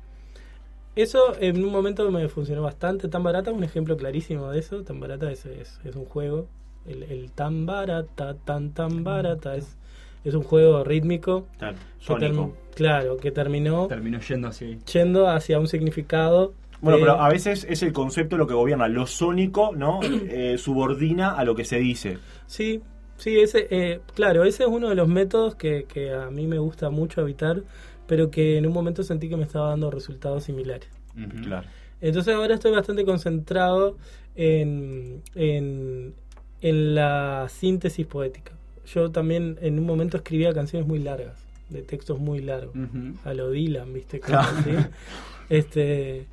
Eso 0.96 1.36
en 1.40 1.64
un 1.64 1.72
momento 1.72 2.10
me 2.12 2.28
funcionó 2.30 2.62
bastante. 2.62 3.08
Tan 3.08 3.24
barata 3.24 3.50
es 3.52 3.58
un 3.58 3.64
ejemplo 3.64 3.98
clarísimo 3.98 4.52
de 4.52 4.60
eso. 4.60 4.84
Tan 4.84 5.00
barata 5.00 5.32
es, 5.32 5.46
es, 5.48 5.80
es 5.84 5.96
un 5.96 6.06
juego. 6.06 6.48
El, 6.86 7.02
el 7.04 7.32
tan 7.32 7.66
barata, 7.66 8.36
tan 8.46 8.74
tan 8.74 9.04
barata 9.04 9.56
es, 9.56 9.76
es 10.24 10.34
un 10.34 10.44
juego 10.44 10.84
rítmico. 10.84 11.48
Claro, 11.58 11.78
que 12.06 12.52
claro, 12.76 13.18
que 13.18 13.32
terminó 13.32 13.88
Terminó 13.88 14.20
yendo 14.20 14.48
así. 14.48 14.78
yendo 14.92 15.28
hacia 15.28 15.60
un 15.60 15.68
significado. 15.68 16.54
Bueno, 16.82 16.98
de- 16.98 17.04
pero 17.06 17.22
a 17.22 17.30
veces 17.30 17.66
es 17.70 17.82
el 17.84 17.94
concepto 17.94 18.38
lo 18.38 18.46
que 18.48 18.54
gobierna. 18.54 18.88
Lo 18.88 19.06
sónico, 19.08 19.72
¿no? 19.76 20.00
Eh, 20.30 20.58
subordina 20.58 21.32
a 21.36 21.44
lo 21.46 21.56
que 21.56 21.66
se 21.66 21.78
dice. 21.78 22.18
Sí, 22.48 22.82
sí, 23.18 23.40
ese, 23.40 23.68
eh, 23.70 24.02
claro, 24.16 24.44
ese 24.44 24.64
es 24.64 24.70
uno 24.70 24.90
de 24.90 24.96
los 24.96 25.08
métodos 25.08 25.56
que, 25.56 25.86
que 25.86 26.12
a 26.12 26.30
mí 26.30 26.48
me 26.48 26.58
gusta 26.60 26.90
mucho 26.90 27.22
evitar, 27.22 27.62
pero 28.08 28.30
que 28.32 28.58
en 28.58 28.66
un 28.66 28.74
momento 28.74 29.02
sentí 29.04 29.30
que 29.30 29.38
me 29.38 29.44
estaba 29.44 29.70
dando 29.70 29.90
resultados 29.92 30.44
similares. 30.44 30.90
Claro. 31.44 31.68
Entonces 32.02 32.34
ahora 32.36 32.56
estoy 32.56 32.72
bastante 32.74 33.06
concentrado 33.06 33.96
en, 34.36 35.22
en, 35.36 36.14
en 36.60 36.96
la 36.96 37.48
síntesis 37.50 38.06
poética. 38.06 38.52
Yo 38.86 39.12
también 39.12 39.58
en 39.62 39.80
un 39.80 39.86
momento 39.86 40.18
escribía 40.18 40.54
canciones 40.54 40.88
muy 40.88 41.00
largas, 41.00 41.36
de 41.70 41.82
textos 41.82 42.20
muy 42.20 42.40
largos, 42.42 42.76
a 43.24 43.34
lo 43.34 43.50
Dylan, 43.52 43.94
¿viste? 43.94 44.20
Cosas 44.20 44.48
así. 44.60 44.72
Este, 45.50 46.26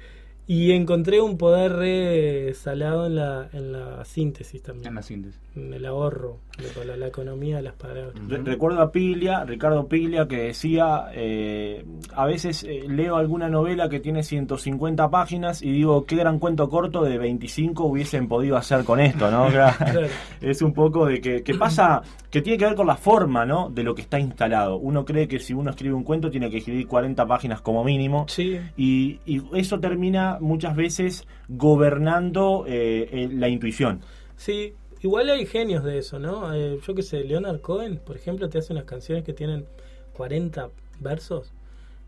y 0.47 0.73
encontré 0.73 1.21
un 1.21 1.39
poder 1.39 1.73
re 1.77 2.55
salado 2.55 3.07
en 3.07 3.15
la, 3.17 3.49
en 3.53 3.71
la 3.73 4.05
síntesis 4.05 4.61
también, 4.63 4.89
En 4.89 4.95
la 4.97 5.03
síntesis. 5.03 5.41
en 5.55 5.73
el 5.73 5.87
ahorro, 5.87 6.39
de 6.77 6.85
la, 6.85 6.97
la 6.97 7.07
economía 7.07 7.57
de 7.59 7.63
las 7.63 7.75
palabras. 7.75 8.15
Re- 8.29 8.39
Recuerdo 8.43 8.81
a 8.83 8.91
Piglia, 8.91 9.45
Ricardo 9.45 9.87
Piglia, 9.87 10.27
que 10.27 10.37
decía, 10.39 11.07
eh, 11.15 11.85
a 12.17 12.27
veces 12.27 12.65
eh, 12.65 12.83
leo 12.89 13.17
alguna 13.17 13.49
novela 13.49 13.89
que 13.89 14.01
tiene 14.01 14.25
150 14.25 15.09
páginas 15.09 15.63
y 15.63 15.71
digo, 15.71 16.05
qué 16.05 16.17
gran 16.17 16.41
cuento 16.41 16.69
corto 16.69 17.05
de 17.05 17.17
25 17.19 17.85
hubiesen 17.85 18.27
podido 18.27 18.57
hacer 18.57 18.83
con 18.85 18.99
esto, 18.99 19.31
¿no? 19.31 19.47
Claro. 19.51 19.77
Claro. 19.79 20.07
Es 20.41 20.63
un 20.63 20.73
poco 20.75 21.07
de 21.07 21.21
que, 21.21 21.43
que 21.45 21.55
pasa, 21.55 22.03
que 22.31 22.43
tiene 22.43 22.59
que 22.59 22.65
ver 22.65 22.75
con 22.77 22.87
la 22.87 22.97
forma, 22.97 23.45
¿no? 23.45 23.71
De 23.71 23.83
lo 23.83 23.95
que 23.95 24.03
está 24.03 24.19
instalado. 24.21 24.77
Uno 24.77 25.05
cree 25.05 25.27
que 25.29 25.39
si 25.41 25.53
uno 25.53 25.71
escribe 25.71 25.95
un 25.95 26.05
cuento 26.05 26.31
tiene 26.31 26.49
que 26.51 26.59
escribir 26.59 26.87
40 26.87 27.27
páginas 27.27 27.61
como 27.61 27.83
mínimo. 27.85 28.27
Sí, 28.29 28.61
Y, 28.77 29.21
y 29.27 29.43
eso 29.55 29.81
termina 29.81 30.39
muchas 30.41 30.77
veces 30.77 31.27
gobernando 31.49 32.65
eh, 32.67 33.09
eh, 33.13 33.29
la 33.33 33.49
intuición. 33.49 34.01
sí, 34.37 34.75
igual 35.01 35.31
hay 35.31 35.47
genios 35.47 35.83
de 35.85 35.99
eso, 35.99 36.19
¿no? 36.19 36.53
Eh, 36.55 36.79
yo 36.87 36.95
qué 36.95 37.03
sé, 37.03 37.25
Leonard 37.25 37.61
Cohen, 37.61 37.99
por 38.05 38.17
ejemplo, 38.17 38.49
te 38.49 38.59
hace 38.59 38.73
unas 38.73 38.85
canciones 38.85 39.25
que 39.25 39.33
tienen 39.33 39.67
40 40.13 40.71
versos 41.01 41.53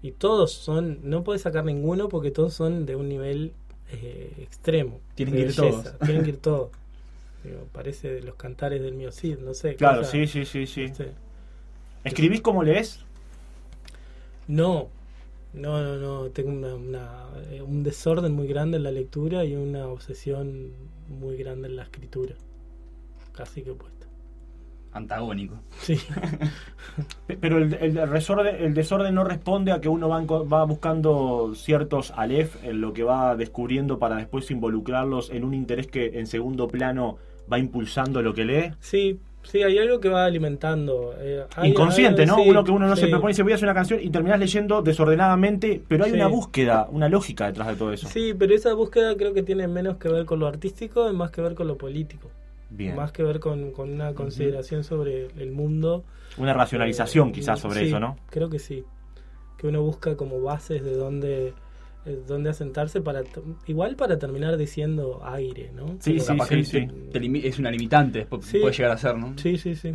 y 0.02 0.12
todos 0.12 0.52
son, 0.52 0.98
no 1.02 1.22
puedes 1.24 1.42
sacar 1.42 1.64
ninguno 1.64 2.08
porque 2.08 2.30
todos 2.30 2.54
son 2.54 2.86
de 2.86 2.96
un 2.96 3.08
nivel 3.08 3.52
eh, 3.90 4.32
extremo. 4.38 5.00
Tienen 5.14 5.34
que 5.34 5.40
ir 5.42 5.54
todos. 5.54 5.98
Tienen 6.00 6.24
que 6.24 6.30
ir 6.30 6.36
todos. 6.38 6.70
Digo, 7.44 7.68
parece 7.72 8.08
de 8.12 8.22
los 8.22 8.36
cantares 8.36 8.82
del 8.82 8.94
mío 8.94 9.12
Cid, 9.12 9.38
no 9.38 9.54
sé. 9.54 9.76
Claro, 9.76 10.04
sí, 10.04 10.26
sí, 10.26 10.44
sí, 10.46 10.66
sí. 10.66 10.94
¿Escribís 12.04 12.40
como 12.42 12.62
lees? 12.62 13.04
No, 14.46 14.90
No, 15.54 15.82
no, 15.82 15.96
no, 15.98 16.30
tengo 16.32 16.50
una, 16.52 16.74
una- 16.76 17.28
eh, 17.50 17.62
un 17.62 17.82
desorden 17.84 18.34
muy 18.34 18.46
grande 18.48 18.78
en 18.78 18.84
la 18.84 18.92
lectura 18.92 19.44
y 19.44 19.56
una 19.56 19.88
obsesión 19.88 20.72
muy 21.08 21.36
grande 21.38 21.68
en 21.68 21.76
la 21.76 21.84
escritura. 21.84 22.36
Casi 23.32 23.62
que 23.64 23.72
opuesta. 23.72 24.06
Antagónico. 24.92 25.56
Sí. 25.78 25.98
Pe- 27.26 27.36
Pero 27.36 27.58
el, 27.58 27.74
el 27.74 27.94
desorden, 28.10 28.56
el 28.56 28.74
desorden 28.74 29.14
no 29.14 29.24
responde 29.24 29.72
a 29.72 29.80
que 29.80 29.88
uno 29.88 30.08
va, 30.08 30.20
va 30.24 30.64
buscando 30.64 31.54
ciertos 31.54 32.12
alef 32.12 32.62
en 32.64 32.80
lo 32.80 32.92
que 32.92 33.02
va 33.04 33.36
descubriendo 33.36 33.98
para 33.98 34.16
después 34.16 34.50
involucrarlos 34.50 35.30
en 35.30 35.44
un 35.44 35.54
interés 35.54 35.86
que 35.86 36.18
en 36.18 36.26
segundo 36.26 36.68
plano 36.68 37.18
va 37.50 37.58
impulsando 37.58 38.20
lo 38.22 38.34
que 38.34 38.44
lee. 38.44 38.70
Sí, 38.80 39.18
sí, 39.42 39.62
hay 39.62 39.78
algo 39.78 40.00
que 40.00 40.08
va 40.08 40.24
alimentando. 40.24 41.14
eh, 41.18 41.44
hay 41.56 41.70
Inconsciente, 41.70 42.26
¿no? 42.26 42.36
sí, 42.36 42.42
uno 42.48 42.64
que 42.64 42.70
uno 42.70 42.86
no 42.86 42.96
se 42.96 43.08
propone, 43.08 43.34
se 43.34 43.42
voy 43.42 43.52
a 43.52 43.54
hacer 43.56 43.66
una 43.66 43.74
canción 43.74 44.00
y 44.02 44.10
terminás 44.10 44.38
leyendo 44.38 44.82
desordenadamente, 44.82 45.80
pero 45.88 46.04
hay 46.04 46.10
Sí. 46.10 46.16
una 46.16 46.26
búsqueda, 46.28 46.86
una 46.90 47.08
lógica 47.08 47.46
detrás 47.46 47.68
de 47.68 47.74
todo 47.76 47.92
eso. 47.92 48.08
Sí, 48.08 48.34
pero 48.38 48.54
esa 48.54 48.74
búsqueda 48.74 49.16
creo 49.16 49.32
que 49.34 49.42
tiene 49.42 49.66
menos 49.68 49.96
que 49.98 50.08
ver 50.08 50.24
con 50.24 50.38
lo 50.40 50.46
artístico 50.46 51.10
y 51.10 51.14
más 51.14 51.30
que 51.30 51.40
ver 51.42 51.54
con 51.54 51.66
lo 51.68 51.76
político. 51.76 52.30
Bien. 52.70 52.96
Más 52.96 53.12
que 53.12 53.22
ver 53.22 53.38
con, 53.38 53.70
con 53.72 53.92
una 53.92 54.14
consideración 54.14 54.82
sobre 54.82 55.26
el 55.38 55.52
mundo. 55.52 56.04
Una 56.38 56.54
racionalización 56.54 57.28
Eh, 57.28 57.32
quizás 57.32 57.60
sobre 57.60 57.86
eso, 57.86 58.00
¿no? 58.00 58.16
Creo 58.30 58.48
que 58.48 58.58
sí. 58.58 58.82
Que 59.58 59.66
uno 59.66 59.82
busca 59.82 60.16
como 60.16 60.40
bases 60.40 60.82
de 60.82 60.94
dónde, 60.96 61.48
eh, 61.48 61.52
dónde 62.26 62.50
asentarse 62.50 63.00
para 63.00 63.22
igual 63.66 63.96
para 63.96 64.18
terminar 64.18 64.56
diciendo 64.56 65.20
aire, 65.24 65.70
¿no? 65.74 65.96
Sí, 66.00 66.18
capaz 66.18 66.48
que 66.48 66.62
te- 66.62 66.90
te 67.12 67.20
limi- 67.20 67.44
es 67.44 67.58
una 67.58 67.70
limitante, 67.70 68.26
Sí. 68.42 68.58
puede 68.58 68.72
llegar 68.74 68.90
a 68.92 68.96
ser, 68.98 69.16
¿no? 69.16 69.34
Sí, 69.36 69.56
sí, 69.58 69.74
sí. 69.76 69.94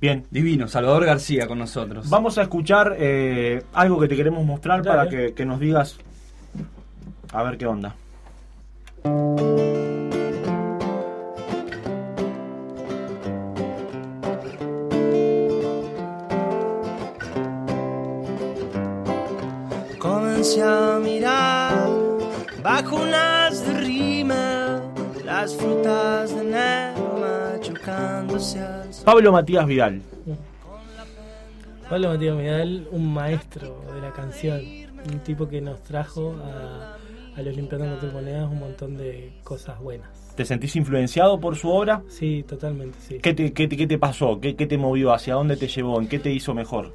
Bien. 0.00 0.24
Divino, 0.30 0.68
Salvador 0.68 1.04
García 1.04 1.48
con 1.48 1.58
nosotros. 1.58 2.08
Vamos 2.08 2.38
a 2.38 2.42
escuchar 2.42 2.94
eh, 3.00 3.62
algo 3.72 3.98
que 3.98 4.06
te 4.06 4.14
queremos 4.16 4.44
mostrar 4.44 4.82
Dale. 4.82 4.96
para 4.96 5.10
que, 5.10 5.34
que 5.34 5.44
nos 5.44 5.58
digas 5.58 5.98
a 7.32 7.42
ver 7.42 7.58
qué 7.58 7.66
onda. 7.66 7.96
A 20.60 20.98
mirar 21.02 21.88
bajo 22.62 22.96
unas 22.96 23.64
de 23.66 23.80
rima 23.80 24.82
las 25.24 25.54
frutas 25.56 26.34
de 26.34 26.40
enero 26.40 27.18
machucándose 27.20 28.60
al 28.60 28.92
sol. 28.94 29.04
Pablo 29.04 29.32
Matías 29.32 29.66
Vidal. 29.66 30.02
Pablo 31.88 32.08
Matías 32.10 32.36
Vidal, 32.38 32.88
un 32.90 33.12
maestro 33.14 33.82
de 33.94 34.00
la 34.00 34.12
canción, 34.12 34.60
un 35.10 35.18
tipo 35.20 35.48
que 35.48 35.60
nos 35.60 35.82
trajo 35.82 36.34
a, 36.44 36.96
a 37.38 37.42
los 37.42 37.56
limpiando 37.56 37.86
monedas 38.12 38.50
un 38.50 38.58
montón 38.58 38.96
de 38.96 39.32
cosas 39.42 39.78
buenas. 39.80 40.08
¿Te 40.36 40.44
sentís 40.44 40.76
influenciado 40.76 41.40
por 41.40 41.56
su 41.56 41.68
obra? 41.70 42.02
Sí, 42.08 42.44
totalmente, 42.46 42.98
sí. 43.00 43.18
¿Qué 43.20 43.34
te, 43.34 43.52
qué 43.52 43.66
te- 43.66 43.76
qué 43.76 43.86
te 43.86 43.98
pasó? 43.98 44.38
¿Qué, 44.40 44.54
qué 44.54 44.66
te 44.66 44.76
movió? 44.78 45.12
¿Hacia 45.12 45.34
dónde 45.34 45.56
te 45.56 45.66
llevó? 45.66 45.98
¿En 46.00 46.08
qué 46.08 46.18
te 46.18 46.30
hizo 46.30 46.54
mejor? 46.54 46.92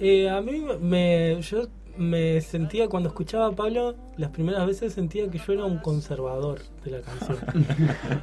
Eh, 0.00 0.28
a 0.28 0.40
mí 0.40 0.64
me, 0.80 1.40
yo 1.42 1.68
me 2.00 2.40
sentía, 2.40 2.88
cuando 2.88 3.10
escuchaba 3.10 3.46
a 3.48 3.52
Pablo, 3.52 3.94
las 4.16 4.30
primeras 4.30 4.66
veces 4.66 4.92
sentía 4.94 5.30
que 5.30 5.38
yo 5.38 5.52
era 5.52 5.64
un 5.66 5.78
conservador 5.78 6.60
de 6.84 6.90
la 6.92 7.00
canción. 7.02 7.38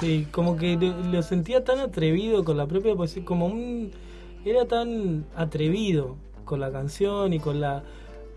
Sí, 0.00 0.26
como 0.30 0.56
que 0.56 0.76
lo, 0.76 0.94
lo 1.10 1.22
sentía 1.22 1.64
tan 1.64 1.78
atrevido 1.78 2.44
con 2.44 2.56
la 2.58 2.66
propia 2.66 2.94
poesía, 2.94 3.24
como 3.24 3.46
un... 3.46 3.90
Era 4.44 4.66
tan 4.66 5.24
atrevido 5.36 6.16
con 6.44 6.60
la 6.60 6.70
canción 6.70 7.32
y 7.32 7.40
con 7.40 7.60
la... 7.60 7.82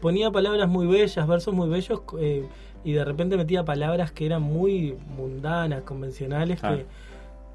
Ponía 0.01 0.31
palabras 0.31 0.69
muy 0.69 0.87
bellas, 0.87 1.27
versos 1.27 1.53
muy 1.53 1.67
bellos, 1.69 2.01
eh, 2.19 2.45
y 2.85 2.93
de 2.93 3.03
repente 3.05 3.35
metía 3.35 3.65
palabras 3.65 4.11
que 4.13 4.25
eran 4.25 4.41
muy 4.41 4.95
mundanas, 5.17 5.81
convencionales, 5.83 6.59
Ah. 6.63 6.75
que, 6.77 6.85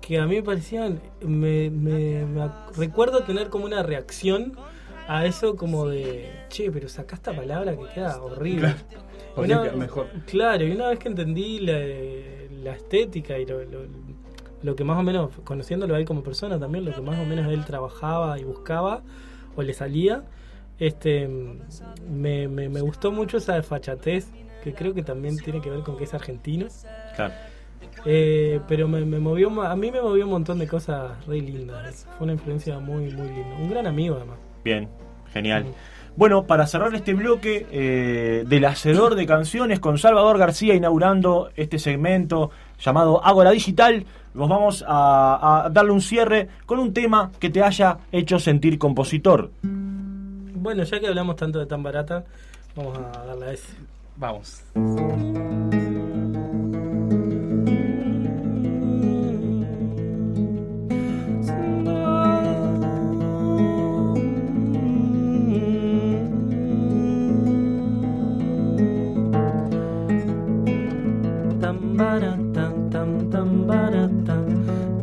que 0.06 0.18
a 0.18 0.26
mí 0.26 0.36
me 0.36 0.42
parecían... 0.42 1.00
Me, 1.22 1.70
me- 1.70 2.26
me 2.26 2.48
recuerdo 2.76 3.22
tener 3.22 3.48
como 3.48 3.64
una 3.64 3.82
reacción 3.82 4.52
a 5.08 5.24
eso 5.26 5.56
como 5.56 5.88
de, 5.88 6.30
che, 6.50 6.70
pero 6.70 6.88
saca 6.88 7.16
esta 7.16 7.34
palabra 7.34 7.74
que 7.76 7.84
queda 7.94 8.22
horrible. 8.22 8.74
Una- 9.36 9.62
quedar 9.62 9.76
mejor. 9.76 10.06
Claro, 10.26 10.64
y 10.66 10.70
una 10.70 10.88
vez 10.88 10.98
que 10.98 11.08
entendí 11.08 11.60
la, 11.60 11.78
la 12.62 12.72
estética 12.76 13.38
y 13.38 13.46
lo, 13.46 13.64
lo, 13.64 13.80
lo 14.62 14.76
que 14.76 14.84
más 14.84 14.98
o 14.98 15.02
menos, 15.02 15.30
conociéndolo 15.44 15.94
a 15.94 15.98
él 15.98 16.04
como 16.04 16.22
persona 16.22 16.58
también, 16.58 16.84
lo 16.84 16.94
que 16.94 17.00
más 17.00 17.18
o 17.18 17.24
menos 17.24 17.50
él 17.52 17.64
trabajaba 17.64 18.38
y 18.38 18.44
buscaba 18.44 19.02
o 19.56 19.62
le 19.62 19.72
salía, 19.74 20.24
este 20.78 21.28
me, 22.08 22.46
me, 22.48 22.68
me 22.68 22.80
gustó 22.80 23.10
mucho 23.10 23.38
esa 23.38 23.54
desfachatez, 23.54 24.28
que 24.62 24.74
creo 24.74 24.92
que 24.92 25.02
también 25.02 25.36
tiene 25.38 25.60
que 25.60 25.70
ver 25.70 25.80
con 25.80 25.96
que 25.96 26.04
es 26.04 26.14
argentino. 26.14 26.66
Claro. 27.16 27.34
Eh, 28.04 28.60
pero 28.68 28.88
me, 28.88 29.04
me 29.04 29.18
movió, 29.20 29.48
a 29.62 29.74
mí 29.76 29.90
me 29.90 30.00
movió 30.02 30.24
un 30.24 30.30
montón 30.30 30.58
de 30.58 30.66
cosas 30.66 31.24
re 31.26 31.40
lindas. 31.40 32.06
Fue 32.16 32.24
una 32.24 32.32
influencia 32.34 32.78
muy, 32.78 33.10
muy 33.12 33.28
linda. 33.28 33.56
Un 33.58 33.70
gran 33.70 33.86
amigo 33.86 34.16
además. 34.16 34.38
Bien, 34.68 34.86
genial. 35.32 35.64
Bueno, 36.14 36.44
para 36.44 36.66
cerrar 36.66 36.94
este 36.94 37.14
bloque 37.14 37.66
eh, 37.72 38.44
del 38.46 38.66
hacedor 38.66 39.14
de 39.14 39.24
canciones 39.24 39.80
con 39.80 39.96
Salvador 39.96 40.36
García 40.36 40.74
inaugurando 40.74 41.48
este 41.56 41.78
segmento 41.78 42.50
llamado 42.78 43.24
Ágora 43.24 43.50
Digital, 43.52 44.04
nos 44.34 44.46
vamos 44.46 44.84
a, 44.86 45.64
a 45.64 45.70
darle 45.70 45.92
un 45.92 46.02
cierre 46.02 46.48
con 46.66 46.80
un 46.80 46.92
tema 46.92 47.30
que 47.38 47.48
te 47.48 47.62
haya 47.62 47.96
hecho 48.12 48.38
sentir 48.38 48.78
compositor. 48.78 49.50
Bueno, 49.62 50.82
ya 50.82 51.00
que 51.00 51.06
hablamos 51.06 51.36
tanto 51.36 51.60
de 51.60 51.64
tan 51.64 51.82
barata, 51.82 52.24
vamos 52.76 52.98
a 52.98 53.24
darle 53.24 53.46
a 53.46 53.52
ese. 53.52 53.72
Vamos. 54.16 54.64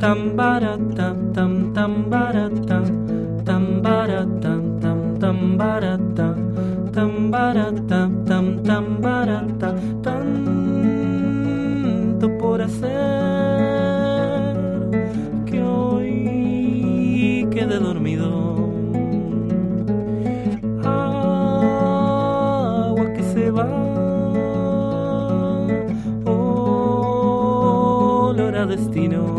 Tam 0.06 0.38
baratam 0.38 1.34
tam 1.34 1.74
tam 1.74 1.94
baratam 2.14 2.86
tam. 3.42 3.64
Baratam 3.82 4.62
tam 4.82 5.00
tam 5.22 5.58
baratam 5.58 6.38
tam. 6.94 7.12
Baratam 7.34 8.10
tam 8.26 8.86
baratam 9.02 9.76
tanto 10.06 10.28
por 12.40 12.62
hacer 12.62 12.90
que 15.48 15.58
hoy 15.62 17.48
quede 17.52 17.78
dormido. 17.80 18.30
Agua 20.84 22.26
que 23.16 23.24
se 23.34 23.46
va. 23.58 23.68
Olor 27.46 28.56
a 28.56 28.66
destino. 28.66 29.35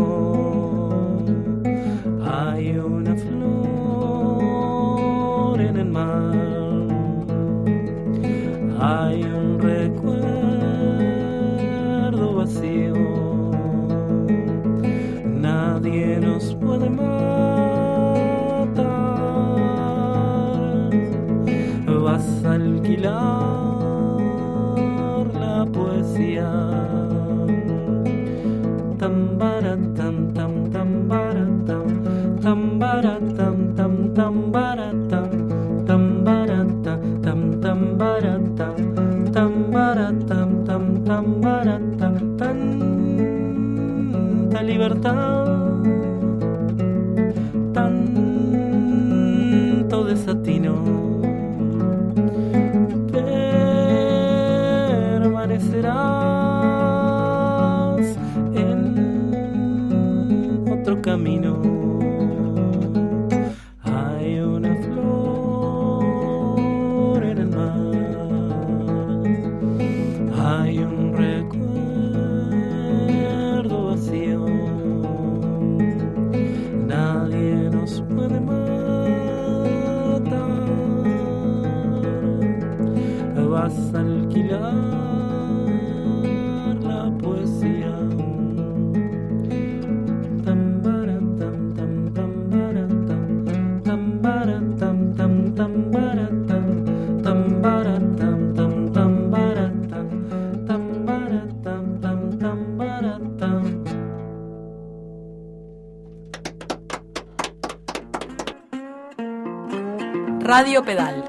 Radio 110.76 110.84
Pedal. 110.84 111.24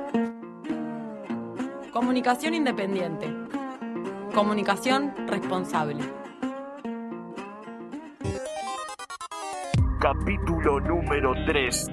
Comunicación 1.93 2.54
independiente. 2.54 3.28
Comunicación 4.36 5.14
responsable. 5.26 6.04
Capítulo 10.02 10.82
número 10.82 11.32
3. 11.45 11.88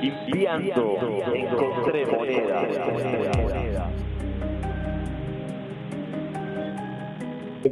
Limpiando, 0.00 0.96
encontré 1.34 2.06
monedas. 2.06 2.64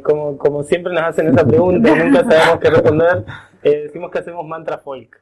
Como, 0.03 0.37
como 0.37 0.61
siempre 0.61 0.93
nos 0.93 1.01
hacen 1.01 1.29
esa 1.29 1.47
pregunta 1.47 1.89
y 1.89 1.95
nunca 1.95 2.19
sabemos 2.29 2.59
qué 2.59 2.69
responder, 2.69 3.25
eh, 3.63 3.81
decimos 3.85 4.11
que 4.11 4.19
hacemos 4.19 4.45
mantra 4.45 4.77
folk. 4.77 5.19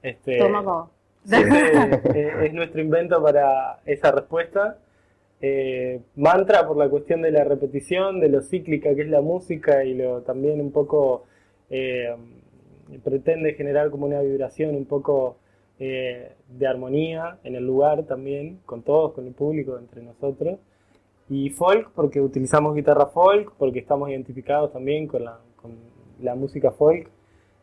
Este, 0.00 0.38
Toma 0.38 0.88
eh, 1.30 2.32
es 2.44 2.52
nuestro 2.52 2.80
invento 2.80 3.22
para 3.22 3.80
esa 3.86 4.12
respuesta. 4.12 4.78
Eh, 5.40 6.00
mantra 6.16 6.66
por 6.66 6.76
la 6.76 6.88
cuestión 6.88 7.22
de 7.22 7.30
la 7.30 7.44
repetición, 7.44 8.18
de 8.20 8.28
lo 8.28 8.40
cíclica 8.42 8.94
que 8.94 9.02
es 9.02 9.08
la 9.08 9.20
música 9.20 9.84
y 9.84 9.94
lo 9.94 10.22
también 10.22 10.60
un 10.60 10.72
poco 10.72 11.26
eh, 11.70 12.08
pretende 13.04 13.54
generar 13.54 13.90
como 13.90 14.06
una 14.06 14.20
vibración 14.20 14.74
un 14.74 14.86
poco 14.86 15.36
de 15.78 16.66
armonía 16.66 17.38
en 17.44 17.54
el 17.54 17.64
lugar 17.64 18.02
también, 18.02 18.58
con 18.66 18.82
todos, 18.82 19.12
con 19.12 19.28
el 19.28 19.32
público, 19.32 19.78
entre 19.78 20.02
nosotros. 20.02 20.58
Y 21.28 21.50
folk 21.50 21.92
porque 21.94 22.20
utilizamos 22.20 22.74
guitarra 22.74 23.06
folk, 23.06 23.52
porque 23.56 23.78
estamos 23.78 24.10
identificados 24.10 24.72
también 24.72 25.06
con 25.06 25.24
la 26.20 26.34
música 26.34 26.72
folk. 26.72 27.08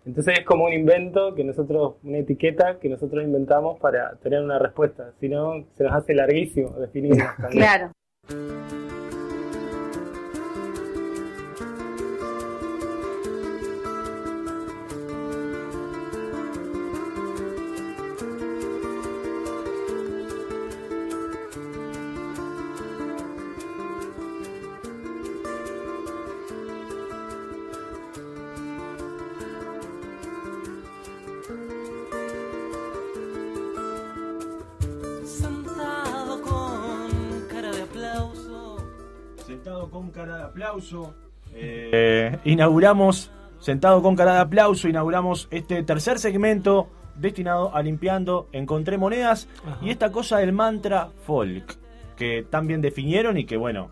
Entonces 0.06 0.40
es 0.40 0.46
como 0.46 0.66
un 0.66 0.74
invento 0.74 1.34
que 1.34 1.44
nosotros, 1.44 1.96
una 2.04 2.20
etiqueta 2.20 2.78
que 2.80 2.90
nosotros 2.90 3.24
inventamos 3.24 3.80
para 3.80 4.16
tener 4.18 4.42
una 4.42 4.60
respuesta. 4.60 5.12
Si 5.20 5.30
no, 5.30 5.66
se 5.76 5.84
nos 5.84 5.94
hace 5.94 6.14
larguísimo 6.14 6.72
definirlo. 6.72 7.26
también. 7.38 7.64
Claro. 7.64 7.92
Sentado 39.86 40.02
con 40.02 40.10
cara 40.10 40.38
de 40.38 40.44
aplauso. 40.44 41.14
Eh, 41.54 42.38
inauguramos, 42.46 43.32
sentado 43.60 44.02
con 44.02 44.16
cara 44.16 44.34
de 44.34 44.40
aplauso, 44.40 44.88
inauguramos 44.88 45.48
este 45.52 45.84
tercer 45.84 46.18
segmento 46.18 46.90
destinado 47.16 47.74
a 47.76 47.84
limpiando 47.84 48.50
Encontré 48.52 48.98
Monedas 48.98 49.48
y 49.82 49.92
esta 49.92 50.12
cosa 50.12 50.40
del 50.40 50.54
mantra 50.54 51.10
folk, 51.26 51.78
que 52.18 52.46
tan 52.50 52.66
bien 52.66 52.82
definieron 52.82 53.38
y 53.38 53.46
que 53.46 53.58
bueno. 53.58 53.92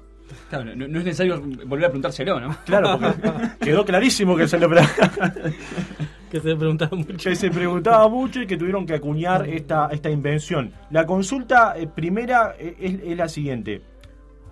Claro, 0.49 0.75
no, 0.75 0.87
no 0.87 0.97
es 0.97 1.05
necesario 1.05 1.39
volver 1.67 1.85
a 1.85 1.89
preguntárselo, 1.89 2.39
¿no? 2.39 2.57
Claro, 2.65 2.97
porque 2.99 3.49
quedó 3.61 3.85
clarísimo 3.85 4.35
que 4.35 4.47
se 4.47 4.57
lo 4.57 4.69
que 6.31 6.39
se 6.39 6.55
preguntaba 6.55 6.97
mucho. 6.97 7.29
Que 7.29 7.35
se 7.35 7.51
preguntaba 7.51 8.07
mucho 8.09 8.41
y 8.41 8.47
que 8.47 8.57
tuvieron 8.57 8.87
que 8.87 8.95
acuñar 8.95 9.47
esta, 9.47 9.89
esta 9.91 10.09
invención. 10.09 10.73
La 10.89 11.05
consulta 11.05 11.75
eh, 11.77 11.85
primera 11.85 12.55
eh, 12.57 12.75
es, 12.79 12.99
es 13.03 13.17
la 13.17 13.29
siguiente. 13.29 13.92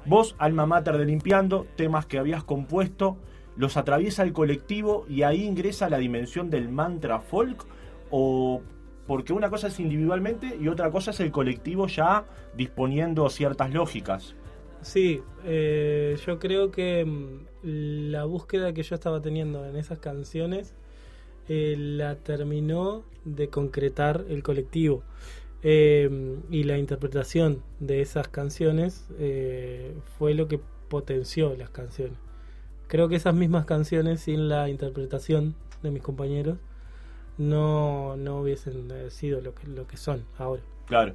Vos, 0.06 0.36
alma 0.39 0.66
mater 0.66 0.97
de 0.97 1.06
Limpiando, 1.06 1.68
temas 1.76 2.06
que 2.06 2.18
habías 2.18 2.43
compuesto, 2.43 3.18
los 3.56 3.78
atraviesa 3.78 4.24
el 4.24 4.34
colectivo 4.34 5.06
y 5.08 5.24
ahí 5.24 5.43
ingresa 5.43 5.89
la 5.89 5.97
dimensión 5.97 6.49
del 6.49 6.70
mantra 6.70 7.20
folk 7.20 7.66
o 8.10 8.62
porque 9.08 9.34
una 9.34 9.49
cosa 9.49 9.68
es 9.68 9.80
individualmente 9.80 10.58
y 10.60 10.68
otra 10.68 10.89
cosa 10.89 11.12
es 11.12 11.20
el 11.20 11.32
colectivo 11.32 11.88
ya 11.88 12.26
disponiendo 12.56 13.30
ciertas 13.30 13.72
lógicas. 13.72 14.36
Sí, 14.82 15.22
eh, 15.43 16.18
yo 16.26 16.39
creo 16.39 16.72
que 16.72 17.06
mm, 17.06 18.12
la 18.12 18.24
búsqueda 18.26 18.74
que 18.74 18.84
yo 18.84 18.95
estaba 18.95 19.22
teniendo 19.22 19.66
en 19.66 19.76
esas 19.76 19.99
canciones 19.99 20.74
eh, 21.47 21.76
la 21.78 22.16
terminó 22.16 23.04
de 23.26 23.49
concretar 23.49 24.26
el 24.30 24.41
colectivo. 24.41 25.04
Eh, 25.64 26.38
y 26.49 26.64
la 26.64 26.78
interpretación 26.78 27.62
de 27.80 28.01
esas 28.01 28.28
canciones 28.28 29.07
eh, 29.20 29.93
fue 30.18 30.34
lo 30.34 30.47
que 30.47 30.59
potenció 30.89 31.55
las 31.55 31.70
canciones. 31.70 32.18
Creo 32.88 33.07
que 33.07 33.16
esas 33.16 33.34
mismas 33.36 33.66
canciones, 33.66 34.22
sin 34.22 34.49
la 34.49 34.70
interpretación 34.70 35.55
de 35.84 35.91
mis 35.91 36.01
compañeros, 36.01 36.57
no, 37.38 38.18
no 38.18 38.41
hubiesen 38.41 38.89
eh, 38.91 39.09
sido 39.09 39.41
lo 39.41 39.53
que, 39.55 39.68
lo 39.68 39.88
que 39.88 39.97
son 39.97 40.26
ahora. 40.38 40.62
Claro. 40.88 41.14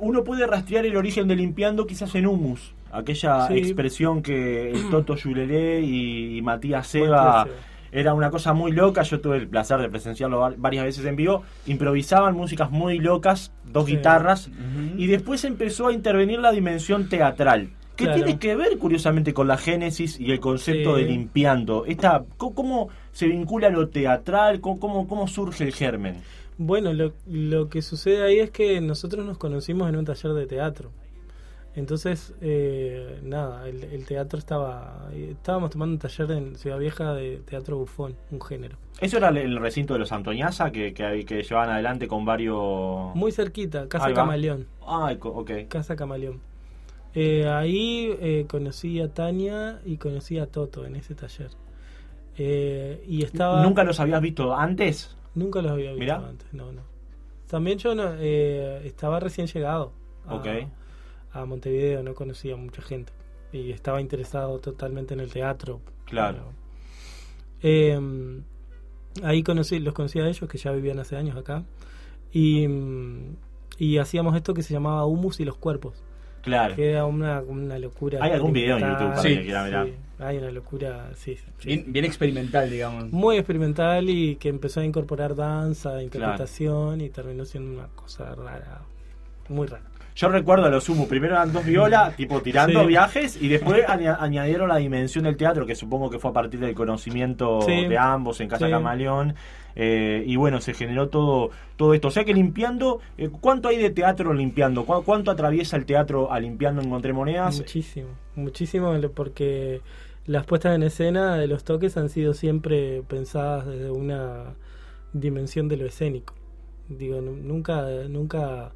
Uno 0.00 0.24
puede 0.24 0.46
rastrear 0.46 0.84
el 0.86 0.96
origen 0.96 1.28
de 1.28 1.36
Limpiando 1.36 1.86
quizás 1.86 2.14
en 2.14 2.26
Humus, 2.26 2.74
aquella 2.90 3.46
Sí. 3.48 3.54
expresión 3.58 4.22
que 4.22 4.70
el 4.70 4.88
Toto 4.90 5.14
Yulelé 5.14 5.80
y, 5.80 6.38
y 6.38 6.42
Matías 6.42 6.86
Seba 6.88 7.44
Matías 7.44 7.56
Seba. 7.56 7.62
Era 7.92 8.14
una 8.14 8.30
cosa 8.30 8.52
muy 8.52 8.72
loca. 8.72 9.02
Yo 9.02 9.20
tuve 9.20 9.36
el 9.38 9.48
placer 9.48 9.78
de 9.80 9.88
presenciarlo 9.88 10.40
var- 10.40 10.56
varias 10.56 10.84
veces 10.84 11.04
en 11.04 11.16
vivo. 11.16 11.42
Improvisaban 11.66 12.34
músicas 12.34 12.70
muy 12.70 12.98
locas, 12.98 13.52
dos 13.64 13.86
Sí. 13.86 13.96
guitarras, 13.96 14.50
y 14.96 15.06
después 15.06 15.44
empezó 15.44 15.88
a 15.88 15.92
intervenir 15.92 16.38
la 16.40 16.52
dimensión 16.52 17.08
teatral. 17.08 17.70
Que 17.96 18.04
Claro. 18.04 18.22
tiene 18.22 18.38
que 18.38 18.54
ver 18.54 18.78
curiosamente 18.78 19.34
con 19.34 19.48
la 19.48 19.56
génesis 19.56 20.20
y 20.20 20.30
el 20.30 20.38
concepto 20.38 20.94
Sí. 20.96 21.02
de 21.02 21.08
limpiando. 21.08 21.84
Esta, 21.84 22.24
¿cómo, 22.36 22.54
cómo 22.54 22.88
se 23.10 23.26
vincula 23.26 23.70
lo 23.70 23.88
teatral? 23.88 24.60
¿Cómo, 24.60 24.78
cómo, 24.78 25.08
cómo 25.08 25.26
surge 25.26 25.64
el 25.64 25.72
germen? 25.74 26.16
Bueno, 26.58 26.92
lo, 26.92 27.12
lo 27.26 27.68
que 27.68 27.82
sucede 27.82 28.22
ahí 28.22 28.38
es 28.38 28.50
que 28.50 28.80
nosotros 28.80 29.24
nos 29.26 29.36
conocimos 29.38 29.88
en 29.88 29.96
un 29.96 30.04
taller 30.04 30.32
de 30.32 30.46
teatro. 30.46 30.92
Entonces, 31.78 32.34
eh, 32.40 33.20
nada, 33.22 33.68
el, 33.68 33.84
el 33.84 34.04
teatro 34.04 34.36
estaba. 34.36 35.08
Estábamos 35.14 35.70
tomando 35.70 35.92
un 35.92 35.98
taller 36.00 36.32
en 36.32 36.56
Ciudad 36.56 36.76
Vieja 36.76 37.14
de 37.14 37.36
teatro 37.36 37.78
bufón, 37.78 38.16
un 38.32 38.40
género. 38.40 38.76
¿Eso 39.00 39.18
era 39.18 39.28
el 39.28 39.56
recinto 39.60 39.92
de 39.92 40.00
los 40.00 40.10
Antoñaza 40.10 40.72
que, 40.72 40.92
que, 40.92 41.24
que 41.24 41.44
llevaban 41.44 41.70
adelante 41.70 42.08
con 42.08 42.24
varios... 42.24 43.14
Muy 43.14 43.30
cerquita, 43.30 43.86
Casa. 43.88 44.12
Camaleón. 44.12 44.66
Ah, 44.84 45.14
ok. 45.20 45.50
Casa 45.68 45.94
Camaleón. 45.94 46.40
Eh, 47.14 47.46
ahí 47.46 48.12
eh, 48.20 48.46
conocí 48.48 49.00
a 49.00 49.14
Tania 49.14 49.80
y 49.84 49.98
conocí 49.98 50.36
a 50.38 50.46
Toto 50.46 50.84
en 50.84 50.96
ese 50.96 51.14
taller. 51.14 51.50
Eh, 52.38 53.04
y 53.06 53.22
estaba. 53.22 53.62
¿Nunca 53.62 53.84
los 53.84 54.00
habías 54.00 54.20
visto 54.20 54.52
antes? 54.52 55.16
Nunca 55.36 55.62
los 55.62 55.70
había 55.70 55.90
visto 55.90 56.00
Mirá. 56.00 56.16
antes, 56.16 56.52
no, 56.52 56.72
no. 56.72 56.82
También 57.46 57.78
yo 57.78 57.94
no, 57.94 58.14
eh, 58.18 58.82
estaba 58.84 59.20
recién 59.20 59.46
llegado 59.46 59.92
a, 60.26 60.34
Ok. 60.34 60.46
A 61.42 61.46
Montevideo, 61.46 62.02
no 62.02 62.14
conocía 62.14 62.56
mucha 62.56 62.82
gente. 62.82 63.12
Y 63.52 63.72
estaba 63.72 64.00
interesado 64.00 64.58
totalmente 64.58 65.14
en 65.14 65.20
el 65.20 65.32
teatro. 65.32 65.80
Claro. 66.04 66.52
Eh, 67.62 67.98
ahí 69.22 69.42
conocí, 69.42 69.78
los 69.80 69.94
conocí 69.94 70.20
a 70.20 70.28
ellos 70.28 70.48
que 70.48 70.58
ya 70.58 70.70
vivían 70.72 70.98
hace 70.98 71.16
años 71.16 71.36
acá. 71.36 71.64
Y, 72.32 72.66
y 73.78 73.98
hacíamos 73.98 74.36
esto 74.36 74.52
que 74.54 74.62
se 74.62 74.74
llamaba 74.74 75.06
Humus 75.06 75.40
y 75.40 75.44
los 75.44 75.56
cuerpos. 75.56 76.02
Claro. 76.42 76.76
Que 76.76 76.90
era 76.92 77.04
una, 77.04 77.40
una 77.40 77.78
locura. 77.78 78.20
Hay 78.22 78.32
algún 78.32 78.52
video 78.52 78.76
en 78.76 78.84
experimental. 78.84 79.16
YouTube 79.16 79.22
para 79.22 79.28
que 79.28 79.44
quiera 79.44 79.64
mirar. 79.64 79.86
Sí, 79.86 79.94
hay 80.20 80.38
una 80.38 80.50
locura, 80.50 81.10
sí. 81.14 81.36
sí. 81.36 81.44
Bien, 81.64 81.84
bien 81.88 82.04
experimental, 82.04 82.70
digamos. 82.70 83.10
Muy 83.12 83.36
experimental 83.36 84.08
y 84.08 84.36
que 84.36 84.48
empezó 84.48 84.80
a 84.80 84.84
incorporar 84.84 85.34
danza, 85.34 86.02
interpretación 86.02 87.00
y 87.00 87.10
terminó 87.10 87.44
siendo 87.44 87.78
una 87.78 87.88
cosa 87.88 88.34
rara, 88.34 88.82
muy 89.48 89.66
rara. 89.66 89.84
Yo 90.20 90.28
recuerdo 90.30 90.66
a 90.66 90.68
lo 90.68 90.80
sumo, 90.80 91.06
primero 91.06 91.34
eran 91.36 91.52
dos 91.52 91.64
violas, 91.64 92.16
tipo 92.16 92.42
tirando 92.42 92.80
Sí. 92.80 92.86
viajes, 92.88 93.40
y 93.40 93.46
después 93.46 93.84
aña- 93.88 94.16
añadieron 94.18 94.68
la 94.68 94.76
dimensión 94.78 95.22
del 95.24 95.36
teatro, 95.36 95.64
que 95.64 95.76
supongo 95.76 96.10
que 96.10 96.18
fue 96.18 96.30
a 96.30 96.34
partir 96.34 96.58
del 96.58 96.74
conocimiento 96.74 97.60
Sí. 97.62 97.86
de 97.86 97.96
ambos 97.98 98.40
en 98.40 98.48
Casa 98.48 98.66
Sí. 98.66 98.72
Camaleón. 98.72 99.34
eh, 99.80 100.24
y 100.26 100.34
bueno, 100.34 100.60
se 100.60 100.74
generó 100.74 101.08
todo, 101.08 101.50
todo 101.76 101.94
esto. 101.94 102.08
O 102.08 102.10
sea 102.10 102.24
que 102.24 102.34
limpiando, 102.34 103.00
eh, 103.16 103.28
¿cuánto 103.30 103.68
hay 103.68 103.76
de 103.76 103.90
teatro 103.90 104.32
limpiando? 104.34 104.84
¿Cu- 104.84 105.04
¿Cuánto 105.04 105.30
atraviesa 105.30 105.76
el 105.76 105.84
teatro 105.86 106.32
a 106.32 106.40
limpiando 106.40 106.82
Encontré 106.82 107.12
Monedas? 107.12 107.58
Muchísimo, 107.58 108.08
muchísimo, 108.34 108.92
porque 109.14 109.80
las 110.26 110.46
puestas 110.46 110.74
en 110.74 110.82
escena 110.82 111.36
de 111.36 111.46
los 111.46 111.62
toques 111.62 111.96
han 111.96 112.08
sido 112.08 112.34
siempre 112.34 113.04
pensadas 113.06 113.66
desde 113.66 113.92
una 113.92 114.56
dimensión 115.12 115.68
de 115.68 115.76
lo 115.76 115.86
escénico. 115.86 116.34
Digo, 116.88 117.20
nu- 117.20 117.36
nunca, 117.36 117.86
nunca, 118.08 118.72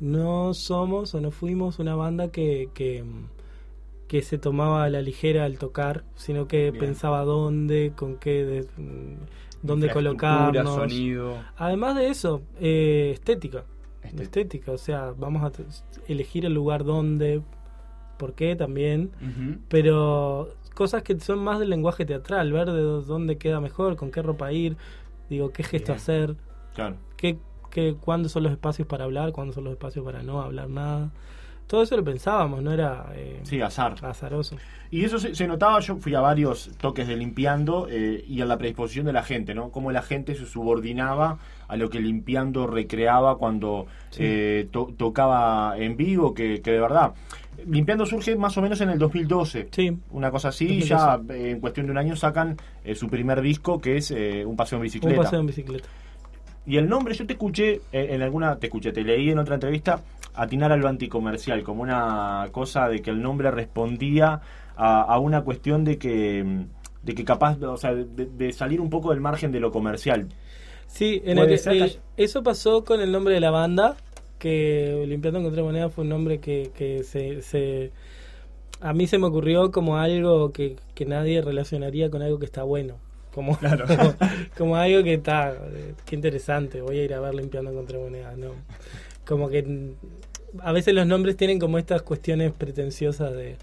no 0.00 0.52
somos 0.54 1.14
o 1.14 1.20
no 1.20 1.30
fuimos 1.30 1.78
una 1.78 1.94
banda 1.94 2.30
que, 2.30 2.68
que, 2.74 3.04
que 4.08 4.22
se 4.22 4.38
tomaba 4.38 4.84
a 4.84 4.90
la 4.90 5.00
ligera 5.02 5.44
al 5.44 5.58
tocar, 5.58 6.04
sino 6.14 6.46
que 6.48 6.70
Bien. 6.70 6.84
pensaba 6.84 7.24
dónde, 7.24 7.92
con 7.96 8.16
qué, 8.16 8.44
de- 8.44 8.68
dónde 9.62 9.90
colocarnos. 9.90 10.74
sonido. 10.74 11.34
Además 11.56 11.96
de 11.96 12.08
eso, 12.08 12.42
eh, 12.60 13.10
estética. 13.14 13.64
Estética. 14.02 14.22
Estética, 14.22 14.72
o 14.72 14.78
sea, 14.78 15.12
vamos 15.16 15.42
a 15.42 15.50
elegir 16.06 16.44
el 16.44 16.54
lugar 16.54 16.84
donde, 16.84 17.42
por 18.18 18.34
qué 18.34 18.54
también, 18.54 19.10
pero 19.68 20.50
cosas 20.74 21.02
que 21.02 21.18
son 21.18 21.38
más 21.40 21.58
del 21.58 21.70
lenguaje 21.70 22.04
teatral, 22.04 22.52
ver 22.52 22.70
de 22.70 22.82
dó- 22.82 23.02
dónde 23.02 23.36
queda 23.38 23.60
mejor, 23.60 23.96
con 23.96 24.10
qué 24.10 24.22
ropa 24.22 24.52
ir, 24.52 24.76
digo, 25.28 25.50
qué 25.50 25.64
gesto 25.64 25.92
Bien. 25.92 25.96
hacer, 25.96 26.36
Claro. 26.74 26.96
qué, 27.16 27.38
qué, 27.76 27.94
cuándo 28.00 28.28
son 28.30 28.42
los 28.44 28.52
espacios 28.52 28.88
para 28.88 29.04
hablar, 29.04 29.32
cuándo 29.32 29.52
son 29.52 29.64
los 29.64 29.74
espacios 29.74 30.04
para 30.04 30.22
no 30.22 30.40
hablar 30.40 30.68
nada. 30.70 31.10
Todo 31.66 31.82
eso 31.82 31.96
lo 31.96 32.04
pensábamos, 32.04 32.62
no 32.62 32.72
era 32.72 33.06
eh, 33.14 33.40
Sí, 33.42 33.60
azar. 33.60 33.96
azaroso. 34.02 34.56
Y 34.92 35.04
eso 35.04 35.18
se, 35.18 35.34
se 35.34 35.48
notaba, 35.48 35.80
yo 35.80 35.96
fui 35.96 36.14
a 36.14 36.20
varios 36.20 36.70
toques 36.78 37.08
de 37.08 37.16
limpiando 37.16 37.88
eh, 37.90 38.24
y 38.26 38.40
a 38.40 38.44
la 38.46 38.56
predisposición 38.56 39.04
de 39.04 39.12
la 39.12 39.24
gente, 39.24 39.52
¿no? 39.52 39.70
Cómo 39.70 39.90
la 39.90 40.00
gente 40.02 40.36
se 40.36 40.46
subordinaba 40.46 41.38
a 41.66 41.76
lo 41.76 41.90
que 41.90 41.98
limpiando 42.00 42.66
recreaba 42.68 43.36
cuando 43.36 43.86
Sí. 44.10 44.20
eh, 44.24 44.68
to- 44.70 44.94
tocaba 44.96 45.74
en 45.76 45.96
vivo, 45.96 46.34
que, 46.34 46.60
que 46.62 46.70
de 46.70 46.80
verdad. 46.80 47.14
Limpiando 47.66 48.06
surge 48.06 48.36
más 48.36 48.56
o 48.58 48.62
menos 48.62 48.80
en 48.82 48.90
el 48.90 48.98
2012. 49.00 49.68
Sí. 49.72 49.98
Una 50.10 50.30
cosa 50.30 50.48
así, 50.50 50.66
y 50.66 50.80
2012. 50.80 50.88
ya 51.28 51.34
eh, 51.34 51.50
en 51.50 51.58
cuestión 51.60 51.86
de 51.86 51.92
un 51.92 51.98
año 51.98 52.14
sacan 52.14 52.56
eh, 52.84 52.94
su 52.94 53.08
primer 53.08 53.40
disco, 53.40 53.80
que 53.80 53.96
es 53.96 54.12
eh, 54.12 54.44
Un 54.46 54.54
paseo 54.56 54.76
en 54.78 54.82
bicicleta. 54.84 55.18
Un 55.18 55.24
paseo 55.24 55.40
en 55.40 55.46
bicicleta. 55.46 55.88
Y 56.66 56.76
el 56.78 56.88
nombre, 56.88 57.14
yo 57.14 57.26
te 57.26 57.34
escuché 57.34 57.74
eh, 57.92 58.08
en 58.10 58.22
alguna, 58.22 58.58
te 58.58 58.66
escuché, 58.66 58.92
te 58.92 59.02
leí 59.04 59.30
en 59.30 59.38
otra 59.38 59.54
entrevista, 59.54 60.02
atinar 60.34 60.72
a 60.72 60.76
lo 60.76 60.88
anticomercial, 60.88 61.62
como 61.62 61.82
una 61.82 62.48
cosa 62.52 62.88
de 62.88 63.02
que 63.02 63.10
el 63.10 63.22
nombre 63.22 63.50
respondía 63.52 64.40
a, 64.76 65.02
a 65.02 65.18
una 65.20 65.42
cuestión 65.42 65.84
de 65.84 65.98
que, 65.98 66.66
de 67.02 67.14
que 67.14 67.24
capaz, 67.24 67.62
o 67.62 67.76
sea, 67.76 67.94
de, 67.94 68.26
de 68.26 68.52
salir 68.52 68.80
un 68.80 68.90
poco 68.90 69.10
del 69.10 69.20
margen 69.20 69.52
de 69.52 69.60
lo 69.60 69.70
comercial. 69.72 70.28
Sí, 70.86 71.20
en 71.24 71.38
que- 71.38 71.62
eh, 71.66 72.00
eso 72.16 72.42
pasó 72.42 72.84
con 72.84 73.00
el 73.00 73.12
nombre 73.12 73.34
de 73.34 73.40
la 73.40 73.50
banda, 73.50 73.96
que 74.38 75.04
Limpiando 75.06 75.40
Encontré 75.40 75.62
Moneda 75.62 75.88
fue 75.90 76.04
un 76.04 76.10
nombre 76.10 76.38
que, 76.40 76.70
que 76.74 77.02
se, 77.04 77.42
se- 77.42 77.92
A 78.80 78.92
mí 78.94 79.06
se 79.08 79.18
me 79.18 79.26
ocurrió 79.28 79.70
como 79.72 79.98
algo 79.98 80.52
que, 80.52 80.76
que 80.94 81.06
nadie 81.06 81.42
relacionaría 81.42 82.10
con 82.10 82.22
algo 82.22 82.38
que 82.38 82.46
está 82.46 82.62
bueno. 82.64 82.96
Como, 83.36 83.56
como, 83.86 84.14
como 84.58 84.76
algo 84.76 85.04
que 85.04 85.14
está... 85.14 85.54
Qué 86.06 86.16
interesante, 86.16 86.80
voy 86.80 86.98
a 86.98 87.04
ir 87.04 87.14
a 87.14 87.20
ver 87.20 87.34
Limpiando 87.34 87.70
Encontré 87.70 87.98
Moneda, 87.98 88.34
¿no? 88.36 88.48
Como 89.24 89.48
que... 89.48 89.92
A 90.60 90.72
veces 90.72 90.94
los 90.94 91.06
nombres 91.06 91.36
tienen 91.36 91.58
como 91.60 91.76
estas 91.78 92.00
cuestiones 92.02 92.50
pretenciosas 92.50 93.32
de... 93.34 93.56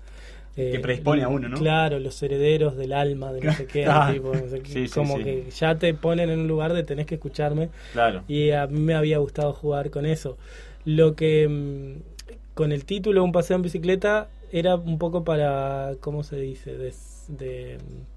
eh, 0.55 0.71
Que 0.73 0.79
predispone 0.79 1.23
a 1.23 1.27
uno, 1.27 1.49
¿no? 1.49 1.57
Claro, 1.57 1.99
los 1.99 2.21
herederos 2.21 2.77
del 2.77 2.93
alma, 2.93 3.33
de 3.33 3.41
no 3.41 3.51
sé 3.53 3.65
qué, 3.65 3.85
Ah, 3.87 4.11
tipo, 4.13 4.31
no 4.33 4.47
sé 4.47 4.59
qué, 4.63 4.87
sí, 4.87 4.93
como 4.93 5.17
sí. 5.17 5.23
que 5.23 5.49
ya 5.49 5.75
te 5.79 5.93
ponen 5.95 6.29
en 6.29 6.41
un 6.41 6.47
lugar 6.47 6.73
de 6.73 6.83
tenés 6.83 7.07
que 7.07 7.15
escucharme 7.15 7.69
Claro. 7.93 8.23
y 8.27 8.51
a 8.51 8.67
mí 8.67 8.79
me 8.79 8.93
había 8.93 9.17
gustado 9.17 9.53
jugar 9.53 9.89
con 9.89 10.05
eso. 10.05 10.37
Lo 10.85 11.15
que 11.15 11.47
mm, 11.49 12.33
con 12.53 12.71
el 12.71 12.85
título 12.85 13.23
Un 13.23 13.31
paseo 13.31 13.55
en 13.55 13.63
bicicleta 13.63 14.27
era 14.51 14.75
un 14.75 14.99
poco 14.99 15.23
para, 15.23 15.93
¿cómo 15.99 16.21
se 16.23 16.35
dice? 16.35 16.77
De, 16.77 17.77
mm, 17.79 18.12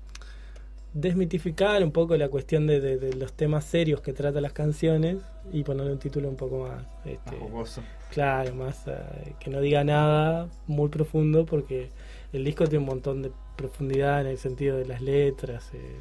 desmitificar 1.01 1.83
un 1.85 1.93
poco 1.93 2.17
la 2.17 2.29
cuestión 2.29 2.67
de, 2.67 2.81
de- 2.81 2.97
de 2.97 3.13
los 3.15 3.33
temas 3.35 3.65
serios 3.65 4.01
que 4.01 4.13
trata 4.13 4.41
las 4.41 4.53
canciones 4.53 5.19
y 5.53 5.63
ponerle 5.63 5.93
un 5.93 5.99
título 5.99 6.29
un 6.29 6.37
poco 6.37 6.67
más, 6.67 6.85
este, 7.05 7.37
jocoso. 7.37 7.83
claro, 8.11 8.55
más 8.55 8.87
eh, 8.89 9.35
que 9.39 9.51
no 9.51 9.61
diga 9.61 9.85
nada 9.85 10.49
muy 10.67 10.89
profundo 10.89 11.45
porque 11.45 11.91
el 12.33 12.45
disco 12.45 12.65
tiene 12.65 12.79
un 12.79 12.87
montón 12.87 13.23
de 13.23 13.31
profundidad 13.57 14.23
en 14.23 14.27
el 14.29 14.39
sentido 14.39 14.77
de 14.79 14.87
las 14.87 15.01
letras. 15.03 15.71
eh, 15.75 15.97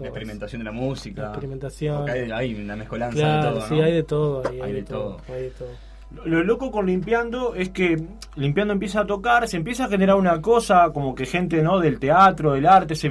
La 0.00 0.06
experimentación 0.08 0.58
de 0.60 0.64
la 0.64 0.72
música. 0.72 1.22
La 1.22 1.28
experimentación. 1.28 2.08
Hay, 2.10 2.30
hay 2.32 2.54
una 2.54 2.74
mezcolanza 2.76 3.16
Claro, 3.16 3.54
de 3.54 3.60
todo. 3.60 3.68
sí, 3.68 3.74
¿no? 3.76 3.82
hay 3.84 3.92
de 3.92 4.02
todo. 4.02 4.42
ahí, 4.48 4.60
Hay 4.60 4.72
de 4.72 4.82
todo. 4.82 5.20
hay 5.28 5.42
de 5.42 5.50
todo. 5.50 5.68
Lo, 6.14 6.26
lo 6.26 6.44
loco 6.44 6.70
con 6.70 6.86
Limpiando 6.86 7.54
es 7.54 7.70
que 7.70 8.02
Limpiando 8.36 8.72
empieza 8.72 9.00
a 9.00 9.06
tocar, 9.06 9.46
se 9.46 9.56
empieza 9.56 9.84
a 9.84 9.88
generar 9.88 10.16
una 10.16 10.40
cosa 10.40 10.90
como 10.92 11.14
que 11.14 11.24
gente 11.24 11.62
no 11.62 11.78
del 11.78 12.00
teatro, 12.00 12.52
del 12.52 12.66
arte, 12.66 12.96
se 12.96 13.08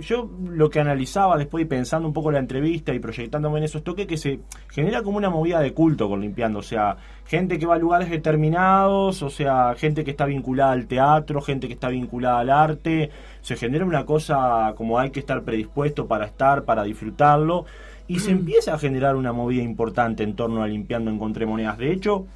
Yo 0.00 0.28
lo 0.48 0.68
que 0.68 0.80
analizaba 0.80 1.38
después 1.38 1.62
y 1.62 1.68
pensando 1.68 2.08
un 2.08 2.14
poco 2.14 2.32
la 2.32 2.40
entrevista 2.40 2.92
y 2.92 2.98
proyectándome 2.98 3.58
en 3.58 3.64
esos 3.64 3.84
toques, 3.84 4.08
que 4.08 4.16
se 4.16 4.40
genera 4.68 5.02
como 5.02 5.16
una 5.16 5.30
movida 5.30 5.60
de 5.60 5.72
culto 5.72 6.08
con 6.08 6.20
Limpiando. 6.20 6.58
O 6.58 6.62
sea, 6.62 6.96
gente 7.24 7.56
que 7.56 7.66
va 7.66 7.76
a 7.76 7.78
lugares 7.78 8.10
determinados, 8.10 9.22
o 9.22 9.30
sea, 9.30 9.76
gente 9.76 10.02
que 10.02 10.10
está 10.10 10.26
vinculada 10.26 10.72
al 10.72 10.88
teatro, 10.88 11.40
gente 11.40 11.68
que 11.68 11.74
está 11.74 11.88
vinculada 11.88 12.40
al 12.40 12.50
arte. 12.50 13.10
Se 13.42 13.54
genera 13.54 13.84
una 13.84 14.04
cosa 14.04 14.74
como 14.76 14.98
hay 14.98 15.10
que 15.10 15.20
estar 15.20 15.42
predispuesto 15.42 16.08
para 16.08 16.26
estar, 16.26 16.64
para 16.64 16.82
disfrutarlo. 16.82 17.64
Y 18.08 18.18
se 18.18 18.32
empieza 18.32 18.74
a 18.74 18.78
generar 18.78 19.14
una 19.14 19.32
movida 19.32 19.62
importante 19.62 20.24
en 20.24 20.34
torno 20.34 20.62
a 20.62 20.66
Limpiando 20.66 21.10
Encontré 21.10 21.46
Monedas. 21.46 21.78
De 21.78 21.90
hecho, 21.90 22.26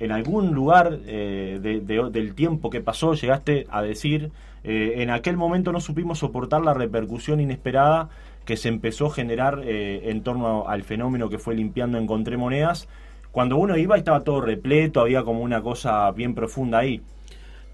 en 0.00 0.12
algún 0.12 0.52
lugar 0.54 0.98
eh, 1.06 1.58
de- 1.62 1.80
de- 1.80 2.10
del 2.10 2.34
tiempo 2.34 2.70
que 2.70 2.80
pasó 2.80 3.14
llegaste 3.14 3.66
a 3.70 3.82
decir, 3.82 4.30
eh, 4.64 4.94
en 4.98 5.10
aquel 5.10 5.36
momento 5.36 5.72
no 5.72 5.80
supimos 5.80 6.18
soportar 6.18 6.62
la 6.62 6.74
repercusión 6.74 7.40
inesperada 7.40 8.08
que 8.44 8.56
se 8.56 8.68
empezó 8.68 9.06
a 9.06 9.10
generar 9.14 9.62
eh, 9.64 10.10
en 10.10 10.22
torno 10.22 10.68
al 10.68 10.82
fenómeno 10.84 11.28
que 11.30 11.38
fue 11.38 11.54
limpiando 11.54 11.98
Encontré 11.98 12.36
Monedas. 12.36 12.88
Cuando 13.32 13.56
uno 13.56 13.76
iba 13.76 13.96
estaba 13.96 14.22
todo 14.24 14.40
repleto, 14.40 15.00
había 15.00 15.22
como 15.24 15.40
una 15.42 15.62
cosa 15.62 16.10
bien 16.12 16.34
profunda 16.34 16.78
ahí. 16.78 17.02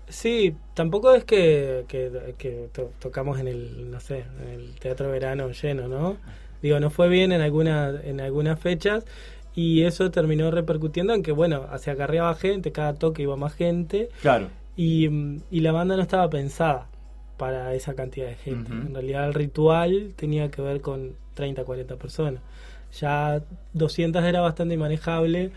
Sí, 0.09 0.57
tampoco 0.75 1.13
es 1.15 1.25
que, 1.25 1.85
que, 1.89 2.35
que 2.37 2.69
to- 2.73 2.91
tocamos 2.99 3.39
en 3.39 3.47
el, 3.49 3.91
no 3.91 4.01
sé, 4.01 4.25
el 4.53 4.75
Teatro 4.81 5.11
Verano 5.11 5.51
lleno, 5.53 5.87
¿no? 5.89 6.17
Digo, 6.63 6.81
no 6.81 6.91
fue 6.91 7.09
bien 7.09 7.31
en, 7.33 7.41
alguna, 7.41 7.93
en 8.03 8.21
algunas 8.21 8.59
fechas 8.61 9.05
y 9.55 9.83
eso 9.83 10.11
terminó 10.11 10.51
repercutiendo 10.51 11.13
en 11.15 11.23
que, 11.23 11.33
bueno, 11.33 11.67
se 11.79 11.91
acarreaba 11.91 12.35
gente, 12.35 12.73
cada 12.73 12.95
toque 12.95 13.23
iba 13.23 13.37
más 13.37 13.55
gente 13.55 14.09
Claro. 14.23 14.49
y, 14.77 15.09
mm, 15.09 15.43
y 15.51 15.61
la 15.61 15.73
banda 15.73 15.97
no 15.97 16.03
estaba 16.03 16.29
pensada 16.31 16.87
para 17.37 17.75
esa 17.75 17.95
cantidad 17.95 18.27
de 18.29 18.35
gente. 18.37 18.71
En 18.71 18.93
realidad 18.95 19.27
el 19.27 19.35
ritual 19.35 20.13
tenía 20.15 20.51
que 20.51 20.61
ver 20.63 20.81
con 20.83 21.15
30, 21.35 21.65
40 21.65 21.97
personas. 21.97 22.43
Ya 23.01 23.43
200 23.73 24.23
era 24.25 24.41
bastante 24.43 24.75
inmanejable 24.75 25.51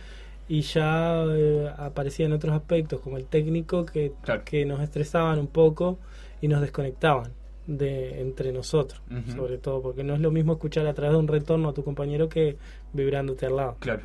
y 0.48 0.62
ya 0.62 1.24
eh, 1.30 1.70
aparecían 1.78 2.32
otros 2.32 2.54
aspectos 2.56 3.02
como 3.02 3.18
el 3.18 3.26
técnico 3.26 3.86
que, 3.86 4.14
Claro. 4.24 4.44
que 4.46 4.66
nos 4.66 4.80
estresaban 4.82 5.40
un 5.40 5.48
poco 5.48 6.00
y 6.42 6.48
nos 6.48 6.62
desconectaban 6.62 7.32
de 7.68 8.20
entre 8.22 8.52
nosotros, 8.52 9.02
sobre 9.36 9.58
todo 9.58 9.82
porque 9.82 10.04
no 10.04 10.14
es 10.16 10.20
lo 10.20 10.32
mismo 10.32 10.54
escuchar 10.54 10.86
a 10.88 10.94
través 10.94 11.14
de 11.14 11.20
un 11.20 11.28
retorno 11.28 11.70
a 11.70 11.74
tu 11.74 11.84
compañero 11.84 12.28
que 12.30 12.58
vibrándote 12.94 13.46
al 13.46 13.56
lado. 13.56 13.78
Claro. 13.80 14.02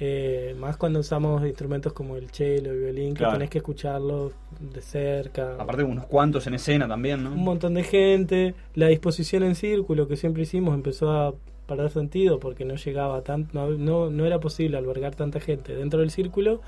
Eh, 0.00 0.54
más 0.58 0.76
cuando 0.76 1.00
usamos 1.00 1.44
instrumentos 1.44 1.92
como 1.92 2.16
el 2.16 2.30
cello, 2.30 2.70
el 2.70 2.78
violín, 2.78 3.14
que 3.14 3.24
tenés 3.24 3.50
que 3.50 3.58
escucharlos 3.58 4.32
de 4.60 4.80
cerca. 4.80 5.56
Aparte 5.58 5.82
unos 5.82 6.06
cuantos 6.06 6.46
en 6.46 6.54
escena 6.54 6.86
también, 6.86 7.24
¿no? 7.24 7.32
Un 7.32 7.42
montón 7.42 7.74
de 7.74 7.82
gente, 7.82 8.54
la 8.74 8.86
disposición 8.86 9.42
en 9.42 9.56
círculo 9.56 10.06
que 10.06 10.16
siempre 10.16 10.42
hicimos 10.44 10.74
empezó 10.74 11.10
a 11.10 11.34
perder 11.66 11.90
sentido 11.90 12.38
porque 12.38 12.64
no 12.64 12.76
llegaba 12.76 13.22
tan, 13.22 13.48
no, 13.52 13.70
no, 13.70 14.08
no 14.08 14.24
era 14.24 14.38
posible 14.38 14.78
albergar 14.78 15.16
tanta 15.16 15.40
gente 15.40 15.74
dentro 15.74 16.00
del 16.00 16.10
círculo 16.10 16.62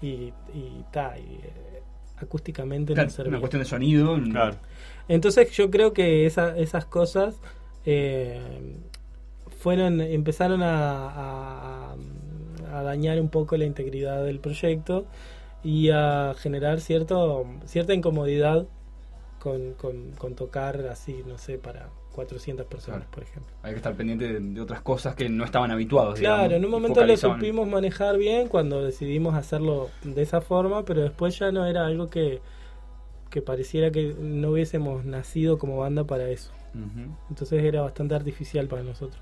y, 0.00 0.32
y, 0.54 0.84
ta, 0.92 1.18
y, 1.18 1.22
eh, 1.22 1.82
acústicamente 2.18 2.94
Claro, 2.94 3.08
no 3.08 3.14
servía. 3.14 3.30
una 3.30 3.40
cuestión 3.40 3.62
de 3.62 3.68
sonido. 3.68 4.16
Claro. 4.30 4.56
Entonces 5.08 5.50
yo 5.52 5.70
creo 5.70 5.92
que 5.92 6.26
esa- 6.26 6.56
esas 6.58 6.84
cosas 6.86 7.36
eh, 7.84 8.40
fueron 9.58 10.00
empezaron 10.00 10.62
a, 10.62 11.92
a- 11.92 11.96
a 12.72 12.82
dañar 12.82 13.20
un 13.20 13.28
poco 13.28 13.56
la 13.56 13.64
integridad 13.64 14.24
del 14.24 14.40
proyecto 14.40 15.06
y 15.64 15.90
a 15.90 16.34
generar 16.38 16.80
cierto 16.80 17.46
cierta 17.64 17.94
incomodidad 17.94 18.66
con, 19.40 19.74
con- 19.74 20.10
con 20.18 20.34
tocar 20.34 20.80
así, 20.90 21.22
no 21.26 21.38
sé, 21.38 21.58
para 21.58 21.88
400 22.14 22.66
personas, 22.66 23.00
Claro. 23.00 23.10
por 23.12 23.22
ejemplo. 23.22 23.54
Hay 23.62 23.72
que 23.72 23.76
estar 23.76 23.94
pendiente 23.94 24.32
de, 24.32 24.40
de 24.40 24.60
otras 24.60 24.80
cosas 24.80 25.14
que 25.14 25.28
no 25.28 25.44
estaban 25.44 25.70
habituados. 25.70 26.18
Claro, 26.18 26.42
digamos, 26.44 26.56
en 26.56 26.64
un 26.64 26.70
momento 26.70 27.04
lo 27.04 27.16
supimos 27.16 27.68
manejar 27.68 28.16
bien 28.18 28.48
cuando 28.48 28.82
decidimos 28.82 29.34
hacerlo 29.34 29.90
de 30.02 30.22
esa 30.22 30.40
forma, 30.40 30.84
pero 30.84 31.02
después 31.02 31.38
ya 31.38 31.52
no 31.52 31.66
era 31.66 31.86
algo 31.86 32.08
que, 32.08 32.40
que 33.30 33.42
pareciera 33.42 33.90
que 33.90 34.14
no 34.18 34.50
hubiésemos 34.50 35.04
nacido 35.04 35.58
como 35.58 35.78
banda 35.78 36.04
para 36.04 36.28
eso. 36.30 36.50
Entonces 37.30 37.64
era 37.64 37.80
bastante 37.82 38.14
artificial 38.14 38.66
para 38.68 38.82
nosotros. 38.82 39.18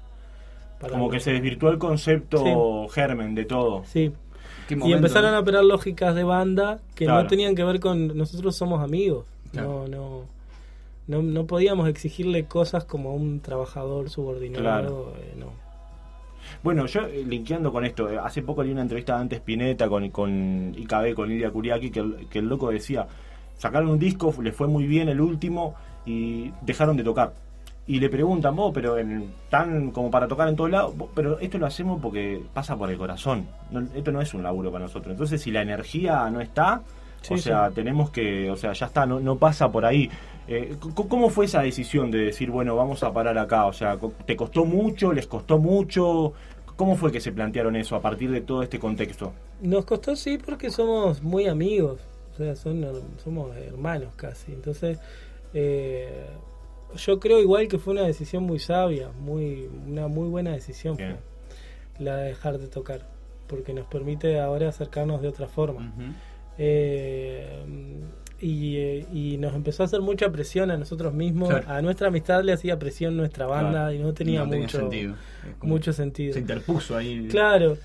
Para 0.81 0.95
Como 0.95 1.09
que 1.09 1.21
se 1.21 1.33
desvirtuó 1.33 1.71
el 1.71 1.79
concepto 1.79 2.89
germen 2.89 3.35
de 3.35 3.45
todo. 3.45 3.85
Sí. 3.87 4.13
¿Qué 4.69 4.77
Y 4.85 4.93
empezaron 4.93 5.31
no? 5.31 5.37
a 5.37 5.41
operar 5.41 5.65
lógicas 5.65 6.15
de 6.15 6.25
banda 6.25 6.81
que 6.95 7.05
Claro. 7.05 7.23
no 7.23 7.29
tenían 7.29 7.55
que 7.55 7.63
ver 7.65 7.79
con 7.81 8.17
nosotros 8.17 8.57
somos 8.57 8.83
amigos. 8.83 9.25
Claro. 9.53 9.87
No, 9.89 9.89
no, 9.89 10.25
no, 11.07 11.23
no 11.23 11.47
podíamos 11.47 11.89
exigirle 11.89 12.47
cosas 12.47 12.85
como 12.85 13.11
a 13.11 13.15
un 13.15 13.41
trabajador 13.41 14.11
subordinado. 14.11 14.63
Claro. 14.63 15.13
eh, 15.21 15.35
no. 15.39 15.47
Bueno, 16.63 16.87
yo 16.87 17.03
eh, 17.07 17.25
linkeando 17.27 17.73
con 17.73 17.85
esto, 17.85 18.11
eh, 18.11 18.19
hace 18.19 18.43
poco 18.43 18.63
leí 18.63 18.73
una 18.73 18.83
entrevista 18.83 19.15
de 19.17 19.21
antes 19.23 19.41
Pineta 19.41 19.89
con, 19.89 20.09
con 20.11 20.75
IKB, 20.77 21.15
con 21.15 21.29
Lidia 21.29 21.51
Kuriaki, 21.51 21.91
que 21.91 22.39
el 22.39 22.47
loco 22.49 22.71
decía, 22.71 23.07
sacaron 23.65 23.89
un 23.89 23.99
disco, 23.99 24.33
le 24.43 24.53
fue 24.53 24.69
muy 24.69 24.87
bien 24.87 25.09
el 25.09 25.21
último 25.21 25.75
y 26.05 26.53
dejaron 26.61 26.97
de 26.99 27.03
tocar. 27.05 27.33
Y 27.87 27.99
le 28.01 28.09
preguntan, 28.09 28.55
vos, 28.57 28.73
pero 28.75 28.97
en, 28.99 29.33
tan 29.51 29.91
como 29.91 30.11
para 30.11 30.29
tocar 30.29 30.49
en 30.49 30.57
todos 30.57 30.71
lados, 30.71 30.93
pero 31.15 31.39
esto 31.39 31.59
lo 31.59 31.67
hacemos 31.67 32.01
porque 32.01 32.43
pasa 32.53 32.77
por 32.77 32.91
el 32.91 32.97
corazón. 32.99 33.47
No- 33.71 33.87
esto 33.95 34.11
no 34.13 34.21
es 34.21 34.33
un 34.35 34.43
laburo 34.43 34.71
para 34.71 34.85
nosotros. 34.85 35.13
Entonces, 35.13 35.41
si 35.43 35.51
la 35.51 35.63
energía 35.63 36.29
no 36.31 36.41
está, 36.41 36.83
Sí, 37.23 37.35
o 37.35 37.39
sea, 37.39 37.69
sí. 37.69 37.75
tenemos 37.77 38.11
que, 38.11 38.51
o 38.51 38.57
sea, 38.57 38.75
ya 38.75 38.85
está, 38.87 39.07
no, 39.07 39.19
no 39.19 39.37
pasa 39.37 39.73
por 39.73 39.87
ahí. 39.87 40.11
Eh, 40.47 40.77
¿Cómo 41.09 41.31
fue 41.31 41.47
esa 41.47 41.63
decisión 41.63 42.11
de 42.11 42.19
decir, 42.19 42.51
bueno, 42.51 42.77
vamos 42.77 43.03
a 43.03 43.13
parar 43.15 43.39
acá? 43.39 43.65
O 43.65 43.73
sea, 43.73 43.97
¿te 44.27 44.37
costó 44.37 44.67
mucho? 44.67 45.11
¿Les 45.13 45.27
costó 45.27 45.59
mucho? 45.59 46.35
¿Cómo 46.77 46.97
fue 46.97 47.11
que 47.13 47.21
se 47.21 47.33
plantearon 47.33 47.77
eso 47.77 47.97
a 47.97 48.01
partir 48.03 48.31
de 48.31 48.41
todo 48.43 48.63
este 48.63 48.79
contexto? 48.79 49.33
Nos 49.63 49.85
costó 49.87 50.17
sí 50.17 50.37
porque 50.37 50.71
somos 50.71 51.23
muy 51.23 51.47
amigos, 51.47 52.01
o 52.35 52.37
sea, 52.37 52.57
son, 52.57 52.85
somos 53.23 53.57
hermanos 53.57 54.13
casi. 54.17 54.53
Entonces, 54.53 54.99
eh, 55.55 56.27
yo 56.97 57.19
creo 57.21 57.41
igual 57.41 57.69
que 57.69 57.79
fue 57.79 57.93
una 57.95 58.03
decisión 58.03 58.43
muy 58.45 58.59
sabia, 58.59 59.11
muy 59.21 59.69
una 59.87 60.09
muy 60.09 60.29
buena 60.29 60.51
decisión 60.53 60.97
fue 60.97 61.17
la 61.99 62.17
de 62.17 62.29
dejar 62.29 62.59
de 62.59 62.67
tocar, 62.67 63.07
porque 63.47 63.73
nos 63.73 63.87
permite 63.87 64.41
ahora 64.41 64.69
acercarnos 64.69 65.23
de 65.23 65.29
otra 65.29 65.47
forma. 65.47 65.93
Eh, 66.59 67.63
y, 68.41 68.77
eh, 68.77 69.07
y 69.13 69.37
nos 69.39 69.55
empezó 69.55 69.83
a 69.83 69.87
hacer 69.87 70.01
mucha 70.03 70.31
presión 70.31 70.71
a 70.71 70.77
nosotros 70.77 71.15
mismos, 71.15 71.49
Claro. 71.51 71.65
a 71.71 71.83
nuestra 71.83 72.09
amistad 72.09 72.43
le 72.43 72.53
hacía 72.53 72.79
presión 72.79 73.17
nuestra 73.17 73.47
banda 73.47 73.71
Claro. 73.71 73.93
y 73.95 73.99
no 74.01 74.13
tenía 74.13 74.41
No 74.45 74.51
tenía 74.51 74.65
mucho 74.67 74.79
sentido. 74.81 75.15
Como- 75.59 75.73
mucho 75.73 75.93
sentido. 75.93 76.35
Se 76.35 76.41
interpuso 76.41 76.97
ahí. 76.97 77.29
Claro, 77.31 77.79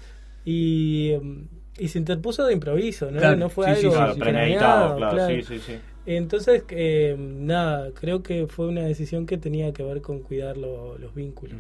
y, 0.44 1.12
em, 1.12 1.48
y 1.80 1.88
se 1.88 2.00
interpuso 2.00 2.46
de 2.46 2.54
improviso, 2.54 3.10
¿no? 3.12 3.20
Claro, 3.20 3.38
No 3.38 3.50
fue 3.50 3.66
sí, 3.76 3.82
sí, 3.82 3.88
algo 3.88 3.96
Claro, 3.96 4.16
planeado, 4.16 4.96
claro, 4.98 5.28
sí, 5.28 5.42
sí, 5.44 5.60
sí. 5.60 5.74
Entonces, 6.06 6.64
eh, 6.70 7.16
nada, 7.20 7.92
creo 7.94 8.24
que 8.24 8.48
fue 8.48 8.68
una 8.68 8.82
decisión 8.82 9.26
que 9.26 9.38
tenía 9.38 9.72
que 9.74 9.84
ver 9.84 10.02
con 10.02 10.20
cuidar 10.22 10.58
lo- 10.58 10.98
los 10.98 11.14
vínculos, 11.14 11.56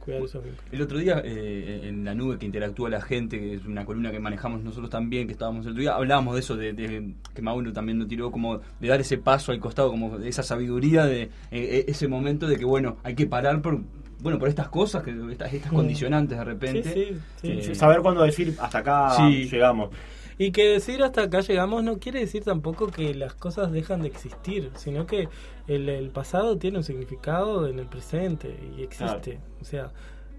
cuidar 0.00 0.22
esos 0.22 0.44
vínculos. 0.44 0.64
El 0.70 0.82
otro 0.82 0.98
día, 0.98 1.22
eh, 1.24 1.80
en 1.84 2.04
la 2.04 2.14
nube 2.14 2.36
que 2.38 2.44
interactúa 2.46 2.90
la 2.90 3.00
gente, 3.00 3.38
que 3.38 3.54
es 3.54 3.64
una 3.64 3.84
columna 3.86 4.10
que 4.12 4.20
manejamos 4.20 4.62
nosotros 4.62 4.90
también, 4.90 5.26
que 5.26 5.32
estábamos 5.32 5.64
el 5.64 5.72
otro 5.72 5.80
día, 5.80 5.94
hablábamos 5.94 6.34
de 6.34 6.40
eso, 6.40 6.56
de, 6.56 6.72
de- 6.74 7.14
que 7.34 7.42
Mauro 7.42 7.72
también 7.72 7.98
lo 7.98 8.06
tiró, 8.06 8.30
como 8.30 8.60
de 8.80 8.88
dar 8.88 9.00
ese 9.00 9.16
paso 9.18 9.50
al 9.52 9.60
costado, 9.60 9.90
como 9.90 10.18
de 10.18 10.28
esa 10.28 10.42
sabiduría, 10.42 11.06
de 11.06 11.30
eh, 11.50 11.84
ese 11.88 12.06
momento 12.06 12.46
de 12.46 12.56
que, 12.58 12.64
bueno, 12.66 12.98
hay 13.02 13.14
que 13.14 13.26
parar 13.26 13.62
por 13.62 13.80
bueno 14.20 14.38
por 14.38 14.48
estas 14.48 14.68
cosas, 14.68 15.02
que 15.02 15.14
estas, 15.30 15.52
estas 15.52 15.72
condicionantes 15.72 16.38
de 16.38 16.44
repente. 16.44 16.92
Sí, 16.92 17.18
sí, 17.40 17.62
sí. 17.62 17.70
Eh, 17.72 17.74
Saber 17.74 18.00
cuándo 18.00 18.22
decir 18.22 18.54
hasta 18.60 18.78
acá 18.78 19.10
Sí. 19.16 19.48
llegamos. 19.48 19.90
Y 20.38 20.50
que 20.52 20.68
decir 20.68 21.02
hasta 21.02 21.22
acá 21.22 21.40
llegamos 21.40 21.82
no 21.82 21.98
quiere 21.98 22.20
decir 22.20 22.44
tampoco 22.44 22.88
que 22.88 23.14
las 23.14 23.34
cosas 23.34 23.72
dejan 23.72 24.02
de 24.02 24.08
existir, 24.08 24.70
sino 24.76 25.06
que 25.06 25.28
el, 25.66 25.88
el 25.88 26.10
pasado 26.10 26.58
tiene 26.58 26.76
un 26.78 26.84
significado 26.84 27.66
en 27.68 27.78
el 27.78 27.86
presente 27.86 28.54
y 28.76 28.82
existe. 28.82 29.40
O 29.62 29.64
sea, 29.64 29.92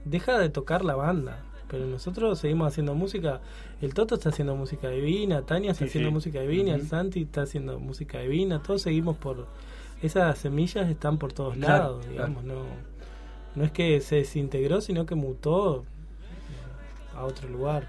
deja 0.06 0.38
de 0.38 0.50
tocar 0.50 0.86
la 0.86 0.94
banda, 0.96 1.40
pero 1.68 1.88
nosotros 1.88 2.38
seguimos 2.38 2.68
haciendo 2.68 2.94
música. 2.94 3.42
El 3.82 3.96
Toto 3.96 4.16
está 4.16 4.30
haciendo 4.30 4.56
música 4.56 4.88
divina, 4.90 5.42
Tania 5.42 5.72
está 5.72 5.86
Sí, 5.86 5.90
haciendo 5.90 6.10
sí. 6.12 6.14
música 6.14 6.42
divina, 6.42 6.76
el. 6.76 6.88
Santi 6.88 7.24
está 7.24 7.42
haciendo 7.42 7.80
música 7.80 8.20
divina, 8.20 8.62
todos 8.62 8.84
seguimos 8.84 9.18
por... 9.18 9.48
Esas 10.04 10.38
semillas 10.38 10.88
están 10.92 11.18
por 11.18 11.34
todos 11.34 11.56
Claro, 11.56 11.84
lados, 11.84 12.08
digamos, 12.08 12.44
no, 12.44 12.66
no 13.58 13.64
es 13.64 13.72
que 13.72 13.99
se 14.01 14.18
desintegró, 14.18 14.82
sino 14.82 15.08
que 15.08 15.16
mutó 15.16 15.84
a 17.16 17.26
otro 17.26 17.49
lugar. 17.49 17.88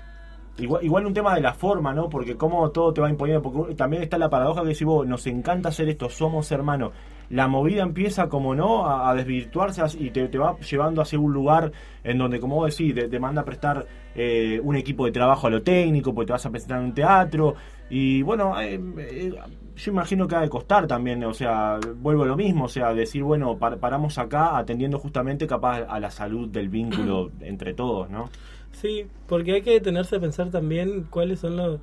Igual, 0.56 0.82
igual 0.82 1.06
un 1.06 1.12
tema 1.12 1.34
de 1.34 1.42
la 1.42 1.52
forma, 1.52 1.92
¿no? 1.92 2.08
Porque 2.08 2.36
cómo 2.36 2.70
todo 2.70 2.94
te 2.94 3.02
va 3.02 3.10
imponiendo, 3.10 3.42
porque 3.42 3.74
también 3.74 4.02
está 4.02 4.16
la 4.16 4.30
paradoja 4.30 4.62
que 4.62 4.68
decís 4.68 4.86
vos, 4.86 5.06
nos 5.06 5.26
encanta 5.26 5.68
hacer 5.68 5.90
esto, 5.90 6.08
somos 6.08 6.50
hermanos. 6.50 6.92
La 7.28 7.48
movida 7.48 7.82
empieza 7.82 8.30
como 8.30 8.54
no 8.54 8.88
a, 8.88 9.14
desvirtuarse 9.14 9.82
y 9.98 10.10
te, 10.10 10.38
va 10.38 10.58
llevando 10.60 11.02
hacia 11.02 11.18
un 11.18 11.34
lugar 11.34 11.70
en 12.02 12.16
donde, 12.16 12.40
como 12.40 12.56
vos 12.56 12.74
decís, 12.74 12.94
te, 12.94 13.06
te 13.06 13.20
manda 13.20 13.42
a 13.42 13.44
prestar 13.44 13.86
eh, 14.14 14.58
un 14.64 14.74
equipo 14.74 15.04
de 15.04 15.12
trabajo 15.12 15.46
a 15.48 15.50
lo 15.50 15.62
técnico, 15.62 16.14
porque 16.14 16.28
te 16.28 16.32
vas 16.32 16.46
a 16.46 16.50
presentar 16.50 16.78
en 16.78 16.86
un 16.86 16.94
teatro. 16.94 17.54
Y 17.91 18.22
bueno, 18.22 18.61
eh, 18.61 18.80
eh, 18.99 19.34
yo 19.76 19.93
imagino 19.93 20.28
que 20.28 20.36
ha 20.36 20.41
de 20.41 20.49
costar 20.49 20.86
también, 20.86 21.24
o 21.24 21.32
sea, 21.32 21.78
vuelvo 21.97 22.24
a 22.24 22.26
lo 22.26 22.36
mismo, 22.36 22.64
o 22.64 22.68
sea, 22.68 22.93
decir, 22.93 23.22
bueno, 23.22 23.57
par- 23.59 23.78
paramos 23.78 24.18
acá 24.18 24.59
atendiendo 24.59 24.99
justamente 24.99 25.47
capaz 25.47 25.84
a 25.89 25.99
la 26.01 26.11
salud 26.11 26.49
del 26.49 26.68
vínculo 26.68 27.30
entre 27.41 27.74
todos, 27.74 28.11
¿no? 28.11 28.28
Sí, 28.72 29.07
porque 29.26 29.55
hay 29.55 29.62
que 29.62 29.72
detenerse 29.72 30.16
a 30.16 30.20
pensar 30.20 30.51
también 30.51 31.07
cuáles 31.11 31.41
son 31.41 31.57
los... 31.57 31.80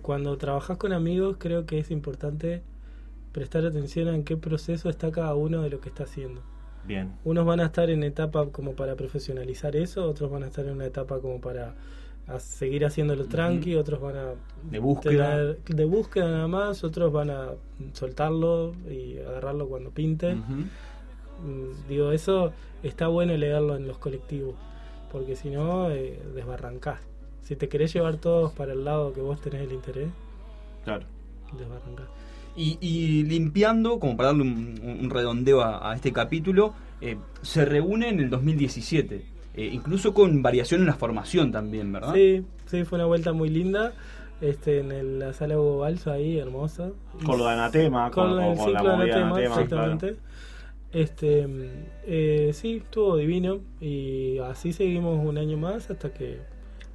Cuando 0.00 0.36
trabajas 0.38 0.76
con 0.76 0.92
amigos 0.92 1.36
creo 1.40 1.66
que 1.66 1.80
es 1.80 1.90
importante 1.90 2.62
prestar 3.32 3.66
atención 3.66 4.06
a 4.08 4.14
en 4.14 4.22
qué 4.22 4.36
proceso 4.36 4.88
está 4.88 5.10
cada 5.10 5.34
uno 5.34 5.60
de 5.62 5.70
lo 5.70 5.80
que 5.80 5.88
está 5.88 6.04
haciendo. 6.04 6.40
Bien. 6.86 7.12
Unos 7.24 7.44
van 7.44 7.58
a 7.58 7.66
estar 7.66 7.90
en 7.90 8.04
etapa 8.04 8.46
como 8.52 8.74
para 8.74 8.94
profesionalizar 8.94 9.74
eso, 9.74 10.08
otros 10.08 10.30
van 10.30 10.44
a 10.44 10.46
estar 10.46 10.64
en 10.66 10.74
una 10.74 10.86
etapa 10.86 11.18
como 11.20 11.40
para 11.40 11.74
a 12.28 12.40
seguir 12.40 12.84
haciéndolo 12.84 13.26
tranqui, 13.26 13.76
otros 13.76 14.00
van 14.00 14.16
a 14.16 14.24
De 14.70 14.78
búsqueda. 14.80 15.30
tener- 15.36 15.62
de 15.64 15.84
búsqueda 15.84 16.28
nada 16.30 16.48
más, 16.48 16.82
otros 16.82 17.12
van 17.12 17.30
a 17.30 17.50
soltarlo 17.92 18.72
y 18.90 19.18
agarrarlo 19.18 19.68
cuando 19.68 19.90
pinte. 19.90 20.34
Mm, 20.34 21.88
Digo, 21.88 22.12
eso 22.12 22.52
está 22.82 23.08
bueno 23.08 23.36
leerlo 23.36 23.76
en 23.76 23.86
los 23.86 23.98
colectivos, 23.98 24.54
porque 25.12 25.36
si 25.36 25.50
no, 25.50 25.90
eh, 25.90 26.18
desbarrancás. 26.34 27.00
Si 27.42 27.54
te 27.56 27.68
querés 27.68 27.92
llevar 27.92 28.16
todos 28.16 28.52
para 28.52 28.72
el 28.72 28.84
lado 28.84 29.12
que 29.12 29.20
vos 29.20 29.40
tenés 29.40 29.62
el 29.62 29.72
interés, 29.72 30.08
Claro. 30.84 31.04
desbarrancás. 31.56 32.06
Y, 32.56 32.78
y 32.80 33.22
limpiando, 33.24 34.00
como 34.00 34.16
para 34.16 34.30
darle 34.30 34.42
un, 34.44 34.80
un 35.02 35.10
redondeo 35.10 35.60
a, 35.60 35.90
a 35.92 35.94
este 35.94 36.12
capítulo, 36.12 36.72
eh, 37.02 37.18
se 37.42 37.64
reúne 37.66 38.08
en 38.08 38.18
el 38.20 38.30
2017, 38.30 39.26
eh, 39.56 39.70
incluso 39.72 40.12
con 40.14 40.42
variación 40.42 40.82
en 40.82 40.86
la 40.86 40.94
formación 40.94 41.50
también, 41.52 41.92
¿verdad? 41.92 42.14
Sí, 42.14 42.44
sí, 42.66 42.84
fue 42.84 42.96
una 42.98 43.06
vuelta 43.06 43.32
muy 43.32 43.48
linda. 43.48 43.92
Este, 44.40 44.80
en 44.80 44.92
el- 44.92 45.18
la 45.18 45.32
sala 45.32 45.58
Hugo 45.58 45.78
Balso 45.78 46.12
ahí, 46.12 46.38
hermosa. 46.38 46.90
Con 47.24 47.38
lo 47.38 47.46
de 47.46 47.52
Anatema, 47.52 48.10
con, 48.10 48.30
con- 48.34 48.42
el 48.42 48.56
con 48.56 48.66
ciclo 48.66 48.82
de 48.82 48.88
Anatema, 49.12 49.26
Anatema, 49.28 49.54
exactamente. 49.54 50.16
Este, 50.92 51.46
eh, 52.06 52.50
sí, 52.54 52.76
estuvo 52.84 53.16
divino 53.16 53.60
y 53.80 54.38
así 54.38 54.72
seguimos 54.72 55.18
un 55.26 55.36
año 55.38 55.56
más 55.58 55.90
hasta 55.90 56.12
que 56.12 56.40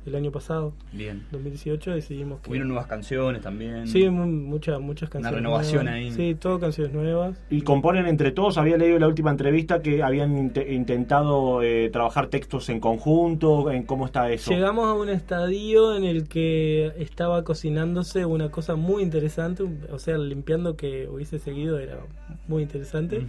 el 0.06 0.16
año 0.16 0.32
pasado, 0.32 0.74
Bien. 0.91 1.24
2018, 1.32 1.91
decidimos 1.91 2.41
que... 2.41 2.49
Hubieron 2.49 2.70
nuevas 2.70 2.88
canciones 2.88 3.41
también. 3.41 3.88
Sí, 3.88 4.10
mu- 4.10 4.26
muchas 4.26 4.80
muchas 4.80 5.10
Una 5.10 5.14
canciones. 5.14 5.36
renovación 5.38 5.86
nuevas. 5.86 6.02
ahí. 6.02 6.12
Sí, 6.12 6.36
todo 6.39 6.60
canciones 6.60 6.91
nuevas. 6.93 7.38
Y 7.49 7.62
componen 7.62 8.08
entre 8.08 8.32
todos, 8.32 8.58
había 8.58 8.78
leído 8.78 8.95
en 8.95 9.02
la 9.02 9.08
última 9.08 9.30
entrevista 9.32 9.82
que 9.82 10.02
habían 10.02 10.38
inte- 10.38 10.74
intentado 10.74 11.62
eh, 11.62 11.89
trabajar 11.91 12.28
textos 12.28 12.70
en 12.70 12.80
conjunto, 12.80 13.70
en 13.72 13.84
cómo 13.84 14.06
está 14.06 14.32
eso. 14.32 14.52
Llegamos 14.52 14.88
a 14.88 14.93
un 14.93 15.10
estadio 15.10 15.95
en 15.95 16.04
el 16.04 16.28
que 16.28 16.91
estaba 16.97 17.43
cocinándose 17.43 18.26
una 18.26 18.49
cosa 18.49 18.76
muy 18.76 19.04
interesante, 19.04 19.64
o 19.91 19.99
sea, 19.99 20.18
limpiando 20.18 20.76
que 20.76 21.08
hubiese 21.08 21.38
seguido 21.39 21.78
era 21.80 21.99
muy 22.47 22.64
interesante. 22.64 23.26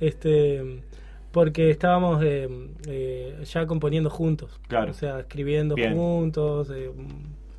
Este 0.00 0.80
porque 1.36 1.68
estábamos 1.68 2.22
eh, 2.24 2.48
eh, 2.88 3.36
ya 3.44 3.66
componiendo 3.66 4.08
juntos, 4.08 4.58
Claro. 4.68 4.92
o 4.92 4.94
sea, 4.94 5.20
escribiendo 5.20 5.74
Bien. 5.74 5.92
juntos. 5.94 6.70
eh, 6.74 6.90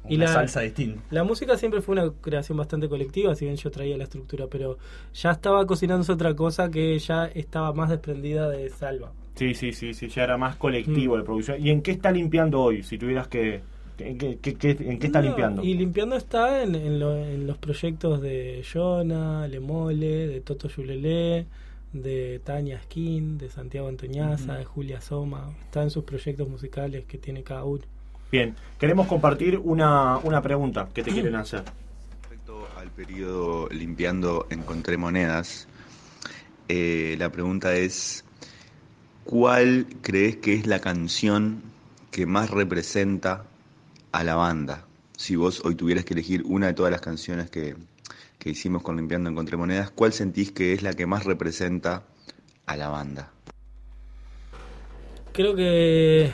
y 0.10 0.16
Una 0.16 0.26
la, 0.26 0.34
salsa 0.34 0.62
distinta. 0.62 1.00
la 1.12 1.24
música 1.24 1.58
siempre 1.58 1.82
fue 1.82 1.94
una 1.94 2.12
creación 2.22 2.58
bastante 2.58 2.90
colectiva, 2.90 3.36
si 3.36 3.46
bien 3.46 3.56
yo 3.58 3.70
traía 3.70 3.96
la 3.98 4.06
estructura, 4.06 4.48
pero 4.50 4.80
ya 5.14 5.30
estaba 5.30 5.64
cocinándose 5.68 6.12
otra 6.12 6.34
cosa 6.36 6.72
que 6.72 6.98
ya 6.98 7.26
estaba 7.28 7.72
más 7.74 7.92
desprendida 7.92 8.50
de 8.50 8.68
Salva. 8.72 9.12
Sí, 9.36 9.54
sí, 9.54 9.74
sí, 9.74 9.94
sí, 9.94 10.08
ya 10.10 10.24
era 10.24 10.38
más 10.38 10.56
colectivo 10.56 11.14
Mm. 11.14 11.18
de 11.20 11.24
producción. 11.24 11.62
¿Y 11.64 11.70
en 11.70 11.84
qué 11.84 11.92
está 11.92 12.10
limpiando 12.12 12.60
hoy? 12.62 12.82
Si 12.82 12.98
tuvieras 12.98 13.28
que... 13.28 13.62
¿En 14.00 14.18
qué, 14.18 14.38
qué- 14.42 14.56
qué- 14.56 14.78
en 14.80 14.98
qué 14.98 15.06
está 15.08 15.20
No, 15.22 15.28
limpiando? 15.28 15.64
Y 15.64 15.74
limpiando 15.76 16.16
está 16.16 16.64
en, 16.64 16.74
en 16.74 17.00
lo- 17.00 17.16
en 17.18 17.46
los 17.46 17.58
proyectos 17.60 18.22
de 18.22 18.64
Jonah, 18.74 19.48
Lemole, 19.48 20.28
de 20.28 20.42
Toto 20.42 20.68
Yulele, 20.68 21.46
de 22.02 22.40
Tania 22.44 22.82
Skin, 22.84 23.38
de 23.38 23.50
Santiago 23.50 23.88
Antoñaza, 23.88 24.56
de 24.56 24.66
Julia 24.66 25.02
Soma. 25.02 25.54
Está 25.64 25.84
en 25.84 25.90
sus 25.90 26.04
proyectos 26.04 26.48
musicales 26.48 27.06
que 27.06 27.18
tiene 27.18 27.44
cada 27.44 27.64
uno. 27.64 27.84
Bien, 28.32 28.56
queremos 28.80 29.08
compartir 29.08 29.58
una, 29.58 30.18
una 30.18 30.42
pregunta 30.42 30.90
que 30.94 31.04
te 31.04 31.12
quieren 31.12 31.36
hacer. 31.36 31.64
Respecto 32.22 32.68
al 32.78 32.90
periodo 32.92 33.70
limpiando 33.70 34.48
Encontré 34.50 34.98
Monedas, 34.98 35.68
eh, 36.68 37.16
la 37.18 37.32
pregunta 37.32 37.76
es, 37.76 38.26
¿cuál 39.24 39.88
crees 40.02 40.38
que 40.38 40.54
es 40.54 40.68
la 40.68 40.80
canción 40.80 41.62
que 42.12 42.26
más 42.26 42.50
representa 42.50 43.46
a 44.12 44.24
la 44.24 44.36
banda? 44.36 44.86
Si 45.16 45.36
vos 45.36 45.62
hoy 45.64 45.76
tuvieras 45.76 46.04
que 46.04 46.14
elegir 46.14 46.44
una 46.46 46.68
de 46.68 46.74
todas 46.74 46.92
las 46.92 47.02
canciones 47.02 47.50
que, 47.50 47.76
que 48.40 48.50
hicimos 48.52 48.84
con 48.84 48.98
Limpiando 48.98 49.30
Encontré 49.30 49.58
Monedas, 49.58 49.92
¿cuál 49.92 50.14
sentís 50.14 50.52
que 50.52 50.74
es 50.74 50.84
la 50.84 50.94
que 50.94 51.06
más 51.06 51.26
representa 51.26 52.04
a 52.66 52.78
la 52.78 52.90
banda? 52.90 53.32
Creo 55.34 55.56
que 55.56 56.32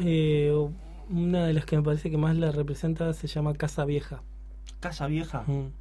eh, 0.00 0.68
una 1.08 1.46
de 1.46 1.52
las 1.52 1.64
que 1.64 1.76
me 1.76 1.82
parece 1.82 2.10
que 2.10 2.16
más 2.16 2.36
la 2.36 2.50
representa 2.52 3.12
se 3.12 3.26
llama 3.26 3.54
Casa 3.54 3.84
Vieja. 3.84 4.22
¿Casa 4.80 5.06
Vieja? 5.06 5.44
Mm. 5.46 5.72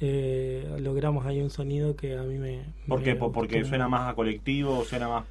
Eh, 0.00 0.76
logramos 0.80 1.26
ahí 1.26 1.40
un 1.40 1.50
sonido 1.50 1.96
que 1.96 2.16
a 2.16 2.22
mí 2.22 2.38
me... 2.38 2.62
¿Por 2.86 3.00
me 3.00 3.04
qué? 3.04 3.14
¿Por- 3.16 3.32
¿Porque 3.32 3.64
suena 3.64 3.88
más 3.88 4.08
a 4.08 4.14
colectivo? 4.14 4.84
¿Suena 4.84 5.08
más...? 5.08 5.24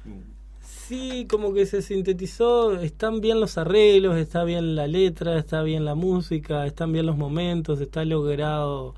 Sí, 0.68 1.26
como 1.28 1.52
que 1.54 1.66
se 1.66 1.82
sintetizó, 1.82 2.80
están 2.80 3.20
bien 3.20 3.40
los 3.40 3.58
arreglos, 3.58 4.16
está 4.16 4.44
bien 4.44 4.74
la 4.74 4.86
letra, 4.86 5.38
está 5.38 5.62
bien 5.62 5.84
la 5.84 5.94
música, 5.94 6.66
están 6.66 6.92
bien 6.92 7.06
los 7.06 7.16
momentos, 7.16 7.80
está 7.80 8.04
logrado 8.04 8.94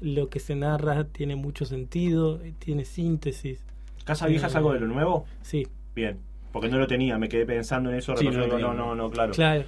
lo 0.00 0.28
que 0.28 0.38
se 0.38 0.54
narra, 0.54 1.04
tiene 1.04 1.34
mucho 1.34 1.64
sentido, 1.64 2.40
tiene 2.58 2.84
síntesis. 2.84 3.64
¿Casa 4.04 4.26
Vieja 4.26 4.48
es 4.48 4.54
algo 4.54 4.72
de 4.74 4.80
lo 4.80 4.86
nuevo? 4.86 5.24
Sí. 5.42 5.66
Bien, 5.94 6.18
porque 6.52 6.68
no 6.68 6.78
lo 6.78 6.86
tenía, 6.86 7.18
me 7.18 7.28
quedé 7.28 7.46
pensando 7.46 7.90
en 7.90 7.96
eso, 7.96 8.16
Sí, 8.16 8.26
no 8.28 8.46
no, 8.46 8.74
no, 8.74 8.94
no, 8.94 9.10
claro. 9.10 9.32
Claro. 9.32 9.64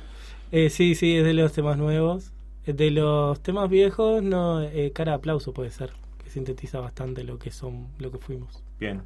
Eh, 0.52 0.70
sí, 0.70 0.94
sí, 0.94 1.16
es 1.16 1.24
de 1.24 1.34
los 1.34 1.52
temas 1.52 1.78
nuevos. 1.78 2.32
Eh, 2.66 2.72
De 2.74 2.90
los 2.90 3.40
temas 3.42 3.68
viejos, 3.70 4.22
no, 4.22 4.62
eh, 4.62 4.92
cara 4.94 5.12
de 5.12 5.16
aplauso 5.16 5.52
puede 5.52 5.70
ser, 5.70 5.90
que 6.22 6.30
sintetiza 6.30 6.80
bastante 6.80 7.24
lo 7.24 7.38
que 7.38 7.50
son, 7.50 7.88
lo 7.98 8.10
que 8.10 8.18
fuimos. 8.18 8.62
Bien. 8.78 9.02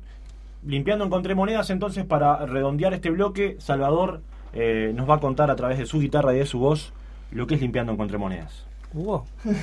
Limpiando 0.64 1.04
Encontré 1.04 1.34
Monedas, 1.34 1.70
entonces, 1.70 2.04
para 2.04 2.44
redondear 2.46 2.92
este 2.94 3.11
bloque, 3.11 3.56
Salvador 3.58 4.20
eh, 4.52 4.92
nos 4.94 5.08
va 5.08 5.14
a 5.16 5.20
contar 5.20 5.50
a 5.50 5.56
través 5.56 5.78
de 5.78 5.86
su 5.86 6.00
guitarra 6.00 6.34
y 6.34 6.38
de 6.38 6.46
su 6.46 6.58
voz 6.58 6.92
lo 7.32 7.46
que 7.46 7.54
es 7.54 7.61
Limpiando 7.61 7.92
Encontré 7.92 8.18
Monedas. 8.18 8.66
Wow. 8.92 9.24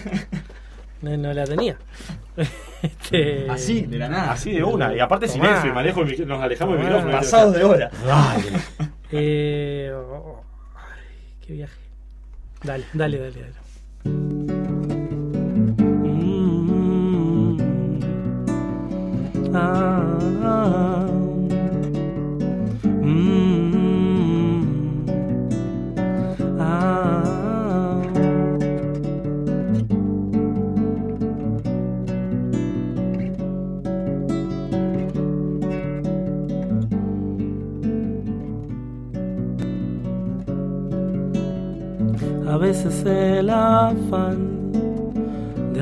No, 1.00 1.16
no 1.16 1.32
la 1.32 1.44
tenía. 1.46 1.78
Este- 2.82 3.48
Así, 3.52 3.82
de 3.84 4.00
la 4.00 4.10
nada. 4.10 4.32
Así 4.32 4.52
de 4.52 4.64
una, 4.64 4.96
y 4.96 5.00
aparte 5.00 5.28
Tomá. 5.28 5.46
silencio, 5.46 5.70
y 5.70 5.74
manejo 5.74 6.02
el 6.02 6.28
nos 6.28 6.42
alejamos 6.42 6.76
del 6.76 6.86
micrófono. 6.86 7.12
Pasados 7.12 7.54
de 7.54 7.64
hora. 7.64 7.92
Dale. 8.06 8.50
Eh, 9.12 9.92
oh, 9.96 10.42
ay, 10.76 11.36
qué 11.46 11.54
viaje. 11.54 11.78
Dale, 12.64 12.84
dale, 12.94 13.20
dale, 13.20 13.42
dale. 13.42 14.67
A 42.50 42.60
veces 42.60 43.06
el 43.06 43.50
afán 43.50 44.57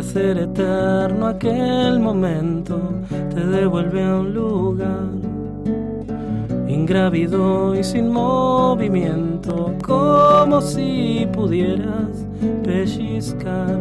hacer 0.05 0.37
eterno 0.37 1.27
aquel 1.27 1.99
momento 1.99 2.79
te 3.09 3.39
devuelve 3.39 4.03
a 4.03 4.15
un 4.17 4.33
lugar 4.33 5.09
ingrávido 6.67 7.75
y 7.75 7.83
sin 7.83 8.11
movimiento, 8.11 9.73
como 9.83 10.61
si 10.61 11.27
pudieras 11.33 12.23
pellizcar 12.63 13.79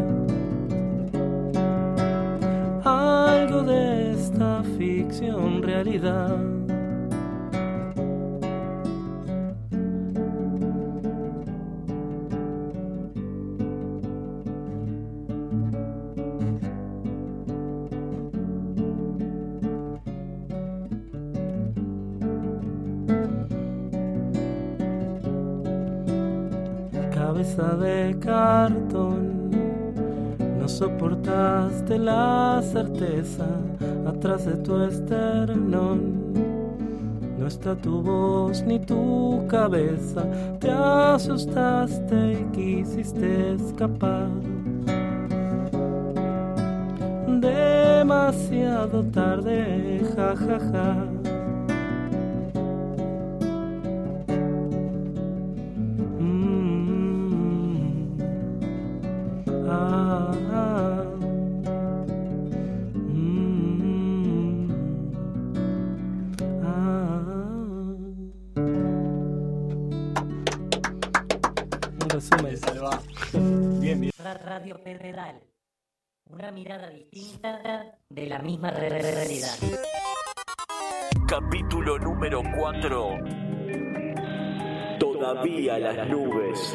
algo 2.85 3.63
de 3.63 4.13
esta 4.13 4.63
ficción 4.79 5.63
realidad. 5.63 6.54
No 30.59 30.67
soportaste 30.67 31.99
la 31.99 32.63
certeza 32.63 33.45
atrás 34.07 34.47
de 34.47 34.55
tu 34.57 34.81
esternón. 34.81 36.25
No 37.39 37.47
está 37.47 37.77
tu 37.77 38.01
voz 38.01 38.63
ni 38.63 38.79
tu 38.79 39.45
cabeza. 39.49 40.25
Te 40.61 40.71
asustaste 40.71 42.41
y 42.41 42.45
quisiste 42.53 43.53
escapar. 43.53 44.29
Demasiado 47.29 49.05
tarde, 49.13 50.01
ja 50.17 50.35
ja 50.37 50.59
ja. 50.73 51.14
Mirada 76.65 76.89
distinta 76.89 77.99
de 78.09 78.27
la 78.27 78.39
misma 78.39 78.71
re- 78.71 78.89
re- 78.89 79.03
realidad. 79.03 79.51
Capítulo 81.29 81.99
número 81.99 82.43
4. 82.57 83.19
Todavía 84.99 85.79
las 85.79 86.09
nubes. 86.09 86.75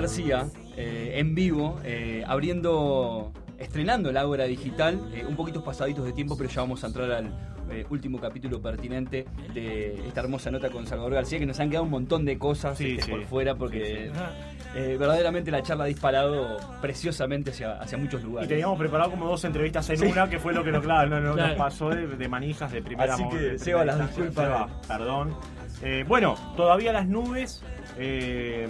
García, 0.00 0.46
eh, 0.76 1.12
en 1.16 1.34
vivo, 1.34 1.78
eh, 1.84 2.22
abriendo, 2.26 3.32
estrenando 3.58 4.10
el 4.10 4.16
Ágora 4.16 4.44
Digital, 4.44 5.00
eh, 5.14 5.24
un 5.26 5.36
poquito 5.36 5.62
pasaditos 5.64 6.04
de 6.04 6.12
tiempo, 6.12 6.36
pero 6.36 6.48
ya 6.50 6.60
vamos 6.60 6.82
a 6.84 6.88
entrar 6.88 7.10
al 7.10 7.26
eh, 7.70 7.84
último 7.90 8.20
capítulo 8.20 8.60
pertinente 8.60 9.24
de 9.54 9.94
esta 10.06 10.20
hermosa 10.20 10.50
nota 10.50 10.70
con 10.70 10.86
Salvador 10.86 11.14
García, 11.14 11.38
que 11.38 11.46
nos 11.46 11.58
han 11.58 11.68
quedado 11.70 11.84
un 11.84 11.90
montón 11.90 12.24
de 12.24 12.38
cosas 12.38 12.78
Sí, 12.78 12.92
este, 12.92 13.02
sí. 13.06 13.10
por 13.10 13.24
fuera, 13.24 13.54
porque 13.56 14.10
Sí, 14.12 14.12
sí. 14.14 14.68
eh, 14.76 14.96
verdaderamente 14.98 15.50
la 15.50 15.62
charla 15.62 15.84
ha 15.84 15.86
disparado 15.88 16.58
preciosamente 16.80 17.50
hacia, 17.50 17.72
hacia 17.80 17.98
muchos 17.98 18.20
Y 18.20 18.24
lugares. 18.24 18.48
teníamos 18.48 18.78
preparado 18.78 19.10
como 19.10 19.26
dos 19.26 19.42
entrevistas 19.44 19.88
en 19.90 19.98
Sí. 19.98 20.06
una, 20.06 20.28
que 20.30 20.38
fue 20.38 20.52
lo 20.52 20.62
que 20.62 20.70
no, 20.72 20.80
claro, 20.80 21.08
no, 21.08 21.20
no, 21.20 21.32
Claro. 21.34 21.48
nos 21.48 21.58
pasó 21.58 21.88
de, 21.88 22.06
de 22.06 22.28
manijas 22.28 22.70
de 22.70 22.82
primera 22.82 23.14
Así 23.14 23.24
que, 23.30 23.36
de 23.36 23.58
Seba, 23.58 23.84
las 23.84 23.98
disculpas. 23.98 24.34
Seba, 24.44 24.68
perdón. 24.86 25.34
Eh, 25.82 26.04
bueno, 26.06 26.36
todavía 26.56 26.92
las 26.92 27.06
nubes. 27.08 27.62
eh, 27.98 28.68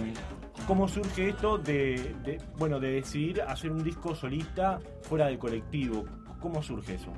¿Cómo 0.67 0.87
surge 0.87 1.29
esto 1.29 1.57
de, 1.57 2.13
de, 2.23 2.41
bueno, 2.57 2.79
de 2.79 2.91
decidir 2.91 3.41
hacer 3.41 3.71
un 3.71 3.83
disco 3.83 4.13
solista 4.13 4.79
fuera 5.01 5.27
del 5.27 5.39
colectivo? 5.39 6.05
¿Cómo 6.41 6.61
surge 6.61 6.95
eso? 6.95 7.11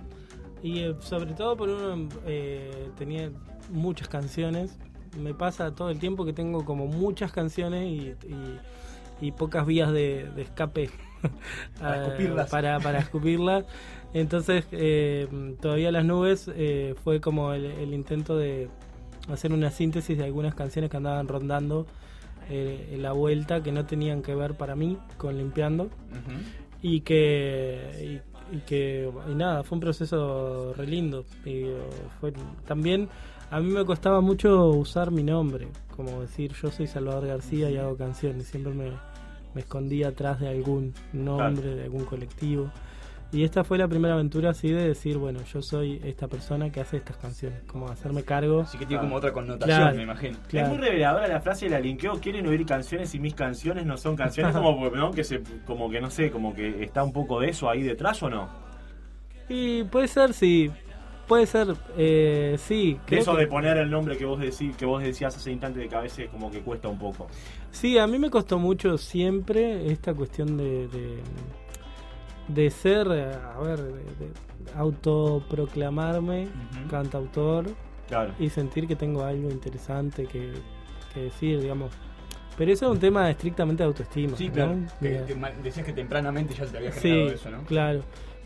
Y 0.61 0.79
eh, 0.83 0.95
sobre 0.99 1.33
todo 1.33 1.57
por 1.57 1.69
uno 1.69 2.07
eh, 2.25 2.91
tenía 2.97 3.31
muchas 3.71 4.07
canciones 4.07 4.77
me 5.17 5.33
pasa 5.33 5.73
todo 5.73 5.89
el 5.89 5.99
tiempo 5.99 6.25
que 6.25 6.33
tengo 6.33 6.65
como 6.65 6.87
muchas 6.87 7.31
canciones 7.31 7.85
y, 7.85 8.15
y, 8.27 8.59
y 9.21 9.31
pocas 9.31 9.65
vías 9.65 9.91
de, 9.91 10.29
de 10.35 10.41
escape 10.41 10.89
Para 11.79 11.97
eh, 11.97 12.07
escupirlas. 12.07 12.49
para, 12.49 12.79
para 12.79 12.99
escupirlas. 12.99 13.65
Entonces, 14.13 14.65
eh, 14.71 15.27
todavía 15.61 15.91
las 15.91 16.05
nubes 16.05 16.49
eh, 16.55 16.95
fue 17.03 17.19
como 17.19 17.53
el, 17.53 17.65
el 17.65 17.93
intento 17.93 18.37
de 18.37 18.69
hacer 19.29 19.51
una 19.51 19.69
síntesis 19.69 20.17
de 20.17 20.23
algunas 20.23 20.55
canciones 20.55 20.89
que 20.89 20.97
andaban 20.97 21.27
rondando 21.27 21.87
eh, 22.49 22.97
la 22.99 23.11
vuelta 23.11 23.61
que 23.61 23.71
no 23.71 23.85
tenían 23.85 24.21
que 24.21 24.35
ver 24.35 24.55
para 24.55 24.75
mí 24.75 24.97
con 25.17 25.37
limpiando. 25.37 25.89
Y 26.81 27.01
que 27.01 28.21
y, 28.51 28.55
y 28.55 28.59
que 28.61 29.11
y 29.29 29.35
nada 29.35 29.63
fue 29.63 29.77
un 29.77 29.81
proceso 29.81 30.73
re 30.73 30.87
lindo. 30.87 31.25
Y 31.45 31.63
uh, 31.63 31.77
fue 32.19 32.33
también 32.65 33.09
a 33.51 33.59
mí 33.59 33.71
me 33.71 33.85
costaba 33.85 34.21
mucho 34.21 34.69
usar 34.69 35.11
mi 35.11 35.23
nombre 35.23 35.67
como 35.99 36.21
decir 36.21 36.53
yo 36.53 36.71
soy 36.71 36.87
Salvador 36.87 37.27
García 37.27 37.69
y 37.69 37.75
hago 37.75 37.97
canciones 37.97 38.47
siempre 38.47 38.73
me, 38.73 38.91
me 39.53 39.61
escondía 39.61 40.09
atrás 40.09 40.39
de 40.39 40.47
algún 40.47 40.93
nombre 41.11 41.75
de 41.75 41.83
algún 41.83 42.05
colectivo 42.05 42.71
y 43.31 43.43
esta 43.43 43.63
fue 43.63 43.77
la 43.77 43.87
primera 43.87 44.15
aventura 44.15 44.49
así 44.49 44.69
de 44.69 44.87
decir 44.87 45.17
bueno 45.17 45.39
yo 45.53 45.61
soy 45.61 46.01
esta 46.03 46.27
persona 46.27 46.71
que 46.71 46.81
hace 46.81 46.97
estas 46.97 47.17
canciones 47.17 47.61
como 47.67 47.87
hacerme 47.89 48.23
cargo 48.23 48.61
Así 48.61 48.77
que 48.77 48.85
tiene 48.87 49.01
como 49.03 49.17
otra 49.17 49.31
connotación, 49.31 49.77
Claro, 49.77 49.95
me 49.97 50.03
imagino. 50.03 50.37
claro. 50.47 50.67
Es 50.67 50.73
muy 50.73 50.81
reveladora 50.87 51.27
la 51.27 51.39
frase 51.39 51.65
de 51.65 51.71
la 51.71 51.79
linkeo, 51.79 52.19
quieren 52.19 52.47
oír 52.47 52.65
canciones 52.65 53.13
y 53.13 53.19
mis 53.19 53.35
canciones 53.35 53.85
no 53.85 53.97
son 53.97 54.15
canciones, 54.15 54.53
como, 54.55 54.89
¿no? 54.89 55.11
que 55.11 55.23
se, 55.23 55.41
como 55.65 55.89
que 55.91 56.01
no 56.01 56.09
sé, 56.09 56.31
como 56.31 56.55
que 56.55 56.83
está 56.83 57.03
un 57.03 57.13
poco 57.13 57.39
de 57.39 57.49
eso 57.49 57.69
ahí 57.69 57.83
detrás 57.83 58.21
o 58.23 58.29
no. 58.29 58.49
y 59.47 59.83
puede 59.83 60.07
ser 60.07 60.33
sí 60.33 60.71
puede 61.27 61.45
ser 61.45 61.75
eh, 61.95 62.55
sí 62.57 62.97
creo 63.05 63.21
eso 63.21 63.35
que- 63.35 63.41
de 63.41 63.47
poner 63.47 63.77
el 63.77 63.91
nombre 63.91 64.17
que 64.17 64.25
vos, 64.25 64.39
decí, 64.39 64.69
que 64.71 64.85
vos 64.87 65.03
decías 65.03 65.35
hace 65.37 65.51
instante 65.51 65.79
de 65.81 65.87
que 65.87 65.95
a 65.95 66.01
veces 66.01 66.27
como 66.29 66.49
que 66.49 66.61
cuesta 66.61 66.87
un 66.87 66.97
poco. 66.97 67.27
Sí, 67.69 67.99
a 67.99 68.07
mí 68.07 68.17
me 68.17 68.31
costó 68.31 68.57
mucho 68.57 68.97
siempre 68.97 69.91
esta 69.91 70.15
cuestión 70.15 70.57
de, 70.57 70.87
de, 70.87 71.19
de 72.49 72.69
ser, 72.69 73.07
eh, 73.11 73.31
a 73.55 73.59
ver, 73.61 73.77
de, 73.81 73.91
de 73.93 74.31
autoproclamarme 74.75 76.47
cantautor 76.89 77.65
Claro. 78.07 78.33
y 78.39 78.49
sentir 78.49 78.87
que 78.87 78.95
tengo 78.95 79.23
algo 79.23 79.51
interesante 79.51 80.25
que, 80.25 80.51
que 81.13 81.21
decir, 81.21 81.61
digamos. 81.61 81.91
Pero 82.57 82.71
eso 82.73 82.87
es 82.87 82.91
un 82.91 82.99
tema 82.99 83.29
estrictamente 83.29 83.83
de 83.83 83.87
autoestima. 83.87 84.35
Sí, 84.35 84.47
¿no? 84.47 84.53
claro. 84.53 84.75
Que- 84.99 85.23
decías 85.63 85.85
que 85.85 85.93
tempranamente 85.93 86.55
ya 86.55 86.65
te 86.65 86.77
había 86.77 86.91
Sí, 86.91 87.01
generado 87.01 87.31
eso, 87.31 87.49
¿no? 87.51 87.61
claro. 87.65 88.01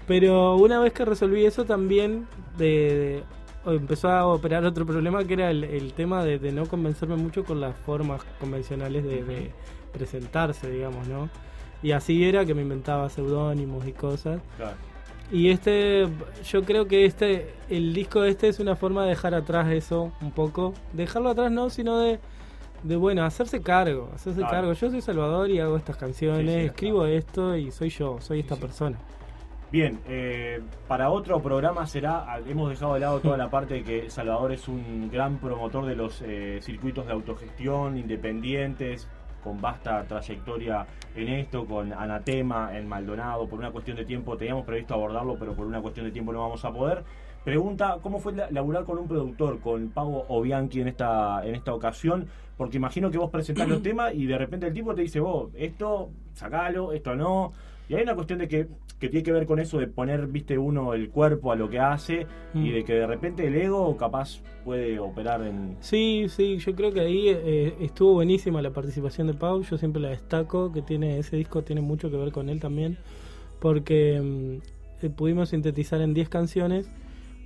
Pero 0.05 0.57
una 0.57 0.79
vez 0.79 0.91
que 0.91 1.05
resolví 1.05 1.45
eso 1.45 1.63
también 1.63 2.27
de, 2.57 3.23
empezó 3.65 4.09
a 4.09 4.27
operar 4.27 4.65
otro 4.65 4.85
problema 4.85 5.23
que 5.23 5.35
era 5.35 5.49
el, 5.49 5.63
el 5.63 5.93
tema 5.93 6.25
de, 6.25 6.39
de 6.39 6.51
no 6.51 6.65
convencerme 6.65 7.15
mucho 7.15 7.45
con 7.45 7.61
las 7.61 7.73
formas 7.77 8.21
convencionales 8.41 9.05
de, 9.05 9.23
de 9.23 9.51
presentarse, 9.93 10.69
digamos, 10.69 11.07
¿no? 11.07 11.29
Y 11.83 11.91
así 11.91 12.23
era 12.23 12.45
que 12.45 12.53
me 12.53 12.61
inventaba 12.63 13.09
seudónimos 13.09 13.85
y 13.85 13.91
cosas. 13.91 14.41
Claro. 14.57 14.75
Y 15.31 15.49
este, 15.49 16.07
yo 16.45 16.63
creo 16.63 16.87
que 16.87 17.05
este, 17.05 17.53
el 17.69 17.93
disco 17.93 18.23
este 18.23 18.47
es 18.47 18.59
una 18.59 18.75
forma 18.75 19.03
de 19.03 19.09
dejar 19.09 19.33
atrás 19.33 19.71
eso 19.71 20.11
un 20.21 20.31
poco. 20.31 20.73
Dejarlo 20.93 21.29
atrás 21.29 21.51
no, 21.51 21.69
sino 21.69 21.99
de, 21.99 22.19
de 22.83 22.95
bueno, 22.95 23.23
hacerse 23.25 23.61
cargo, 23.61 24.09
hacerse 24.13 24.39
Claro. 24.39 24.51
cargo. 24.53 24.73
Yo 24.73 24.89
soy 24.91 25.01
Salvador 25.01 25.49
y 25.49 25.59
hago 25.59 25.75
estas 25.77 25.97
canciones, 25.97 26.53
Sí, 26.53 26.59
sí, 26.61 26.65
escribo 26.67 27.05
esto 27.05 27.55
y 27.57 27.71
soy 27.71 27.89
yo, 27.89 28.17
soy 28.21 28.39
esta 28.41 28.55
persona. 28.55 28.97
Bien, 29.71 29.99
eh, 30.07 30.61
para 30.87 31.09
otro 31.09 31.41
programa 31.41 31.87
será, 31.87 32.39
hemos 32.47 32.69
dejado 32.69 32.93
de 32.93 32.99
lado 32.99 33.19
toda 33.21 33.37
la 33.37 33.49
parte 33.49 33.73
de 33.73 33.83
que 33.83 34.09
Salvador 34.11 34.51
es 34.51 34.67
un 34.67 35.09
gran 35.11 35.39
promotor 35.39 35.87
de 35.87 35.95
los 35.95 36.21
eh, 36.23 36.59
circuitos 36.61 37.07
de 37.07 37.13
autogestión 37.13 37.97
independientes, 37.97 39.07
con 39.43 39.59
vasta 39.61 40.03
trayectoria 40.07 40.85
en 41.15 41.27
esto, 41.29 41.65
con 41.65 41.91
Anatema 41.93 42.77
en 42.77 42.87
Maldonado, 42.87 43.47
por 43.47 43.59
una 43.59 43.71
cuestión 43.71 43.97
de 43.97 44.05
tiempo 44.05 44.37
teníamos 44.37 44.65
previsto 44.65 44.93
abordarlo, 44.93 45.35
pero 45.37 45.53
por 45.53 45.65
una 45.67 45.81
cuestión 45.81 46.05
de 46.05 46.11
tiempo 46.11 46.31
no 46.33 46.39
vamos 46.41 46.63
a 46.65 46.71
poder. 46.71 47.03
Pregunta, 47.43 47.97
¿cómo 48.01 48.19
fue 48.19 48.33
la- 48.33 48.49
laburar 48.51 48.85
con 48.85 48.97
un 48.97 49.07
productor, 49.07 49.59
con 49.59 49.89
Pavo 49.89 50.25
Obianchi 50.29 50.79
en 50.81 50.87
esta, 50.87 51.45
en 51.45 51.55
esta 51.55 51.73
ocasión? 51.73 52.25
Porque 52.57 52.77
imagino 52.77 53.11
que 53.11 53.17
vos 53.17 53.29
presentás 53.31 53.67
los 53.67 53.81
temas 53.81 54.13
y 54.13 54.25
de 54.25 54.37
repente 54.37 54.67
el 54.67 54.73
tipo 54.73 54.95
te 54.95 55.01
dice, 55.01 55.19
vos, 55.19 55.49
esto, 55.55 56.09
sacalo, 56.33 56.93
esto 56.93 57.15
no. 57.15 57.51
Y 57.93 57.95
hay 57.97 58.03
una 58.03 58.15
cuestión 58.15 58.39
de 58.39 58.47
que, 58.47 58.67
que 58.99 59.07
tiene 59.07 59.21
que 59.23 59.31
ver 59.31 59.45
con 59.45 59.59
eso 59.59 59.77
de 59.77 59.85
poner, 59.85 60.25
viste, 60.25 60.57
uno 60.57 60.95
el 60.95 61.11
cuerpo 61.11 61.51
a 61.51 61.55
lo 61.55 61.69
que 61.69 61.77
hace 61.79 62.25
y 62.55 62.57
Mm. 62.57 62.73
de 62.73 62.83
que 62.83 62.93
de 62.93 63.05
repente 63.05 63.45
el 63.45 63.55
ego 63.55 63.95
capaz 63.97 64.41
puede 64.65 64.97
operar 64.97 65.43
en... 65.43 65.77
Sí, 65.79 66.25
sí, 66.27 66.57
yo 66.57 66.73
creo 66.73 66.91
que 66.91 67.01
ahí 67.01 67.27
eh, 67.27 67.75
estuvo 67.81 68.13
buenísima 68.13 68.63
la 68.63 68.71
participación 68.71 69.27
de 69.27 69.35
Pau, 69.35 69.61
yo 69.61 69.77
siempre 69.77 70.01
la 70.01 70.09
destaco, 70.09 70.71
que 70.71 70.81
tiene 70.81 71.19
ese 71.19 71.35
disco 71.37 71.61
tiene 71.61 71.81
mucho 71.81 72.09
que 72.09 72.17
ver 72.17 72.31
con 72.31 72.49
él 72.49 72.59
también, 72.59 72.97
porque 73.59 74.19
mm, 74.19 75.05
eh, 75.05 75.09
pudimos 75.11 75.49
sintetizar 75.49 76.01
en 76.01 76.15
10 76.15 76.29
canciones. 76.29 76.89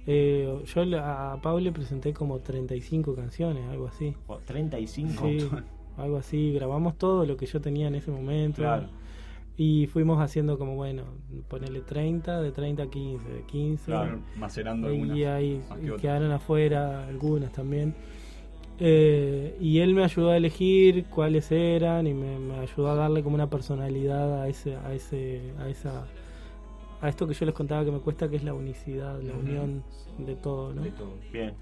Eh, 0.05 0.63
yo 0.73 0.81
a 1.01 1.37
Pau 1.41 1.59
le 1.59 1.73
presenté 1.73 2.13
como 2.13 2.39
35 2.39 3.15
canciones, 3.15 3.67
algo 3.69 3.87
así. 3.87 4.15
35. 4.45 5.23
Sí, 5.27 5.49
algo 5.97 6.15
así, 6.15 6.53
grabamos 6.53 6.97
todo 6.97 7.25
lo 7.25 7.35
que 7.35 7.47
yo 7.47 7.59
tenía 7.59 7.89
en 7.89 7.95
ese 7.95 8.11
momento. 8.11 8.61
Claro. 8.61 8.87
Y 9.59 9.87
fuimos 9.87 10.21
haciendo 10.21 10.59
como, 10.59 10.75
bueno, 10.75 11.03
ponerle 11.47 11.81
30, 11.81 12.41
de 12.41 12.51
30 12.51 12.83
a 12.83 12.87
15, 12.87 13.29
de 13.29 13.41
15. 13.41 13.85
Claro, 13.85 14.19
macerando 14.35 14.93
y 14.93 15.01
algunas 15.01 15.27
ahí 15.29 15.61
más 15.67 15.79
que 15.79 15.87
y 15.87 15.91
quedaron 15.97 16.31
afuera 16.31 17.07
algunas 17.07 17.51
también. 17.51 17.95
Eh, 18.79 19.57
y 19.59 19.79
él 19.79 19.95
me 19.95 20.03
ayudó 20.03 20.29
a 20.29 20.37
elegir 20.37 21.05
cuáles 21.05 21.51
eran 21.51 22.05
y 22.05 22.13
me, 22.13 22.37
me 22.37 22.59
ayudó 22.59 22.91
a 22.91 22.95
darle 22.95 23.23
como 23.23 23.33
una 23.33 23.49
personalidad 23.49 24.43
a 24.43 24.47
ese, 24.47 24.75
a 24.75 24.93
ese, 24.93 25.41
a 25.59 25.67
esa, 25.67 26.05
a 27.01 27.09
esto 27.09 27.27
que 27.27 27.33
yo 27.33 27.47
les 27.47 27.55
contaba 27.55 27.83
que 27.83 27.91
me 27.91 27.99
cuesta, 27.99 28.29
que 28.29 28.35
es 28.35 28.43
la 28.43 28.53
unicidad, 28.53 29.19
la 29.21 29.33
unión 29.33 29.83
de 30.19 30.35
todo, 30.35 30.73
¿no? 30.75 30.83
Bien. 31.33 31.55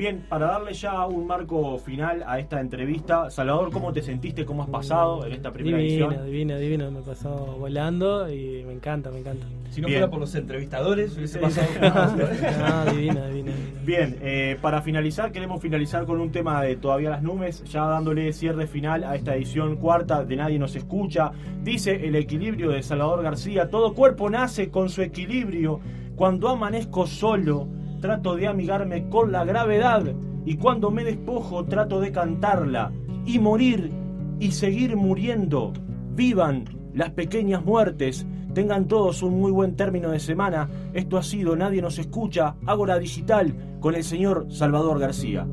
Bien, 0.00 0.24
para 0.26 0.46
darle 0.46 0.72
ya 0.72 1.04
un 1.04 1.26
marco 1.26 1.76
final 1.76 2.24
a 2.26 2.38
esta 2.38 2.58
entrevista, 2.58 3.28
Salvador, 3.28 3.70
¿cómo 3.70 3.92
te 3.92 4.00
sentiste? 4.00 4.46
¿Cómo 4.46 4.62
has 4.62 4.70
pasado 4.70 5.26
en 5.26 5.34
esta 5.34 5.52
primera 5.52 5.76
Divina, 5.76 6.06
edición? 6.06 6.24
divina, 6.24 6.56
divina, 6.56 6.90
me 6.90 7.02
pasó 7.02 7.54
volando 7.58 8.32
y 8.32 8.64
me 8.66 8.72
encanta, 8.72 9.10
me 9.10 9.18
encanta. 9.18 9.44
Si 9.68 9.82
no 9.82 9.88
Bien. 9.88 9.98
fuera 9.98 10.10
por 10.10 10.20
los 10.20 10.34
entrevistadores, 10.34 11.14
hubiese 11.18 11.38
pasado. 11.38 11.68
No, 11.82 12.92
divina, 12.94 13.26
divina, 13.26 13.26
divina. 13.26 13.52
Bien, 13.84 14.16
eh, 14.22 14.56
para 14.62 14.80
finalizar, 14.80 15.32
queremos 15.32 15.60
finalizar 15.60 16.06
con 16.06 16.18
un 16.18 16.32
tema 16.32 16.62
de 16.62 16.76
Todavía 16.76 17.10
las 17.10 17.22
Nubes, 17.22 17.62
ya 17.64 17.84
dándole 17.84 18.32
cierre 18.32 18.66
final 18.66 19.04
a 19.04 19.16
esta 19.16 19.36
edición 19.36 19.76
cuarta 19.76 20.24
de 20.24 20.34
Nadie 20.34 20.58
nos 20.58 20.76
escucha. 20.76 21.32
Dice 21.62 22.06
el 22.06 22.16
equilibrio 22.16 22.70
de 22.70 22.82
Salvador 22.82 23.22
García, 23.22 23.68
todo 23.68 23.92
cuerpo 23.92 24.30
nace 24.30 24.70
con 24.70 24.88
su 24.88 25.02
equilibrio. 25.02 25.78
Cuando 26.16 26.48
amanezco 26.48 27.06
solo, 27.06 27.68
trato 28.00 28.36
de 28.36 28.48
amigarme 28.48 29.08
con 29.08 29.32
la 29.32 29.44
gravedad. 29.44 30.04
Y 30.44 30.56
cuando 30.56 30.90
me 30.90 31.04
despojo, 31.04 31.64
trato 31.64 32.00
de 32.00 32.12
cantarla. 32.12 32.92
Y 33.26 33.38
morir 33.38 33.90
y 34.38 34.52
seguir 34.52 34.96
muriendo. 34.96 35.72
Vivan 36.14 36.64
las 36.94 37.10
pequeñas 37.10 37.64
muertes. 37.64 38.26
Tengan 38.54 38.88
todos 38.88 39.22
un 39.22 39.38
muy 39.38 39.52
buen 39.52 39.76
término 39.76 40.10
de 40.10 40.18
semana. 40.18 40.68
Esto 40.92 41.18
ha 41.18 41.22
sido 41.22 41.54
Nadie 41.54 41.82
nos 41.82 41.98
escucha, 41.98 42.56
Ágora 42.66 42.98
Digital, 42.98 43.54
con 43.78 43.94
el 43.94 44.02
señor 44.02 44.46
Salvador 44.50 44.98
García. 44.98 45.46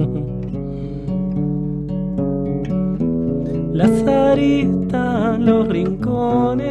Las 3.72 3.90
los 4.92 5.68
rincones 5.68 6.70